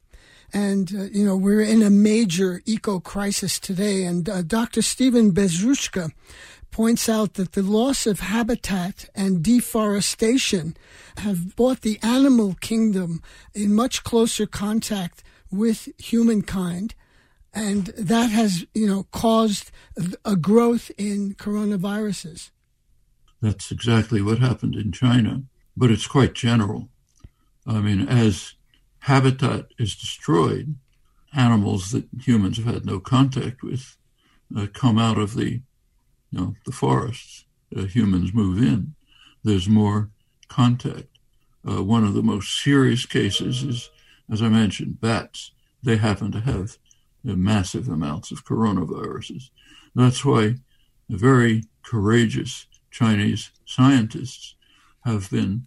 And, 0.52 0.92
uh, 0.94 1.04
you 1.04 1.24
know, 1.24 1.36
we're 1.36 1.62
in 1.62 1.82
a 1.82 1.90
major 1.90 2.62
eco 2.66 3.00
crisis 3.00 3.58
today. 3.58 4.04
And 4.04 4.28
uh, 4.28 4.42
Dr. 4.42 4.82
Stephen 4.82 5.32
Bezruchka 5.32 6.10
points 6.76 7.08
out 7.08 7.32
that 7.34 7.52
the 7.52 7.62
loss 7.62 8.06
of 8.06 8.20
habitat 8.20 9.08
and 9.14 9.42
deforestation 9.42 10.76
have 11.16 11.56
brought 11.56 11.80
the 11.80 11.98
animal 12.02 12.54
kingdom 12.60 13.22
in 13.54 13.74
much 13.74 14.04
closer 14.04 14.44
contact 14.44 15.22
with 15.50 15.88
humankind. 15.96 16.94
And 17.54 17.86
that 17.96 18.28
has, 18.28 18.66
you 18.74 18.86
know, 18.86 19.04
caused 19.04 19.70
a 20.22 20.36
growth 20.36 20.90
in 20.98 21.34
coronaviruses. 21.36 22.50
That's 23.40 23.70
exactly 23.70 24.20
what 24.20 24.40
happened 24.40 24.74
in 24.74 24.92
China, 24.92 25.44
but 25.78 25.90
it's 25.90 26.06
quite 26.06 26.34
general. 26.34 26.90
I 27.66 27.80
mean, 27.80 28.06
as 28.06 28.52
habitat 28.98 29.68
is 29.78 29.96
destroyed, 29.96 30.74
animals 31.34 31.90
that 31.92 32.04
humans 32.20 32.58
have 32.58 32.66
had 32.66 32.84
no 32.84 33.00
contact 33.00 33.62
with 33.62 33.96
uh, 34.54 34.66
come 34.74 34.98
out 34.98 35.16
of 35.16 35.36
the, 35.36 35.62
know, 36.36 36.54
the 36.64 36.72
forests. 36.72 37.44
Uh, 37.76 37.82
humans 37.82 38.32
move 38.32 38.62
in. 38.62 38.94
There's 39.42 39.68
more 39.68 40.10
contact. 40.48 41.08
Uh, 41.68 41.82
one 41.82 42.04
of 42.04 42.14
the 42.14 42.22
most 42.22 42.62
serious 42.62 43.06
cases 43.06 43.62
is, 43.62 43.90
as 44.30 44.42
I 44.42 44.48
mentioned, 44.48 45.00
bats. 45.00 45.50
They 45.82 45.96
happen 45.96 46.30
to 46.32 46.40
have 46.40 46.78
uh, 47.28 47.34
massive 47.34 47.88
amounts 47.88 48.30
of 48.30 48.44
coronaviruses. 48.44 49.50
That's 49.94 50.24
why 50.24 50.56
very 51.08 51.64
courageous 51.82 52.66
Chinese 52.90 53.50
scientists 53.64 54.54
have 55.04 55.30
been 55.30 55.66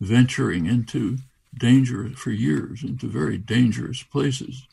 venturing 0.00 0.66
into 0.66 1.18
danger 1.58 2.08
for 2.10 2.30
years 2.30 2.82
into 2.82 3.08
very 3.08 3.38
dangerous 3.38 4.02
places. 4.02 4.66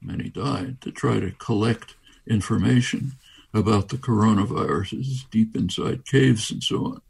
Many 0.00 0.28
died 0.30 0.80
to 0.82 0.90
try 0.90 1.20
to 1.20 1.32
collect 1.32 1.94
information 2.26 3.12
about 3.54 3.88
the 3.88 3.96
coronaviruses 3.96 5.28
deep 5.30 5.56
inside 5.56 6.04
caves 6.04 6.50
and 6.50 6.62
so 6.62 6.84
on. 6.84 7.00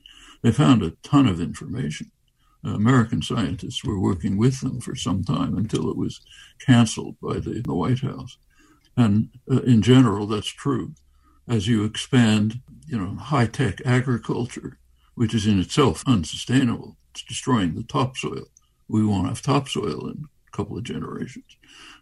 They 0.42 0.52
found 0.52 0.82
a 0.82 0.92
ton 1.02 1.26
of 1.26 1.40
information. 1.40 2.10
Uh, 2.64 2.70
American 2.70 3.22
scientists 3.22 3.84
were 3.84 4.00
working 4.00 4.36
with 4.36 4.60
them 4.60 4.80
for 4.80 4.94
some 4.94 5.24
time 5.24 5.56
until 5.56 5.90
it 5.90 5.96
was 5.96 6.20
canceled 6.64 7.16
by 7.20 7.34
the, 7.34 7.62
the 7.64 7.74
White 7.74 8.00
House. 8.00 8.36
And 8.96 9.30
uh, 9.50 9.62
in 9.62 9.82
general, 9.82 10.26
that's 10.26 10.48
true. 10.48 10.94
As 11.48 11.66
you 11.66 11.84
expand, 11.84 12.60
you 12.86 12.98
know, 12.98 13.14
high-tech 13.14 13.80
agriculture, 13.84 14.78
which 15.14 15.34
is 15.34 15.46
in 15.46 15.58
itself 15.60 16.04
unsustainable, 16.06 16.96
it's 17.12 17.22
destroying 17.22 17.74
the 17.74 17.84
topsoil 17.84 18.46
we 18.88 19.04
won't 19.04 19.28
have 19.28 19.42
topsoil 19.42 20.08
in 20.08 20.24
a 20.46 20.56
couple 20.56 20.76
of 20.76 20.82
generations. 20.82 21.56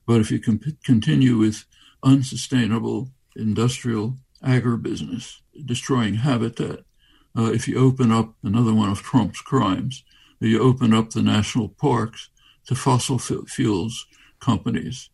But 0.06 0.20
if 0.20 0.30
you 0.30 0.38
can 0.38 0.60
continue 0.84 1.36
with 1.36 1.64
unsustainable 2.02 3.10
industrial 3.34 4.16
agribusiness, 4.44 5.40
destroying 5.64 6.14
habitat, 6.14 6.80
uh, 7.36 7.52
if 7.52 7.68
you 7.68 7.78
open 7.78 8.10
up 8.10 8.34
another 8.42 8.72
one 8.72 8.90
of 8.90 9.02
Trump's 9.02 9.40
crimes, 9.40 10.04
you 10.40 10.60
open 10.62 10.94
up 10.94 11.10
the 11.10 11.22
national 11.22 11.68
parks 11.68 12.30
to 12.66 12.74
fossil 12.74 13.18
fuels 13.18 14.06
companies, 14.40 15.10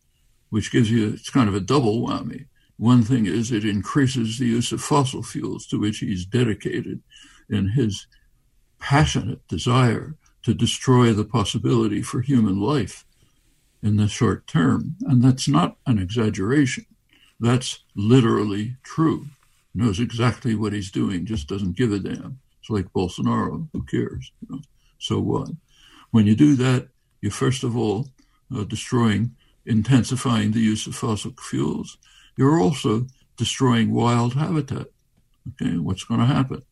which 0.49 0.71
gives 0.71 0.89
you, 0.89 1.09
it's 1.09 1.29
kind 1.29 1.49
of 1.49 1.55
a 1.55 1.59
double 1.59 2.05
whammy. 2.05 2.47
One 2.77 3.03
thing 3.03 3.25
is 3.25 3.51
it 3.51 3.65
increases 3.65 4.37
the 4.37 4.45
use 4.45 4.71
of 4.71 4.81
fossil 4.81 5.23
fuels, 5.23 5.65
to 5.67 5.79
which 5.79 5.99
he's 5.99 6.25
dedicated 6.25 7.01
in 7.49 7.69
his 7.69 8.07
passionate 8.79 9.47
desire 9.47 10.15
to 10.43 10.53
destroy 10.53 11.13
the 11.13 11.23
possibility 11.23 12.01
for 12.01 12.21
human 12.21 12.59
life 12.59 13.05
in 13.81 13.97
the 13.97 14.07
short 14.07 14.47
term. 14.47 14.95
And 15.01 15.23
that's 15.23 15.47
not 15.47 15.77
an 15.85 15.99
exaggeration. 15.99 16.85
That's 17.39 17.83
literally 17.95 18.77
true. 18.83 19.27
Knows 19.75 19.99
exactly 19.99 20.55
what 20.55 20.73
he's 20.73 20.91
doing, 20.91 21.25
just 21.25 21.47
doesn't 21.47 21.75
give 21.77 21.91
a 21.91 21.99
damn. 21.99 22.39
It's 22.59 22.69
like 22.69 22.93
Bolsonaro, 22.93 23.67
who 23.73 23.83
cares? 23.83 24.31
You 24.41 24.55
know? 24.55 24.61
So 24.99 25.19
what? 25.19 25.49
When 26.11 26.27
you 26.27 26.35
do 26.35 26.55
that, 26.55 26.89
you're 27.21 27.31
first 27.31 27.63
of 27.63 27.75
all 27.75 28.07
uh, 28.55 28.63
destroying, 28.63 29.35
intensifying 29.65 30.51
the 30.51 30.59
use 30.59 30.87
of 30.87 30.95
fossil 30.95 31.33
fuels. 31.39 31.97
You're 32.37 32.59
also 32.59 33.07
destroying 33.37 33.93
wild 33.93 34.33
habitat. 34.33 34.87
Okay, 35.49 35.77
what's 35.77 36.03
going 36.03 36.19
to 36.19 36.25
happen? 36.25 36.63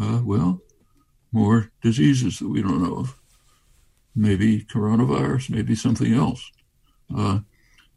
Uh, 0.00 0.20
well, 0.24 0.60
more 1.32 1.70
diseases 1.82 2.38
that 2.38 2.48
we 2.48 2.62
don't 2.62 2.82
know 2.82 2.96
of. 2.96 3.18
Maybe 4.14 4.62
coronavirus, 4.62 5.50
maybe 5.50 5.74
something 5.74 6.14
else. 6.14 6.50
Uh, 7.14 7.40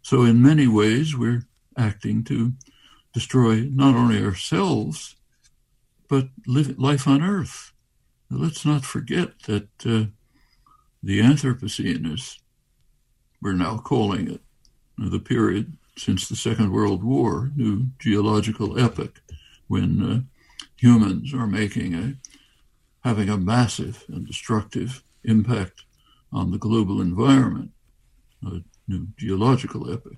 so, 0.02 0.24
in 0.24 0.42
many 0.42 0.68
ways, 0.68 1.16
we're 1.16 1.47
acting 1.78 2.24
to 2.26 2.54
destroy 3.14 3.62
not 3.72 3.96
only 3.96 4.24
ourselves, 4.24 5.16
but 6.08 6.30
live, 6.46 6.78
life 6.80 7.08
on 7.08 7.22
Earth. 7.22 7.74
Now, 8.30 8.38
let's 8.38 8.66
not 8.66 8.86
forget 8.86 9.40
that 9.44 9.70
uh, 9.86 10.06
the 11.04 11.20
Anthropocene, 11.22 12.12
as 12.14 12.40
we're 13.42 13.54
now 13.54 13.78
calling 13.78 14.30
it, 14.32 14.42
the 14.98 15.20
period 15.20 15.78
since 15.98 16.28
the 16.28 16.36
Second 16.36 16.72
World 16.72 17.04
War, 17.04 17.52
new 17.56 17.88
geological 18.00 18.80
epoch, 18.80 19.22
when 19.68 20.04
uh, 20.04 20.22
humans 20.76 21.34
are 21.34 21.48
making 21.48 21.94
a 21.94 22.16
having 23.04 23.30
a 23.30 23.38
massive 23.38 24.04
and 24.10 24.28
destructive 24.28 25.02
impact 25.24 25.84
on 26.34 26.52
the 26.52 26.58
global 26.58 27.00
environment, 27.02 27.72
a 28.46 28.62
new 28.88 29.08
geological 29.18 29.92
epoch. 29.92 30.18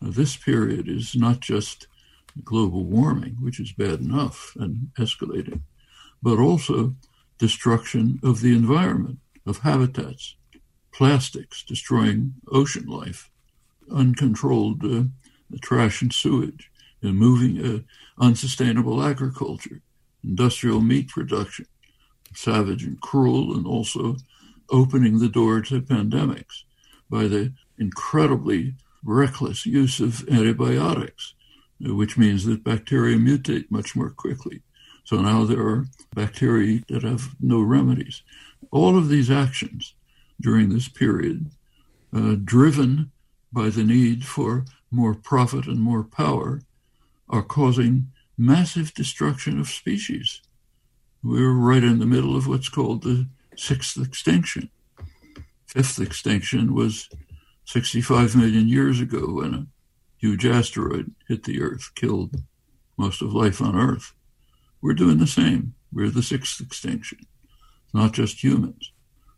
This 0.00 0.36
period 0.36 0.88
is 0.88 1.16
not 1.16 1.40
just 1.40 1.86
global 2.44 2.84
warming, 2.84 3.36
which 3.40 3.58
is 3.58 3.72
bad 3.72 4.00
enough 4.00 4.54
and 4.56 4.90
escalating, 4.98 5.62
but 6.22 6.38
also 6.38 6.94
destruction 7.38 8.20
of 8.22 8.40
the 8.40 8.54
environment, 8.54 9.18
of 9.46 9.58
habitats, 9.58 10.36
plastics 10.92 11.62
destroying 11.62 12.34
ocean 12.50 12.86
life, 12.86 13.30
uncontrolled 13.90 14.84
uh, 14.84 15.04
trash 15.60 16.02
and 16.02 16.12
sewage, 16.12 16.70
and 17.02 17.16
moving 17.16 17.64
uh, 17.64 17.78
unsustainable 18.22 19.02
agriculture, 19.02 19.80
industrial 20.22 20.80
meat 20.80 21.08
production, 21.08 21.66
savage 22.34 22.84
and 22.84 23.00
cruel, 23.00 23.56
and 23.56 23.66
also 23.66 24.16
opening 24.70 25.18
the 25.18 25.28
door 25.28 25.60
to 25.60 25.80
pandemics 25.80 26.64
by 27.08 27.26
the 27.26 27.52
incredibly 27.78 28.74
reckless 29.08 29.64
use 29.64 30.00
of 30.00 30.28
antibiotics, 30.28 31.34
which 31.80 32.18
means 32.18 32.44
that 32.44 32.62
bacteria 32.62 33.16
mutate 33.16 33.70
much 33.70 33.96
more 33.96 34.10
quickly. 34.10 34.62
So 35.04 35.20
now 35.22 35.44
there 35.44 35.66
are 35.66 35.86
bacteria 36.14 36.82
that 36.88 37.02
have 37.02 37.30
no 37.40 37.62
remedies. 37.62 38.22
All 38.70 38.98
of 38.98 39.08
these 39.08 39.30
actions 39.30 39.94
during 40.40 40.68
this 40.68 40.88
period, 40.88 41.50
uh, 42.14 42.36
driven 42.44 43.10
by 43.50 43.70
the 43.70 43.84
need 43.84 44.26
for 44.26 44.66
more 44.90 45.14
profit 45.14 45.66
and 45.66 45.80
more 45.80 46.04
power, 46.04 46.60
are 47.30 47.42
causing 47.42 48.08
massive 48.36 48.92
destruction 48.92 49.58
of 49.58 49.68
species. 49.68 50.42
We're 51.22 51.52
right 51.52 51.82
in 51.82 51.98
the 51.98 52.06
middle 52.06 52.36
of 52.36 52.46
what's 52.46 52.68
called 52.68 53.02
the 53.02 53.26
sixth 53.56 53.98
extinction. 53.98 54.70
Fifth 55.66 55.98
extinction 55.98 56.74
was 56.74 57.08
65 57.68 58.34
million 58.34 58.66
years 58.66 58.98
ago 58.98 59.26
when 59.26 59.52
a 59.52 59.66
huge 60.16 60.46
asteroid 60.46 61.14
hit 61.28 61.44
the 61.44 61.60
Earth, 61.60 61.90
killed 61.94 62.34
most 62.96 63.20
of 63.20 63.34
life 63.34 63.60
on 63.60 63.76
Earth. 63.76 64.14
We're 64.80 64.94
doing 64.94 65.18
the 65.18 65.26
same. 65.26 65.74
We're 65.92 66.08
the 66.08 66.22
sixth 66.22 66.62
extinction, 66.62 67.18
not 67.92 68.12
just 68.12 68.42
humans. 68.42 68.90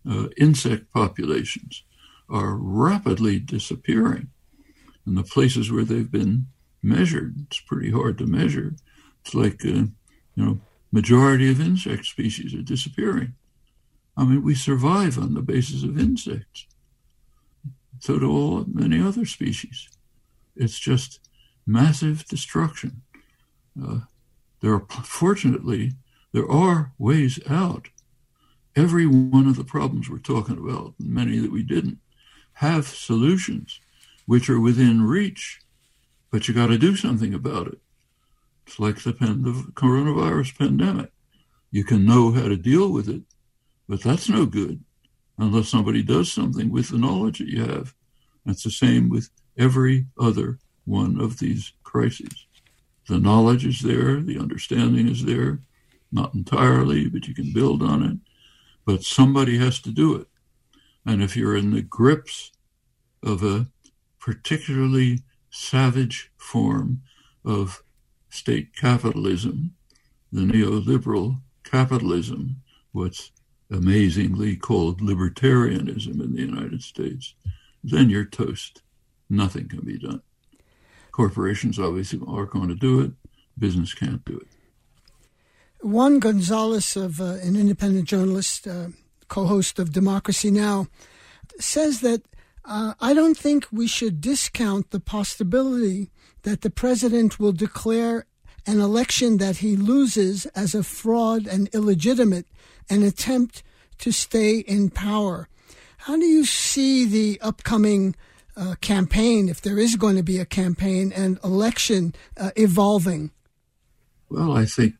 Uh, 0.09 0.28
insect 0.37 0.93
populations 0.93 1.83
are 2.28 2.55
rapidly 2.55 3.41
disappearing. 3.41 4.28
And 5.05 5.18
the 5.18 5.24
places 5.24 5.72
where 5.72 5.85
they've 5.85 6.11
been 6.11 6.47
measured, 6.85 7.35
it's 7.49 7.59
pretty 7.59 7.91
hard 7.91 8.16
to 8.18 8.26
measure. 8.26 8.76
It's 9.24 9.35
like, 9.35 9.64
uh, 9.64 9.68
you 9.68 9.93
know, 10.37 10.61
majority 10.93 11.51
of 11.51 11.61
insect 11.61 12.05
species 12.05 12.55
are 12.55 12.62
disappearing. 12.62 13.35
I 14.16 14.24
mean, 14.24 14.45
we 14.45 14.55
survive 14.55 15.18
on 15.18 15.35
the 15.35 15.43
basis 15.43 15.83
of 15.83 15.99
insects. 15.99 16.68
So 18.01 18.19
do 18.19 18.31
all 18.31 18.65
many 18.67 19.01
other 19.01 19.27
species. 19.27 19.89
It's 20.57 20.79
just 20.79 21.21
massive 21.67 22.27
destruction. 22.27 23.03
Uh, 23.81 24.01
there 24.61 24.73
are 24.73 24.87
fortunately 25.05 25.93
there 26.33 26.51
are 26.51 26.93
ways 26.99 27.39
out. 27.49 27.89
Every 28.75 29.07
one 29.07 29.47
of 29.47 29.57
the 29.57 29.65
problems 29.65 30.09
we're 30.09 30.19
talking 30.19 30.59
about, 30.59 30.95
many 30.99 31.39
that 31.39 31.53
we 31.53 31.63
didn't, 31.63 31.99
have 32.55 32.87
solutions 32.87 33.81
which 34.27 34.49
are 34.49 34.61
within 34.61 35.03
reach, 35.03 35.61
but 36.31 36.47
you 36.47 36.55
got 36.55 36.69
to 36.69 36.79
do 36.79 36.97
something 36.97 37.35
about 37.35 37.67
it. 37.67 37.81
It's 38.67 38.79
like 38.79 39.03
the, 39.03 39.13
the 39.13 39.73
coronavirus 39.75 40.57
pandemic. 40.57 41.11
You 41.71 41.85
can 41.85 42.07
know 42.07 42.31
how 42.33 42.49
to 42.49 42.57
deal 42.57 42.91
with 42.91 43.09
it, 43.09 43.23
but 43.89 44.03
that's 44.03 44.29
no 44.29 44.47
good 44.47 44.85
unless 45.41 45.68
somebody 45.68 46.03
does 46.03 46.30
something 46.30 46.70
with 46.70 46.91
the 46.91 46.99
knowledge 46.99 47.38
that 47.38 47.49
you 47.49 47.64
have. 47.64 47.95
It's 48.47 48.62
the 48.62 48.70
same 48.70 49.09
with 49.09 49.30
every 49.59 50.07
other 50.18 50.59
one 50.84 51.20
of 51.20 51.38
these 51.38 51.72
crises. 51.82 52.47
The 53.09 53.18
knowledge 53.18 53.64
is 53.64 53.80
there, 53.80 54.20
the 54.20 54.38
understanding 54.38 55.09
is 55.09 55.24
there, 55.24 55.61
not 56.12 56.34
entirely, 56.34 57.09
but 57.09 57.26
you 57.26 57.34
can 57.34 57.53
build 57.53 57.82
on 57.82 58.03
it. 58.03 58.18
But 58.84 59.05
somebody 59.05 59.59
has 59.59 59.80
to 59.80 59.91
do 59.91 60.14
it. 60.16 60.26
And 61.07 61.22
if 61.22 61.36
you're 61.36 61.57
in 61.57 61.70
the 61.70 61.82
grips 61.82 62.53
of 63.22 63.43
a 63.43 63.66
particularly 64.18 65.22
savage 65.51 66.30
form 66.36 67.03
of 67.45 67.82
state 68.28 68.76
capitalism, 68.76 69.74
the 70.32 70.43
neoliberal 70.43 71.41
capitalism, 71.64 72.62
what's 72.93 73.32
amazingly 73.71 74.57
called 74.57 75.01
libertarianism 75.01 76.21
in 76.21 76.35
the 76.35 76.43
United 76.43 76.83
States, 76.83 77.35
then 77.83 78.11
you're 78.11 78.25
toast. 78.25 78.83
Nothing 79.29 79.68
can 79.68 79.81
be 79.81 79.99
done. 79.99 80.23
Corporations 81.12 81.79
obviously 81.79 82.21
are 82.27 82.47
going 82.47 82.68
to 82.68 82.75
do 82.75 83.01
it. 83.01 83.12
Business 83.59 83.95
can't 83.95 84.25
do 84.25 84.39
it. 84.39 84.49
Juan 85.83 86.18
Gonzalez, 86.18 86.97
of 86.97 87.21
uh, 87.21 87.39
an 87.43 87.57
independent 87.57 88.07
journalist, 88.07 88.66
uh, 88.66 88.89
co-host 89.29 89.79
of 89.79 89.93
Democracy 89.93 90.51
Now, 90.51 90.89
says 91.59 92.01
that 92.01 92.23
uh, 92.64 92.95
I 93.01 93.14
don't 93.14 93.37
think 93.37 93.66
we 93.73 93.87
should 93.87 94.21
discount 94.21 94.91
the 94.91 95.01
possibility 95.01 96.11
that 96.43 96.61
the 96.61 96.71
president 96.71 97.39
will 97.41 97.53
declare 97.53 98.27
an 98.66 98.81
election 98.81 99.39
that 99.39 99.59
he 99.59 99.77
loses 99.77 100.47
as 100.47 100.75
a 100.75 100.83
fraud 100.83 101.47
and 101.47 101.68
illegitimate, 101.75 102.47
an 102.91 103.03
attempt 103.03 103.62
to 103.99 104.12
stay 104.12 104.59
in 104.59 104.91
power. 104.91 105.49
How 105.99 106.16
do 106.16 106.24
you 106.24 106.45
see 106.45 107.05
the 107.05 107.41
upcoming 107.41 108.16
uh, 108.57 108.74
campaign, 108.80 109.49
if 109.49 109.61
there 109.61 109.78
is 109.78 109.97
going 109.97 110.16
to 110.16 110.22
be 110.22 110.38
a 110.38 110.45
campaign 110.45 111.12
and 111.12 111.38
election 111.45 112.14
uh, 112.38 112.51
evolving? 112.57 113.30
Well, 114.28 114.53
I 114.53 114.64
think 114.64 114.95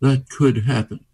that 0.00 0.28
could 0.28 0.64
happen. 0.64 1.04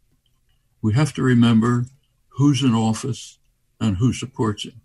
We 0.82 0.94
have 0.94 1.12
to 1.14 1.22
remember 1.22 1.86
who's 2.30 2.62
in 2.62 2.74
office 2.74 3.38
and 3.80 3.96
who 3.96 4.12
supports 4.12 4.64
him. 4.64 4.80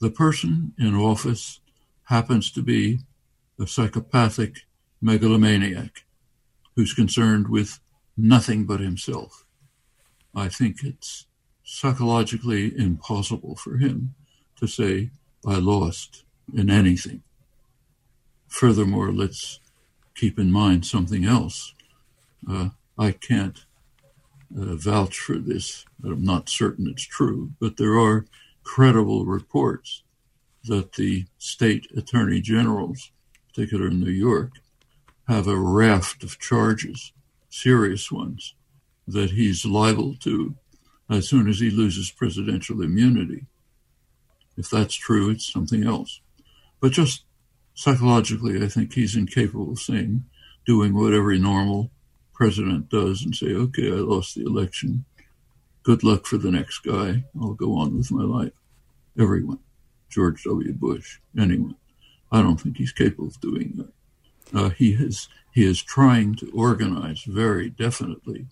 The 0.00 0.10
person 0.10 0.72
in 0.78 0.94
office 0.94 1.60
happens 2.04 2.50
to 2.52 2.62
be 2.62 3.00
a 3.60 3.66
psychopathic 3.66 4.62
megalomaniac 5.00 6.04
who's 6.74 6.92
concerned 6.94 7.48
with 7.48 7.78
nothing 8.16 8.64
but 8.64 8.80
himself. 8.80 9.44
I 10.34 10.48
think 10.48 10.82
it's 10.82 11.26
psychologically 11.64 12.76
impossible 12.76 13.56
for 13.56 13.76
him 13.76 14.14
to 14.56 14.66
say, 14.66 15.10
I 15.46 15.56
lost 15.56 16.24
in 16.54 16.70
anything. 16.70 17.22
Furthermore, 18.48 19.12
let's 19.12 19.60
keep 20.14 20.38
in 20.38 20.52
mind 20.52 20.86
something 20.86 21.24
else. 21.24 21.74
Uh, 22.48 22.70
I 22.98 23.12
can't 23.12 23.64
uh, 24.56 24.76
vouch 24.76 25.18
for 25.18 25.38
this. 25.38 25.84
I'm 26.04 26.24
not 26.24 26.48
certain 26.48 26.86
it's 26.88 27.06
true, 27.06 27.52
but 27.60 27.76
there 27.76 27.98
are 27.98 28.26
credible 28.62 29.24
reports 29.24 30.02
that 30.64 30.92
the 30.92 31.26
state 31.38 31.86
attorney 31.96 32.40
generals, 32.40 33.10
particularly 33.48 33.94
in 33.94 34.00
New 34.00 34.10
York, 34.10 34.52
have 35.28 35.48
a 35.48 35.58
raft 35.58 36.22
of 36.22 36.38
charges, 36.38 37.12
serious 37.48 38.12
ones, 38.12 38.54
that 39.12 39.30
he's 39.30 39.64
liable 39.64 40.14
to 40.20 40.54
as 41.10 41.28
soon 41.28 41.48
as 41.48 41.60
he 41.60 41.70
loses 41.70 42.10
presidential 42.10 42.82
immunity. 42.82 43.46
If 44.56 44.70
that's 44.70 44.94
true, 44.94 45.30
it's 45.30 45.50
something 45.52 45.84
else. 45.86 46.20
But 46.80 46.92
just 46.92 47.24
psychologically, 47.74 48.62
I 48.62 48.68
think 48.68 48.92
he's 48.92 49.16
incapable 49.16 49.72
of 49.72 49.78
saying, 49.78 50.24
doing 50.66 50.94
what 50.94 51.12
every 51.12 51.38
normal 51.38 51.90
president 52.32 52.88
does 52.88 53.22
and 53.24 53.34
say, 53.34 53.54
okay, 53.54 53.88
I 53.88 53.96
lost 53.96 54.34
the 54.34 54.44
election. 54.44 55.04
good 55.82 56.04
luck 56.04 56.26
for 56.26 56.38
the 56.38 56.50
next 56.50 56.80
guy. 56.80 57.24
I'll 57.40 57.54
go 57.54 57.76
on 57.76 57.96
with 57.96 58.10
my 58.10 58.22
life. 58.22 58.52
Everyone. 59.18 59.58
George 60.08 60.44
W. 60.44 60.72
Bush, 60.72 61.18
anyone. 61.38 61.76
I 62.30 62.42
don't 62.42 62.60
think 62.60 62.76
he's 62.76 62.92
capable 62.92 63.28
of 63.28 63.40
doing 63.40 63.74
that. 63.76 64.58
Uh, 64.58 64.68
he 64.70 64.92
is 64.92 65.28
he 65.52 65.64
is 65.64 65.82
trying 65.82 66.34
to 66.36 66.50
organize 66.54 67.22
very 67.24 67.70
definitely, 67.70 68.46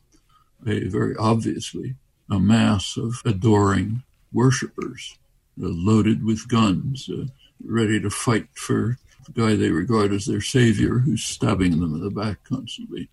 a 0.67 0.89
very 0.89 1.17
obviously, 1.17 1.95
a 2.31 2.39
mass 2.39 2.97
of 2.97 3.21
adoring 3.25 4.03
worshippers, 4.33 5.19
uh, 5.61 5.67
loaded 5.67 6.25
with 6.25 6.49
guns, 6.49 7.09
uh, 7.11 7.27
ready 7.65 8.01
to 8.01 8.11
fight 8.11 8.49
for 8.55 8.99
the 9.27 9.33
guy 9.33 9.55
they 9.55 9.71
regard 9.71 10.13
as 10.13 10.27
their 10.27 10.41
savior, 10.41 11.01
who's 11.01 11.23
stabbing 11.23 11.81
them 11.81 11.95
in 11.95 12.01
the 12.01 12.11
back 12.11 12.45
constantly. 12.45 13.09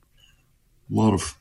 A 0.89 0.93
lot 0.93 1.13
of 1.13 1.37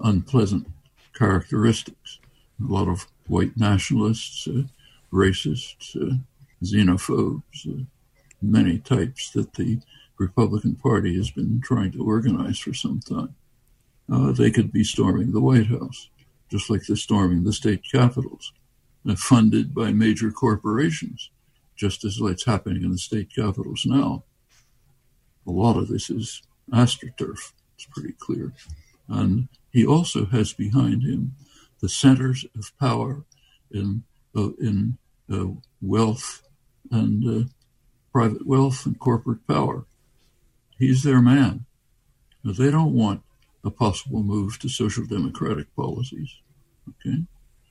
unpleasant 0.00 0.66
characteristics. 1.14 2.18
A 2.62 2.72
lot 2.72 2.88
of 2.88 3.06
white 3.28 3.56
nationalists, 3.56 4.46
uh, 4.46 4.62
racists, 5.12 5.96
uh, 5.96 6.16
xenophobes, 6.62 7.66
uh, 7.66 7.84
many 8.42 8.78
types 8.78 9.30
that 9.30 9.54
the 9.54 9.80
Republican 10.18 10.74
Party 10.74 11.16
has 11.16 11.30
been 11.30 11.60
trying 11.62 11.92
to 11.92 12.04
organize 12.04 12.58
for 12.58 12.74
some 12.74 13.00
time. 13.00 13.34
Uh, 14.12 14.32
they 14.32 14.50
could 14.50 14.72
be 14.72 14.82
storming 14.82 15.32
the 15.32 15.40
White 15.40 15.68
House, 15.68 16.10
just 16.50 16.68
like 16.68 16.82
they're 16.86 16.96
storming 16.96 17.44
the 17.44 17.52
state 17.52 17.82
capitals, 17.90 18.52
uh, 19.08 19.14
funded 19.16 19.74
by 19.74 19.92
major 19.92 20.32
corporations, 20.32 21.30
just 21.76 22.04
as 22.04 22.18
it's 22.20 22.44
happening 22.44 22.82
in 22.82 22.90
the 22.90 22.98
state 22.98 23.28
capitals 23.34 23.86
now. 23.86 24.24
A 25.46 25.50
lot 25.50 25.76
of 25.76 25.88
this 25.88 26.10
is 26.10 26.42
astroturf, 26.72 27.52
it's 27.76 27.86
pretty 27.90 28.14
clear. 28.18 28.52
And 29.08 29.48
he 29.70 29.86
also 29.86 30.26
has 30.26 30.52
behind 30.52 31.02
him 31.02 31.34
the 31.80 31.88
centers 31.88 32.44
of 32.56 32.76
power 32.78 33.24
in, 33.70 34.02
uh, 34.36 34.50
in 34.60 34.98
uh, 35.32 35.46
wealth 35.80 36.42
and 36.90 37.44
uh, 37.44 37.48
private 38.12 38.46
wealth 38.46 38.84
and 38.86 38.98
corporate 38.98 39.46
power. 39.46 39.84
He's 40.78 41.02
their 41.02 41.20
man. 41.20 41.66
Now, 42.42 42.52
they 42.52 42.70
don't 42.70 42.92
want 42.92 43.22
a 43.64 43.70
possible 43.70 44.22
move 44.22 44.58
to 44.58 44.68
social 44.68 45.04
democratic 45.04 45.74
policies, 45.76 46.36
okay? 46.88 47.22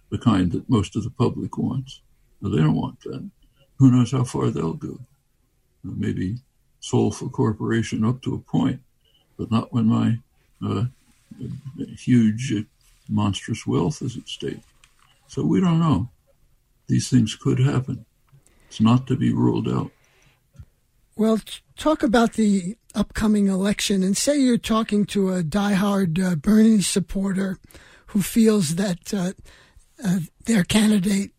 The 0.10 0.18
kind 0.18 0.52
that 0.52 0.70
most 0.70 0.96
of 0.96 1.04
the 1.04 1.10
public 1.10 1.58
wants. 1.58 2.02
Now, 2.42 2.50
they 2.50 2.58
don't 2.58 2.76
want 2.76 3.02
that. 3.02 3.30
Who 3.78 3.92
knows 3.92 4.12
how 4.12 4.24
far 4.24 4.50
they'll 4.50 4.74
go? 4.74 5.00
Maybe 5.84 6.38
soulful 6.80 7.30
corporation 7.30 8.06
up 8.06 8.22
to 8.22 8.36
a 8.36 8.40
point, 8.40 8.82
but 9.38 9.52
not 9.52 9.74
when 9.74 9.86
my 9.86 10.20
uh, 10.66 10.86
huge, 11.98 12.54
uh, 12.54 12.62
monstrous 13.08 13.66
wealth 13.66 14.02
is 14.02 14.18
at 14.18 14.28
stake. 14.28 14.62
So 15.28 15.44
we 15.44 15.62
don't 15.62 15.80
know. 15.80 16.10
These 16.88 17.10
things 17.10 17.36
could 17.36 17.60
happen. 17.60 18.06
It's 18.68 18.82
not 18.82 19.08
to 19.08 19.16
be 19.16 19.34
ruled 19.34 19.68
out. 19.68 19.92
Well, 21.20 21.41
talk 21.76 22.01
about 22.01 22.36
the 22.36 22.78
upcoming 22.95 23.49
election 23.49 24.03
and 24.03 24.15
say 24.15 24.39
you're 24.39 24.57
talking 24.57 25.03
to 25.07 25.34
a 25.34 25.43
diehard 25.43 26.17
uh, 26.17 26.36
Bernie 26.36 26.80
supporter 26.80 27.57
who 28.07 28.22
feels 28.22 28.76
that 28.76 29.13
uh, 29.13 29.34
uh, 30.01 30.20
their 30.45 30.63
candidate 30.63 31.32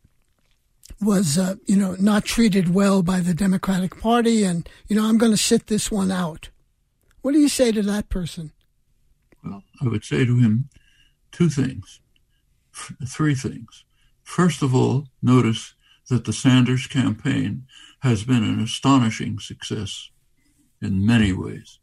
was, 1.01 1.39
uh, 1.39 1.55
you 1.65 1.77
know, 1.77 1.97
not 1.99 2.27
treated 2.27 2.75
well 2.75 3.03
by 3.03 3.21
the 3.21 3.33
Democratic 3.33 3.99
Party, 3.99 4.45
and 4.45 4.69
you 4.87 4.97
know, 4.97 5.07
I'm 5.07 5.17
going 5.17 5.33
to 5.33 5.39
sit 5.39 5.69
this 5.69 5.91
one 5.91 6.13
out. 6.13 6.51
What 7.23 7.33
do 7.33 7.39
you 7.39 7.49
say 7.49 7.73
to 7.73 7.81
that 7.81 8.11
person? 8.11 8.53
Well, 9.43 9.63
I 9.81 9.89
would 9.89 10.05
say 10.05 10.27
to 10.27 10.37
him 10.37 10.69
two 11.33 11.49
things, 11.49 12.01
F- 12.75 12.93
three 13.09 13.35
things. 13.35 13.87
First 14.25 14.63
of 14.63 14.75
all, 14.75 15.07
notice 15.23 15.73
that 16.11 16.25
the 16.25 16.33
Sanders 16.33 16.87
campaign 16.87 17.67
has 18.01 18.25
been 18.25 18.45
an 18.45 18.61
astonishing 18.61 19.39
success 19.39 20.11
in 20.83 21.07
many 21.07 21.33
ways. 21.33 21.79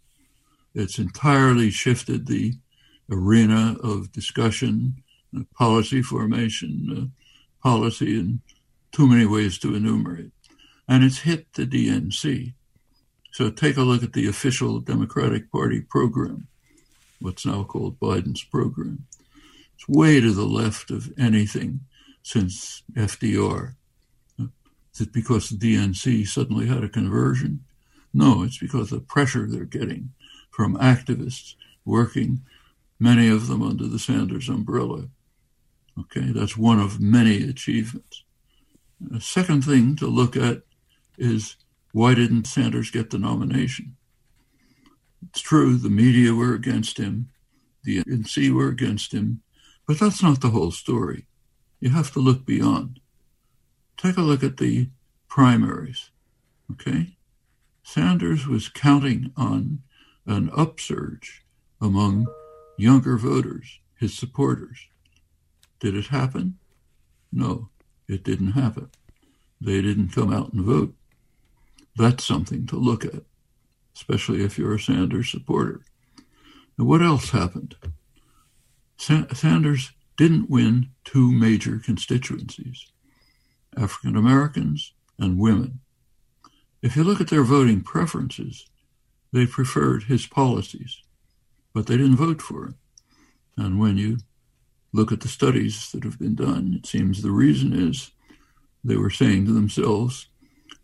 It's 0.75 0.99
entirely 0.99 1.71
shifted 1.71 2.27
the 2.27 2.53
arena 3.09 3.77
of 3.81 4.11
discussion, 4.11 5.01
uh, 5.35 5.41
policy 5.57 6.01
formation, 6.01 7.11
uh, 7.63 7.67
policy 7.67 8.19
in 8.19 8.41
too 8.91 9.07
many 9.07 9.25
ways 9.25 9.57
to 9.59 9.75
enumerate. 9.75 10.31
And 10.87 11.03
it's 11.03 11.19
hit 11.19 11.53
the 11.53 11.65
DNC. 11.65 12.53
So 13.31 13.49
take 13.49 13.77
a 13.77 13.81
look 13.81 14.03
at 14.03 14.13
the 14.13 14.27
official 14.27 14.79
Democratic 14.79 15.51
Party 15.51 15.81
program, 15.81 16.47
what's 17.19 17.45
now 17.45 17.63
called 17.63 17.99
Biden's 17.99 18.43
program. 18.43 19.05
It's 19.75 19.87
way 19.87 20.19
to 20.19 20.33
the 20.33 20.45
left 20.45 20.91
of 20.91 21.13
anything 21.17 21.81
since 22.23 22.83
FDR. 22.93 23.76
Is 24.97 25.01
it 25.01 25.13
because 25.13 25.49
the 25.49 25.57
DNC 25.57 26.27
suddenly 26.27 26.65
had 26.65 26.83
a 26.83 26.89
conversion? 26.89 27.63
No, 28.15 28.41
it's 28.41 28.57
because 28.57 28.91
of 28.91 28.99
the 29.01 29.05
pressure 29.05 29.45
they're 29.45 29.63
getting 29.63 30.09
from 30.49 30.75
activists 30.77 31.53
working, 31.85 32.41
many 32.99 33.27
of 33.27 33.45
them 33.45 33.61
under 33.61 33.85
the 33.85 33.99
Sanders 33.99 34.49
umbrella. 34.49 35.07
Okay, 35.99 36.31
that's 36.31 36.57
one 36.57 36.79
of 36.79 36.99
many 36.99 37.47
achievements. 37.47 38.23
A 39.13 39.21
second 39.21 39.63
thing 39.63 39.95
to 39.97 40.07
look 40.07 40.35
at 40.35 40.63
is 41.15 41.57
why 41.91 42.15
didn't 42.15 42.47
Sanders 42.47 42.89
get 42.89 43.11
the 43.11 43.19
nomination? 43.19 43.97
It's 45.29 45.41
true, 45.41 45.77
the 45.77 45.91
media 45.91 46.33
were 46.33 46.55
against 46.55 46.97
him, 46.97 47.29
the 47.83 48.03
NC 48.03 48.51
were 48.51 48.69
against 48.69 49.13
him, 49.13 49.43
but 49.85 49.99
that's 49.99 50.23
not 50.23 50.41
the 50.41 50.49
whole 50.49 50.71
story. 50.71 51.27
You 51.79 51.91
have 51.91 52.11
to 52.13 52.19
look 52.19 52.47
beyond. 52.47 52.99
Take 53.97 54.17
a 54.17 54.21
look 54.21 54.43
at 54.43 54.57
the 54.57 54.89
primaries, 55.27 56.11
okay? 56.71 57.17
Sanders 57.81 58.45
was 58.45 58.69
counting 58.69 59.33
on 59.35 59.81
an 60.27 60.51
upsurge 60.55 61.43
among 61.81 62.27
younger 62.77 63.17
voters, 63.17 63.79
his 63.95 64.15
supporters. 64.15 64.87
Did 65.79 65.95
it 65.95 66.07
happen? 66.07 66.59
No, 67.31 67.69
it 68.07 68.23
didn't 68.23 68.51
happen. 68.51 68.89
They 69.59 69.81
didn't 69.81 70.09
come 70.09 70.31
out 70.31 70.53
and 70.53 70.63
vote. 70.63 70.93
That's 71.95 72.23
something 72.23 72.67
to 72.67 72.75
look 72.75 73.03
at, 73.03 73.23
especially 73.95 74.43
if 74.43 74.59
you're 74.59 74.75
a 74.75 74.79
Sanders 74.79 75.31
supporter. 75.31 75.81
Now, 76.77 76.85
what 76.85 77.01
else 77.01 77.31
happened? 77.31 77.75
Sa- 78.97 79.33
Sanders 79.33 79.91
didn't 80.17 80.49
win 80.51 80.89
two 81.03 81.31
major 81.31 81.79
constituencies 81.79 82.91
African 83.77 84.15
Americans 84.15 84.93
and 85.19 85.39
women. 85.39 85.79
If 86.81 86.95
you 86.95 87.03
look 87.03 87.21
at 87.21 87.29
their 87.29 87.43
voting 87.43 87.81
preferences, 87.81 88.65
they 89.31 89.45
preferred 89.45 90.03
his 90.03 90.25
policies, 90.25 91.01
but 91.73 91.87
they 91.87 91.97
didn't 91.97 92.15
vote 92.15 92.41
for 92.41 92.65
him. 92.65 92.75
And 93.57 93.79
when 93.79 93.97
you 93.97 94.17
look 94.93 95.11
at 95.11 95.21
the 95.21 95.27
studies 95.27 95.91
that 95.91 96.03
have 96.03 96.19
been 96.19 96.35
done, 96.35 96.75
it 96.77 96.85
seems 96.85 97.21
the 97.21 97.31
reason 97.31 97.73
is 97.73 98.11
they 98.83 98.95
were 98.95 99.09
saying 99.09 99.45
to 99.45 99.51
themselves, 99.51 100.27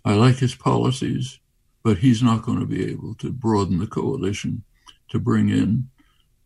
I 0.03 0.13
like 0.13 0.37
his 0.37 0.55
policies, 0.55 1.39
but 1.83 1.99
he's 1.99 2.21
not 2.21 2.41
going 2.41 2.59
to 2.59 2.65
be 2.65 2.89
able 2.91 3.15
to 3.15 3.31
broaden 3.31 3.79
the 3.79 3.87
coalition 3.87 4.63
to 5.09 5.19
bring 5.19 5.49
in 5.49 5.89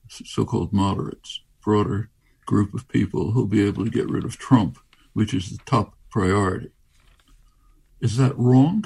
so 0.08 0.46
called 0.46 0.72
moderates, 0.72 1.42
broader 1.62 2.10
group 2.46 2.74
of 2.74 2.88
people 2.88 3.32
who'll 3.32 3.46
be 3.46 3.66
able 3.66 3.84
to 3.84 3.92
get 3.92 4.10
rid 4.10 4.24
of 4.24 4.38
Trump, 4.38 4.78
which 5.14 5.34
is 5.34 5.50
the 5.50 5.64
top 5.66 5.97
priority. 6.10 6.72
Is 8.00 8.18
that 8.18 8.38
wrong? 8.38 8.86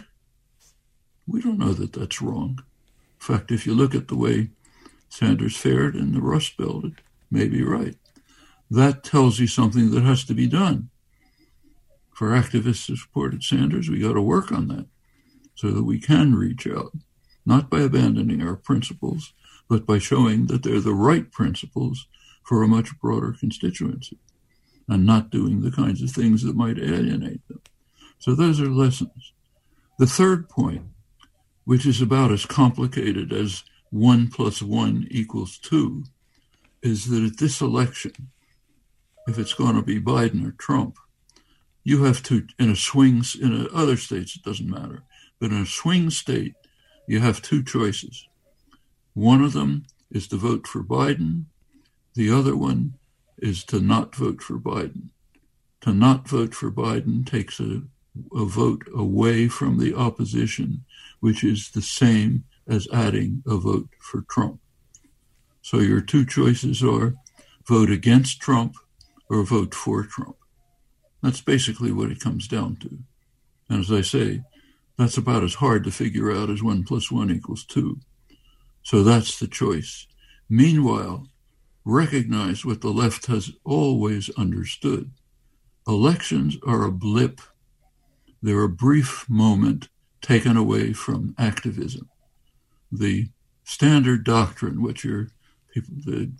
We 1.28 1.42
don't 1.42 1.60
know 1.60 1.74
that 1.74 1.94
that's 1.94 2.22
wrong. 2.22 2.60
In 3.20 3.38
fact, 3.38 3.52
if 3.52 3.66
you 3.66 3.74
look 3.74 3.94
at 3.94 4.08
the 4.08 4.18
way 4.18 4.50
Sanders 5.10 5.58
fared 5.58 5.96
in 5.96 6.14
the 6.14 6.22
Rust 6.22 6.58
Belt, 6.58 6.86
it 6.86 6.94
may 7.30 7.48
be 7.48 7.64
right. 7.64 7.96
That 8.70 9.04
tells 9.04 9.40
you 9.40 9.48
something 9.48 9.92
that 9.92 10.04
has 10.04 10.24
to 10.26 10.34
be 10.34 10.48
done. 10.48 10.90
For 12.14 12.30
activists 12.30 12.88
who 12.88 12.96
supported 12.96 13.44
Sanders, 13.44 13.90
we 13.90 14.00
got 14.00 14.14
to 14.14 14.22
work 14.22 14.52
on 14.52 14.68
that 14.70 14.88
so 15.56 15.72
that 15.72 15.84
we 15.84 16.00
can 16.00 16.36
reach 16.36 16.66
out, 16.66 16.94
not 17.46 17.70
by 17.70 17.82
abandoning 17.82 18.42
our 18.42 18.56
principles, 18.56 19.34
but 19.68 19.86
by 19.86 19.98
showing 19.98 20.48
that 20.48 20.64
they're 20.64 20.80
the 20.80 20.94
right 20.94 21.32
principles 21.32 22.08
for 22.44 22.64
a 22.64 22.68
much 22.68 22.98
broader 23.00 23.36
constituency 23.38 24.18
and 24.92 25.06
not 25.06 25.32
doing 25.32 25.62
the 25.62 25.72
kinds 25.72 26.02
of 26.04 26.12
things 26.12 26.44
that 26.44 26.56
might 26.56 26.78
alienate 26.78 27.48
them. 27.48 27.62
So 28.20 28.36
those 28.36 28.62
are 28.62 28.70
lessons. 28.70 29.34
The 29.98 30.06
third 30.06 30.50
point 30.50 30.86
which 31.66 31.86
is 31.86 32.02
about 32.02 32.32
as 32.32 32.46
complicated 32.46 33.32
as 33.32 33.64
one 33.92 34.28
plus 34.28 34.62
one 34.62 35.08
equals 35.12 35.58
two, 35.58 36.04
is 36.82 37.10
that 37.10 37.24
at 37.24 37.38
this 37.38 37.62
election, 37.62 38.30
if 39.28 39.38
it's 39.38 39.54
going 39.54 39.76
to 39.76 39.82
be 39.82 40.02
Biden 40.02 40.48
or 40.48 40.52
Trump, 40.52 40.98
you 41.84 42.04
have 42.04 42.24
to, 42.24 42.48
in 42.60 42.70
a 42.70 42.76
swing, 42.76 43.24
in 43.42 43.68
other 43.74 43.98
states, 43.98 44.36
it 44.36 44.44
doesn't 44.44 44.70
matter, 44.70 45.04
but 45.40 45.52
in 45.52 45.62
a 45.62 45.66
swing 45.66 46.10
state, 46.10 46.56
you 47.08 47.20
have 47.20 47.42
two 47.42 47.64
choices. 47.64 48.28
One 49.14 49.44
of 49.44 49.54
them 49.54 49.86
is 50.12 50.28
to 50.30 50.38
vote 50.38 50.68
for 50.68 50.84
Biden. 50.84 51.46
The 52.16 52.32
other 52.32 52.56
one 52.56 52.96
is 53.42 53.64
to 53.66 53.80
not 53.80 54.16
vote 54.16 54.42
for 54.42 54.58
Biden. 54.58 55.10
To 55.82 55.94
not 55.94 56.28
vote 56.28 56.54
for 56.54 56.72
Biden 56.72 57.26
takes 57.26 57.60
a, 57.60 57.82
a 58.36 58.46
vote 58.46 58.84
away 58.96 59.48
from 59.48 59.80
the 59.80 59.96
opposition, 59.96 60.86
which 61.20 61.44
is 61.44 61.72
the 61.72 61.82
same 61.82 62.44
as 62.68 62.88
adding 62.94 63.44
a 63.48 63.58
vote 63.58 63.90
for 64.00 64.22
Trump. 64.30 64.60
So 65.62 65.80
your 65.80 66.02
two 66.02 66.26
choices 66.26 66.84
are 66.84 67.16
vote 67.68 67.90
against 67.90 68.40
Trump 68.40 68.76
or 69.30 69.44
vote 69.44 69.74
for 69.74 70.04
Trump. 70.04 70.36
That's 71.24 71.42
basically 71.42 71.92
what 71.92 72.12
it 72.12 72.20
comes 72.20 72.48
down 72.48 72.78
to. 72.78 73.00
And 73.70 73.80
as 73.80 73.92
I 73.92 74.02
say, 74.02 74.42
that's 74.98 75.18
about 75.18 75.44
as 75.44 75.56
hard 75.56 75.84
to 75.86 75.92
figure 75.92 76.32
out 76.32 76.50
as 76.50 76.62
one 76.62 76.84
plus 76.84 77.12
one 77.12 77.32
equals 77.32 77.66
two. 77.66 78.00
So 78.84 79.04
that's 79.04 79.40
the 79.40 79.48
choice. 79.48 80.08
Meanwhile, 80.50 81.28
recognize 81.86 82.66
what 82.66 82.82
the 82.82 82.90
left 82.90 83.26
has 83.28 83.52
always 83.64 84.30
understood. 84.32 85.12
Elections 85.88 86.58
are 86.66 86.84
a 86.84 86.92
blip. 86.92 87.42
They're 88.42 88.64
a 88.64 88.70
brief 88.70 89.30
moment 89.30 89.90
taken 90.22 90.56
away 90.56 90.94
from 90.94 91.36
activism. 91.38 92.10
The 92.92 93.30
standard 93.64 94.24
doctrine, 94.24 94.82
which 94.82 95.04
your 95.04 95.30
people, 95.74 95.96
the 96.06 96.32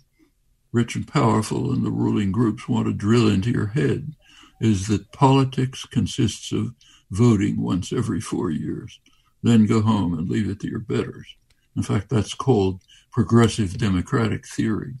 rich 0.70 0.94
and 0.96 1.06
powerful 1.06 1.72
and 1.72 1.84
the 1.84 1.90
ruling 1.90 2.32
groups 2.32 2.68
want 2.68 2.86
to 2.86 2.92
drill 2.92 3.28
into 3.28 3.50
your 3.50 3.68
head, 3.68 4.14
is 4.60 4.86
that 4.86 5.12
politics 5.12 5.84
consists 5.84 6.52
of 6.52 6.74
voting 7.10 7.60
once 7.60 7.92
every 7.92 8.20
four 8.20 8.50
years, 8.50 9.00
then 9.42 9.66
go 9.66 9.82
home 9.82 10.14
and 10.14 10.28
leave 10.30 10.48
it 10.48 10.60
to 10.60 10.68
your 10.68 10.80
betters. 10.80 11.36
In 11.76 11.82
fact, 11.82 12.08
that's 12.08 12.34
called 12.34 12.80
progressive 13.10 13.76
democratic 13.76 14.46
theory. 14.46 14.94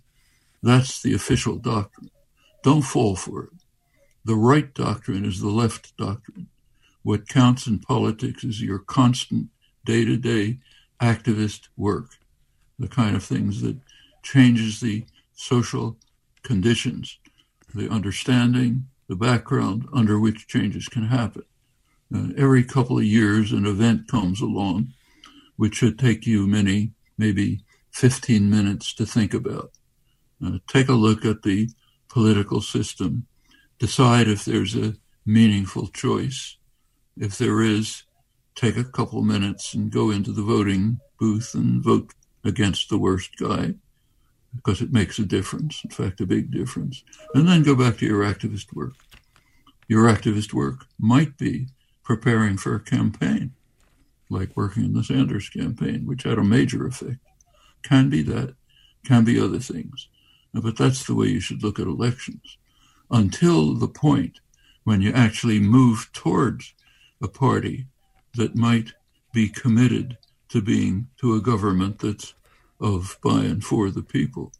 That's 0.62 1.02
the 1.02 1.14
official 1.14 1.56
doctrine. 1.56 2.10
Don't 2.62 2.82
fall 2.82 3.16
for 3.16 3.44
it. 3.44 3.50
The 4.24 4.36
right 4.36 4.72
doctrine 4.72 5.24
is 5.24 5.40
the 5.40 5.48
left 5.48 5.96
doctrine. 5.96 6.48
What 7.02 7.28
counts 7.28 7.66
in 7.66 7.80
politics 7.80 8.44
is 8.44 8.62
your 8.62 8.78
constant 8.78 9.48
day 9.84 10.04
to 10.04 10.16
day 10.16 10.58
activist 11.00 11.68
work, 11.76 12.18
the 12.78 12.86
kind 12.86 13.16
of 13.16 13.24
things 13.24 13.60
that 13.62 13.76
changes 14.22 14.78
the 14.78 15.04
social 15.34 15.96
conditions, 16.44 17.18
the 17.74 17.88
understanding, 17.88 18.86
the 19.08 19.16
background 19.16 19.88
under 19.92 20.20
which 20.20 20.46
changes 20.46 20.86
can 20.86 21.08
happen. 21.08 21.42
Uh, 22.14 22.28
every 22.36 22.62
couple 22.62 22.98
of 22.98 23.04
years, 23.04 23.50
an 23.50 23.66
event 23.66 24.06
comes 24.06 24.40
along 24.40 24.92
which 25.56 25.76
should 25.76 25.98
take 25.98 26.26
you 26.26 26.46
many, 26.46 26.92
maybe 27.18 27.60
15 27.90 28.48
minutes 28.48 28.94
to 28.94 29.06
think 29.06 29.34
about. 29.34 29.70
Uh, 30.44 30.58
take 30.66 30.88
a 30.88 30.92
look 30.92 31.24
at 31.24 31.42
the 31.42 31.68
political 32.08 32.60
system, 32.60 33.26
decide 33.78 34.28
if 34.28 34.44
there's 34.44 34.76
a 34.76 34.94
meaningful 35.24 35.88
choice. 35.88 36.56
If 37.16 37.38
there 37.38 37.62
is, 37.62 38.04
take 38.54 38.76
a 38.76 38.84
couple 38.84 39.22
minutes 39.22 39.74
and 39.74 39.90
go 39.90 40.10
into 40.10 40.32
the 40.32 40.42
voting 40.42 41.00
booth 41.18 41.54
and 41.54 41.82
vote 41.82 42.12
against 42.44 42.88
the 42.88 42.98
worst 42.98 43.36
guy 43.36 43.74
because 44.54 44.82
it 44.82 44.92
makes 44.92 45.18
a 45.18 45.24
difference, 45.24 45.82
in 45.84 45.90
fact, 45.90 46.20
a 46.20 46.26
big 46.26 46.50
difference. 46.50 47.04
And 47.34 47.48
then 47.48 47.62
go 47.62 47.74
back 47.74 47.98
to 47.98 48.06
your 48.06 48.24
activist 48.24 48.72
work. 48.74 48.94
Your 49.88 50.04
activist 50.04 50.52
work 50.52 50.86
might 50.98 51.36
be 51.38 51.68
preparing 52.02 52.56
for 52.56 52.74
a 52.74 52.80
campaign, 52.80 53.52
like 54.28 54.56
working 54.56 54.84
in 54.84 54.92
the 54.92 55.04
Sanders 55.04 55.48
campaign, 55.48 56.06
which 56.06 56.24
had 56.24 56.38
a 56.38 56.44
major 56.44 56.86
effect. 56.86 57.18
Can 57.82 58.10
be 58.10 58.22
that, 58.22 58.54
can 59.04 59.24
be 59.24 59.40
other 59.40 59.58
things. 59.58 60.08
But 60.54 60.76
that's 60.76 61.04
the 61.04 61.14
way 61.14 61.28
you 61.28 61.40
should 61.40 61.62
look 61.62 61.78
at 61.78 61.86
elections 61.86 62.58
until 63.10 63.74
the 63.74 63.88
point 63.88 64.40
when 64.84 65.00
you 65.00 65.12
actually 65.12 65.58
move 65.58 66.10
towards 66.12 66.74
a 67.22 67.28
party 67.28 67.86
that 68.34 68.56
might 68.56 68.92
be 69.32 69.48
committed 69.48 70.18
to 70.48 70.60
being 70.60 71.08
to 71.18 71.34
a 71.34 71.40
government 71.40 72.00
that's 72.00 72.34
of, 72.80 73.16
by, 73.22 73.44
and 73.44 73.64
for 73.64 73.90
the 73.90 74.02
people. 74.02 74.52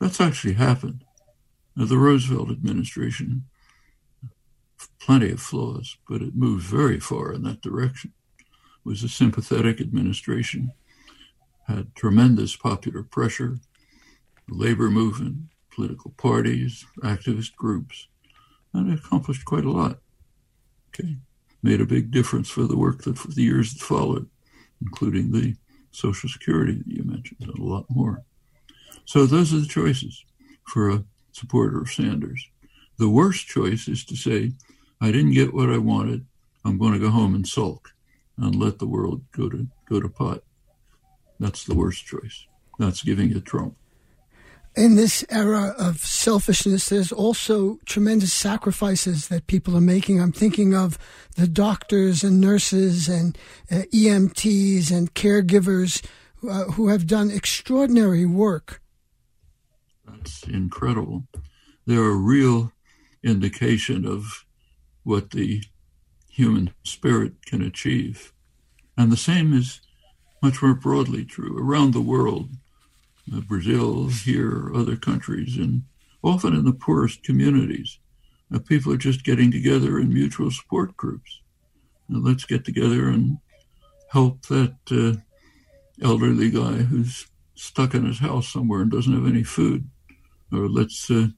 That's 0.00 0.20
actually 0.20 0.54
happened. 0.54 1.04
Now, 1.76 1.84
the 1.84 1.98
Roosevelt 1.98 2.50
administration, 2.50 3.44
plenty 4.98 5.30
of 5.30 5.40
flaws, 5.40 5.96
but 6.08 6.22
it 6.22 6.34
moved 6.34 6.64
very 6.64 6.98
far 6.98 7.32
in 7.32 7.42
that 7.42 7.60
direction. 7.60 8.12
It 8.38 8.88
was 8.88 9.02
a 9.02 9.08
sympathetic 9.08 9.80
administration, 9.80 10.72
had 11.68 11.94
tremendous 11.94 12.56
popular 12.56 13.02
pressure, 13.02 13.58
labor 14.48 14.90
movement, 14.90 15.36
political 15.70 16.12
parties, 16.12 16.84
activist 17.02 17.54
groups, 17.56 18.08
and 18.72 18.92
it 18.92 18.98
accomplished 18.98 19.44
quite 19.44 19.64
a 19.64 19.70
lot. 19.70 19.98
Okay, 20.88 21.16
made 21.62 21.80
a 21.80 21.86
big 21.86 22.10
difference 22.10 22.50
for 22.50 22.64
the 22.64 22.76
work 22.76 23.02
that 23.02 23.18
for 23.18 23.28
the 23.28 23.42
years 23.42 23.72
that 23.72 23.84
followed, 23.84 24.28
including 24.80 25.32
the 25.32 25.56
Social 25.90 26.28
Security 26.28 26.74
that 26.74 26.86
you 26.86 27.02
mentioned, 27.04 27.40
and 27.40 27.58
a 27.58 27.62
lot 27.62 27.86
more. 27.88 28.24
So 29.04 29.26
those 29.26 29.52
are 29.52 29.60
the 29.60 29.66
choices 29.66 30.24
for 30.66 30.90
a 30.90 31.04
supporter 31.32 31.80
of 31.80 31.90
Sanders. 31.90 32.48
The 32.98 33.08
worst 33.08 33.46
choice 33.46 33.88
is 33.88 34.04
to 34.06 34.16
say, 34.16 34.52
I 35.00 35.10
didn't 35.10 35.32
get 35.32 35.54
what 35.54 35.70
I 35.70 35.78
wanted. 35.78 36.26
I'm 36.64 36.78
going 36.78 36.92
to 36.92 36.98
go 36.98 37.10
home 37.10 37.34
and 37.34 37.46
sulk 37.46 37.90
and 38.36 38.54
let 38.54 38.78
the 38.78 38.86
world 38.86 39.22
go 39.32 39.48
to 39.48 39.66
go 39.88 40.00
to 40.00 40.08
pot. 40.08 40.42
That's 41.40 41.64
the 41.64 41.74
worst 41.74 42.06
choice. 42.06 42.46
That's 42.78 43.02
giving 43.02 43.34
it 43.34 43.44
Trump 43.44 43.76
in 44.74 44.96
this 44.96 45.24
era 45.28 45.74
of 45.78 45.98
selfishness, 45.98 46.88
there's 46.88 47.12
also 47.12 47.78
tremendous 47.84 48.32
sacrifices 48.32 49.28
that 49.28 49.46
people 49.46 49.76
are 49.76 49.82
making. 49.82 50.20
I'm 50.20 50.32
thinking 50.32 50.74
of 50.74 50.98
the 51.36 51.46
doctors 51.46 52.24
and 52.24 52.40
nurses 52.40 53.08
and 53.08 53.36
uh, 53.70 53.82
EMTs 53.92 54.90
and 54.90 55.14
caregivers 55.14 56.04
uh, 56.48 56.64
who 56.72 56.88
have 56.88 57.06
done 57.06 57.30
extraordinary 57.30 58.24
work. 58.24 58.80
That's 60.06 60.42
incredible. 60.44 61.24
They're 61.86 62.10
a 62.10 62.16
real 62.16 62.72
indication 63.22 64.06
of 64.06 64.44
what 65.04 65.30
the 65.30 65.62
human 66.30 66.72
spirit 66.82 67.44
can 67.44 67.62
achieve. 67.62 68.32
And 68.96 69.12
the 69.12 69.16
same 69.16 69.52
is 69.52 69.80
much 70.42 70.62
more 70.62 70.74
broadly 70.74 71.24
true 71.24 71.56
around 71.58 71.92
the 71.92 72.00
world 72.00 72.50
Brazil, 73.28 74.08
here, 74.08 74.72
other 74.74 74.96
countries, 74.96 75.56
and 75.56 75.82
often 76.22 76.54
in 76.54 76.64
the 76.64 76.72
poorest 76.72 77.22
communities. 77.22 77.98
Uh, 78.54 78.58
people 78.58 78.92
are 78.92 78.98
just 78.98 79.24
getting 79.24 79.50
together 79.50 79.98
in 79.98 80.12
mutual 80.12 80.50
support 80.50 80.96
groups. 80.96 81.40
let's 82.08 82.44
get 82.44 82.64
together 82.64 83.08
and 83.08 83.38
help 84.10 84.42
that 84.46 84.76
uh, 84.90 85.18
elderly 86.04 86.50
guy 86.50 86.82
who's 86.82 87.26
stuck 87.54 87.94
in 87.94 88.04
his 88.04 88.18
house 88.18 88.48
somewhere 88.52 88.82
and 88.82 88.90
doesn't 88.90 89.14
have 89.14 89.26
any 89.26 89.42
food. 89.42 89.88
Or 90.52 90.68
let's 90.68 91.10
uh, 91.10 91.28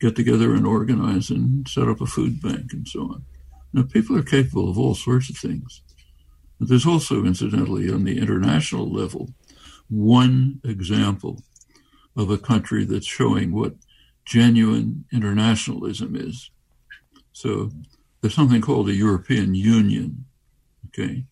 get 0.00 0.14
together 0.14 0.54
and 0.54 0.66
organize 0.66 1.30
and 1.30 1.66
set 1.68 1.88
up 1.88 2.00
a 2.00 2.06
food 2.06 2.40
bank 2.40 2.72
and 2.72 2.86
so 2.86 3.02
on. 3.02 3.24
Now, 3.72 3.82
people 3.82 4.16
are 4.16 4.22
capable 4.22 4.70
of 4.70 4.78
all 4.78 4.94
sorts 4.94 5.30
of 5.30 5.36
things. 5.36 5.82
There's 6.60 6.86
also, 6.86 7.24
incidentally, 7.24 7.90
on 7.90 8.04
the 8.04 8.18
international 8.18 8.90
level, 8.90 9.30
one 9.90 10.60
example 10.64 11.42
of 12.16 12.30
a 12.30 12.38
country 12.38 12.84
that's 12.84 13.06
showing 13.06 13.52
what 13.52 13.74
genuine 14.24 15.04
internationalism 15.12 16.16
is. 16.16 16.50
So 17.32 17.70
there's 18.20 18.34
something 18.34 18.60
called 18.60 18.86
the 18.86 18.94
European 18.94 19.54
Union. 19.54 20.24
Okay. 20.86 21.24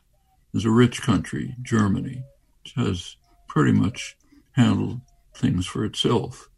There's 0.53 0.65
a 0.65 0.71
rich 0.71 1.03
country, 1.03 1.55
Germany, 1.63 2.25
which 2.63 2.75
has 2.75 3.17
pretty 3.47 3.73
much 3.73 4.17
handled 4.53 5.01
things 5.35 5.67
for 5.67 5.85
itself. 5.85 6.49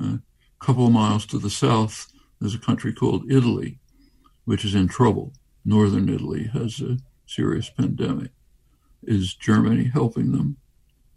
Uh, 0.00 0.18
a 0.18 0.64
couple 0.64 0.86
of 0.86 0.92
miles 0.92 1.26
to 1.26 1.38
the 1.38 1.50
south, 1.50 2.12
there's 2.40 2.54
a 2.54 2.58
country 2.58 2.92
called 2.92 3.30
Italy, 3.30 3.78
which 4.44 4.64
is 4.64 4.74
in 4.74 4.88
trouble. 4.88 5.32
Northern 5.64 6.08
Italy 6.08 6.50
has 6.52 6.80
a 6.80 6.98
serious 7.26 7.70
pandemic. 7.70 8.30
Is 9.02 9.34
Germany 9.34 9.90
helping 9.92 10.32
them? 10.32 10.58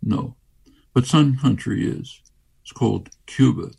No. 0.05 0.35
But 0.93 1.05
some 1.05 1.37
country 1.37 1.87
is. 1.87 2.21
It's 2.61 2.71
called 2.71 3.09
Cuba, 3.25 3.71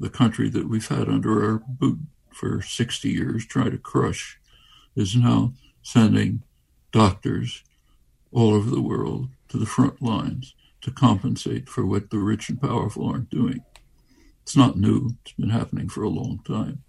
the 0.00 0.10
country 0.10 0.48
that 0.50 0.68
we've 0.68 0.88
had 0.88 1.08
under 1.08 1.44
our 1.44 1.62
boot 1.68 1.98
for 2.32 2.60
60 2.60 3.08
years, 3.08 3.46
trying 3.46 3.70
to 3.70 3.78
crush, 3.78 4.38
is 4.94 5.16
now 5.16 5.52
sending 5.82 6.42
doctors 6.92 7.62
all 8.32 8.54
over 8.54 8.70
the 8.70 8.82
world 8.82 9.28
to 9.48 9.58
the 9.58 9.66
front 9.66 10.02
lines 10.02 10.54
to 10.82 10.90
compensate 10.90 11.68
for 11.68 11.86
what 11.86 12.10
the 12.10 12.18
rich 12.18 12.48
and 12.48 12.60
powerful 12.60 13.08
aren't 13.08 13.30
doing. 13.30 13.60
It's 14.42 14.56
not 14.56 14.76
new, 14.76 15.10
it's 15.24 15.32
been 15.32 15.50
happening 15.50 15.88
for 15.88 16.02
a 16.02 16.08
long 16.08 16.40
time. 16.46 16.82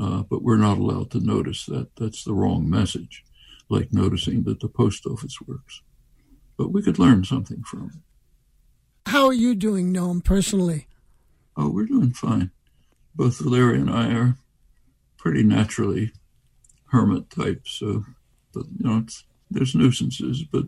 Uh, 0.00 0.22
but 0.22 0.42
we're 0.42 0.56
not 0.56 0.78
allowed 0.78 1.10
to 1.10 1.20
notice 1.20 1.64
that. 1.66 1.88
That's 1.96 2.22
the 2.22 2.34
wrong 2.34 2.68
message, 2.68 3.24
like 3.68 3.92
noticing 3.92 4.44
that 4.44 4.60
the 4.60 4.68
post 4.68 5.06
office 5.06 5.40
works. 5.46 5.82
But 6.56 6.72
we 6.72 6.82
could 6.82 6.98
learn 6.98 7.24
something 7.24 7.62
from 7.62 7.90
it. 7.94 8.05
How 9.06 9.26
are 9.26 9.32
you 9.32 9.54
doing, 9.54 9.92
Noam, 9.94 10.22
personally? 10.22 10.88
Oh, 11.56 11.70
we're 11.70 11.86
doing 11.86 12.12
fine. 12.12 12.50
both 13.14 13.38
Valeria 13.38 13.80
and 13.80 13.90
I 13.90 14.12
are 14.12 14.36
pretty 15.16 15.42
naturally 15.42 16.12
hermit 16.90 17.30
types. 17.30 17.78
So, 17.78 18.04
but 18.52 18.64
you 18.78 18.84
know, 18.88 19.06
there's 19.50 19.74
nuisances, 19.74 20.42
but 20.44 20.64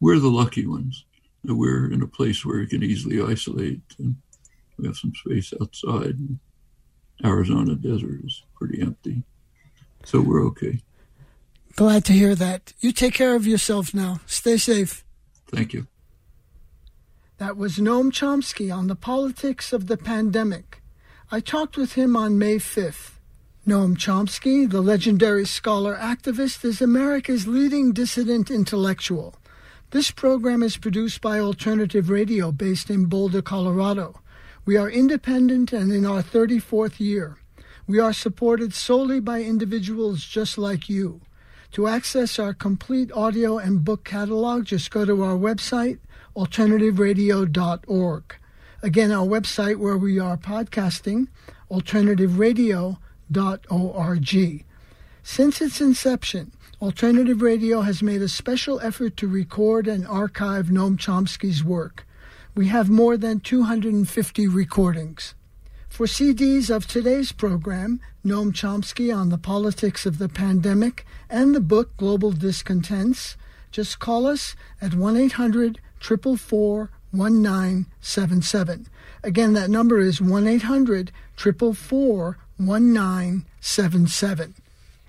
we're 0.00 0.18
the 0.18 0.28
lucky 0.28 0.66
ones. 0.66 1.04
We're 1.44 1.90
in 1.90 2.02
a 2.02 2.06
place 2.06 2.44
where 2.44 2.58
we 2.58 2.66
can 2.66 2.82
easily 2.82 3.22
isolate, 3.22 3.80
and 3.98 4.16
we 4.76 4.86
have 4.86 4.96
some 4.96 5.12
space 5.14 5.54
outside. 5.60 6.16
Arizona 7.24 7.74
desert 7.74 8.20
is 8.24 8.42
pretty 8.54 8.80
empty, 8.82 9.22
so 10.04 10.20
we're 10.20 10.44
okay. 10.48 10.80
Glad 11.74 12.04
to 12.06 12.12
hear 12.12 12.34
that. 12.34 12.72
You 12.80 12.92
take 12.92 13.14
care 13.14 13.34
of 13.34 13.46
yourself 13.46 13.94
now. 13.94 14.20
Stay 14.26 14.56
safe. 14.56 15.04
Thank 15.50 15.72
you. 15.72 15.86
That 17.38 17.56
was 17.56 17.76
Noam 17.76 18.10
Chomsky 18.10 18.76
on 18.76 18.88
the 18.88 18.96
politics 18.96 19.72
of 19.72 19.86
the 19.86 19.96
pandemic. 19.96 20.82
I 21.30 21.38
talked 21.38 21.76
with 21.76 21.92
him 21.92 22.16
on 22.16 22.36
May 22.36 22.56
5th. 22.56 23.12
Noam 23.64 23.96
Chomsky, 23.96 24.68
the 24.68 24.80
legendary 24.80 25.44
scholar 25.44 25.94
activist, 25.94 26.64
is 26.64 26.82
America's 26.82 27.46
leading 27.46 27.92
dissident 27.92 28.50
intellectual. 28.50 29.36
This 29.92 30.10
program 30.10 30.64
is 30.64 30.76
produced 30.76 31.20
by 31.20 31.38
Alternative 31.38 32.10
Radio 32.10 32.50
based 32.50 32.90
in 32.90 33.04
Boulder, 33.04 33.40
Colorado. 33.40 34.20
We 34.64 34.76
are 34.76 34.90
independent 34.90 35.72
and 35.72 35.92
in 35.92 36.04
our 36.04 36.24
34th 36.24 36.98
year. 36.98 37.36
We 37.86 38.00
are 38.00 38.12
supported 38.12 38.74
solely 38.74 39.20
by 39.20 39.42
individuals 39.42 40.24
just 40.24 40.58
like 40.58 40.88
you. 40.88 41.20
To 41.72 41.86
access 41.86 42.40
our 42.40 42.52
complete 42.52 43.12
audio 43.12 43.58
and 43.58 43.84
book 43.84 44.02
catalog, 44.02 44.64
just 44.64 44.90
go 44.90 45.04
to 45.04 45.22
our 45.22 45.36
website, 45.36 46.00
alternativeradio.org. 46.38 48.36
Again, 48.80 49.10
our 49.10 49.26
website 49.26 49.78
where 49.78 49.98
we 49.98 50.20
are 50.20 50.36
podcasting, 50.36 51.26
alternativeradio.org. 51.68 54.64
Since 55.24 55.60
its 55.60 55.80
inception, 55.80 56.52
Alternative 56.80 57.42
Radio 57.42 57.80
has 57.80 58.04
made 58.04 58.22
a 58.22 58.28
special 58.28 58.78
effort 58.80 59.16
to 59.16 59.26
record 59.26 59.88
and 59.88 60.06
archive 60.06 60.66
Noam 60.66 60.96
Chomsky's 60.96 61.64
work. 61.64 62.06
We 62.54 62.68
have 62.68 62.88
more 62.88 63.16
than 63.16 63.40
250 63.40 64.46
recordings. 64.46 65.34
For 65.88 66.06
CDs 66.06 66.70
of 66.70 66.86
today's 66.86 67.32
program, 67.32 68.00
Noam 68.24 68.52
Chomsky 68.52 69.12
on 69.12 69.30
the 69.30 69.38
politics 69.38 70.06
of 70.06 70.18
the 70.18 70.28
pandemic, 70.28 71.04
and 71.28 71.52
the 71.52 71.60
book 71.60 71.96
Global 71.96 72.30
Discontents, 72.30 73.36
just 73.72 73.98
call 73.98 74.24
us 74.24 74.54
at 74.80 74.94
1 74.94 75.16
800 75.16 75.80
444 76.00 76.90
1977. 77.10 78.86
Again, 79.22 79.54
that 79.54 79.70
number 79.70 79.98
is 79.98 80.20
1 80.20 80.46
800 80.46 81.10
444 81.36 82.38
1977. 82.58 84.54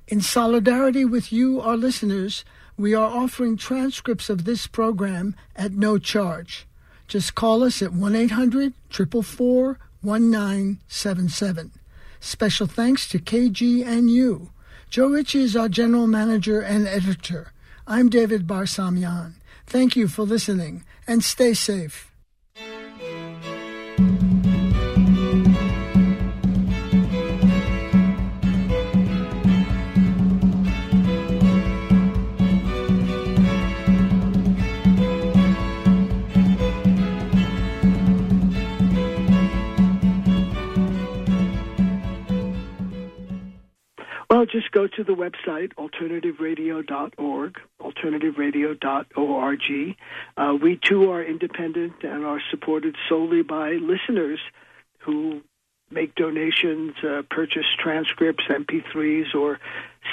In 0.07 0.21
solidarity 0.21 1.05
with 1.05 1.31
you, 1.31 1.61
our 1.61 1.77
listeners, 1.77 2.45
we 2.77 2.93
are 2.93 3.11
offering 3.11 3.57
transcripts 3.57 4.29
of 4.29 4.45
this 4.45 4.65
program 4.67 5.35
at 5.55 5.73
no 5.73 5.97
charge. 5.97 6.65
Just 7.07 7.35
call 7.35 7.63
us 7.63 7.81
at 7.81 7.93
1 7.93 8.15
800 8.15 8.73
444 8.89 9.79
1977. 10.01 11.71
Special 12.19 12.67
thanks 12.67 13.07
to 13.09 13.19
KGNU. 13.19 14.49
Joe 14.89 15.07
Ritchie 15.07 15.43
is 15.43 15.55
our 15.55 15.69
general 15.69 16.07
manager 16.07 16.61
and 16.61 16.87
editor. 16.87 17.51
I'm 17.85 18.09
David 18.09 18.47
Barsamian. 18.47 19.33
Thank 19.69 19.95
you 19.95 20.07
for 20.07 20.23
listening 20.23 20.83
and 21.05 21.23
stay 21.23 21.53
safe. 21.53 22.08
Well, 44.39 44.45
just 44.45 44.71
go 44.71 44.87
to 44.87 45.03
the 45.03 45.11
website, 45.11 45.73
alternativeradio.org, 45.73 47.59
alternativeradio.org. 47.81 49.97
Uh, 50.37 50.57
we 50.61 50.79
too 50.81 51.11
are 51.11 51.21
independent 51.21 51.95
and 52.03 52.23
are 52.23 52.41
supported 52.49 52.95
solely 53.09 53.41
by 53.41 53.71
listeners 53.71 54.39
who 54.99 55.41
make 55.91 56.15
donations, 56.15 56.93
uh, 57.03 57.23
purchase 57.29 57.65
transcripts, 57.83 58.45
MP3s, 58.47 59.35
or 59.35 59.59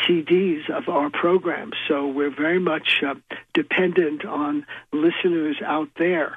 CDs 0.05 0.69
of 0.71 0.89
our 0.89 1.09
programs. 1.09 1.75
So 1.87 2.09
we're 2.09 2.35
very 2.35 2.59
much 2.59 3.05
uh, 3.07 3.15
dependent 3.55 4.25
on 4.25 4.67
listeners 4.93 5.59
out 5.65 5.91
there. 5.97 6.37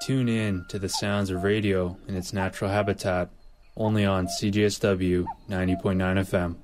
Tune 0.00 0.28
in 0.28 0.64
to 0.68 0.78
the 0.78 0.88
sounds 0.88 1.30
of 1.30 1.44
radio 1.44 1.96
in 2.08 2.16
its 2.16 2.32
natural 2.32 2.70
habitat 2.70 3.28
only 3.76 4.04
on 4.06 4.26
CJSW 4.26 5.26
90.9 5.48 5.76
FM. 5.78 6.56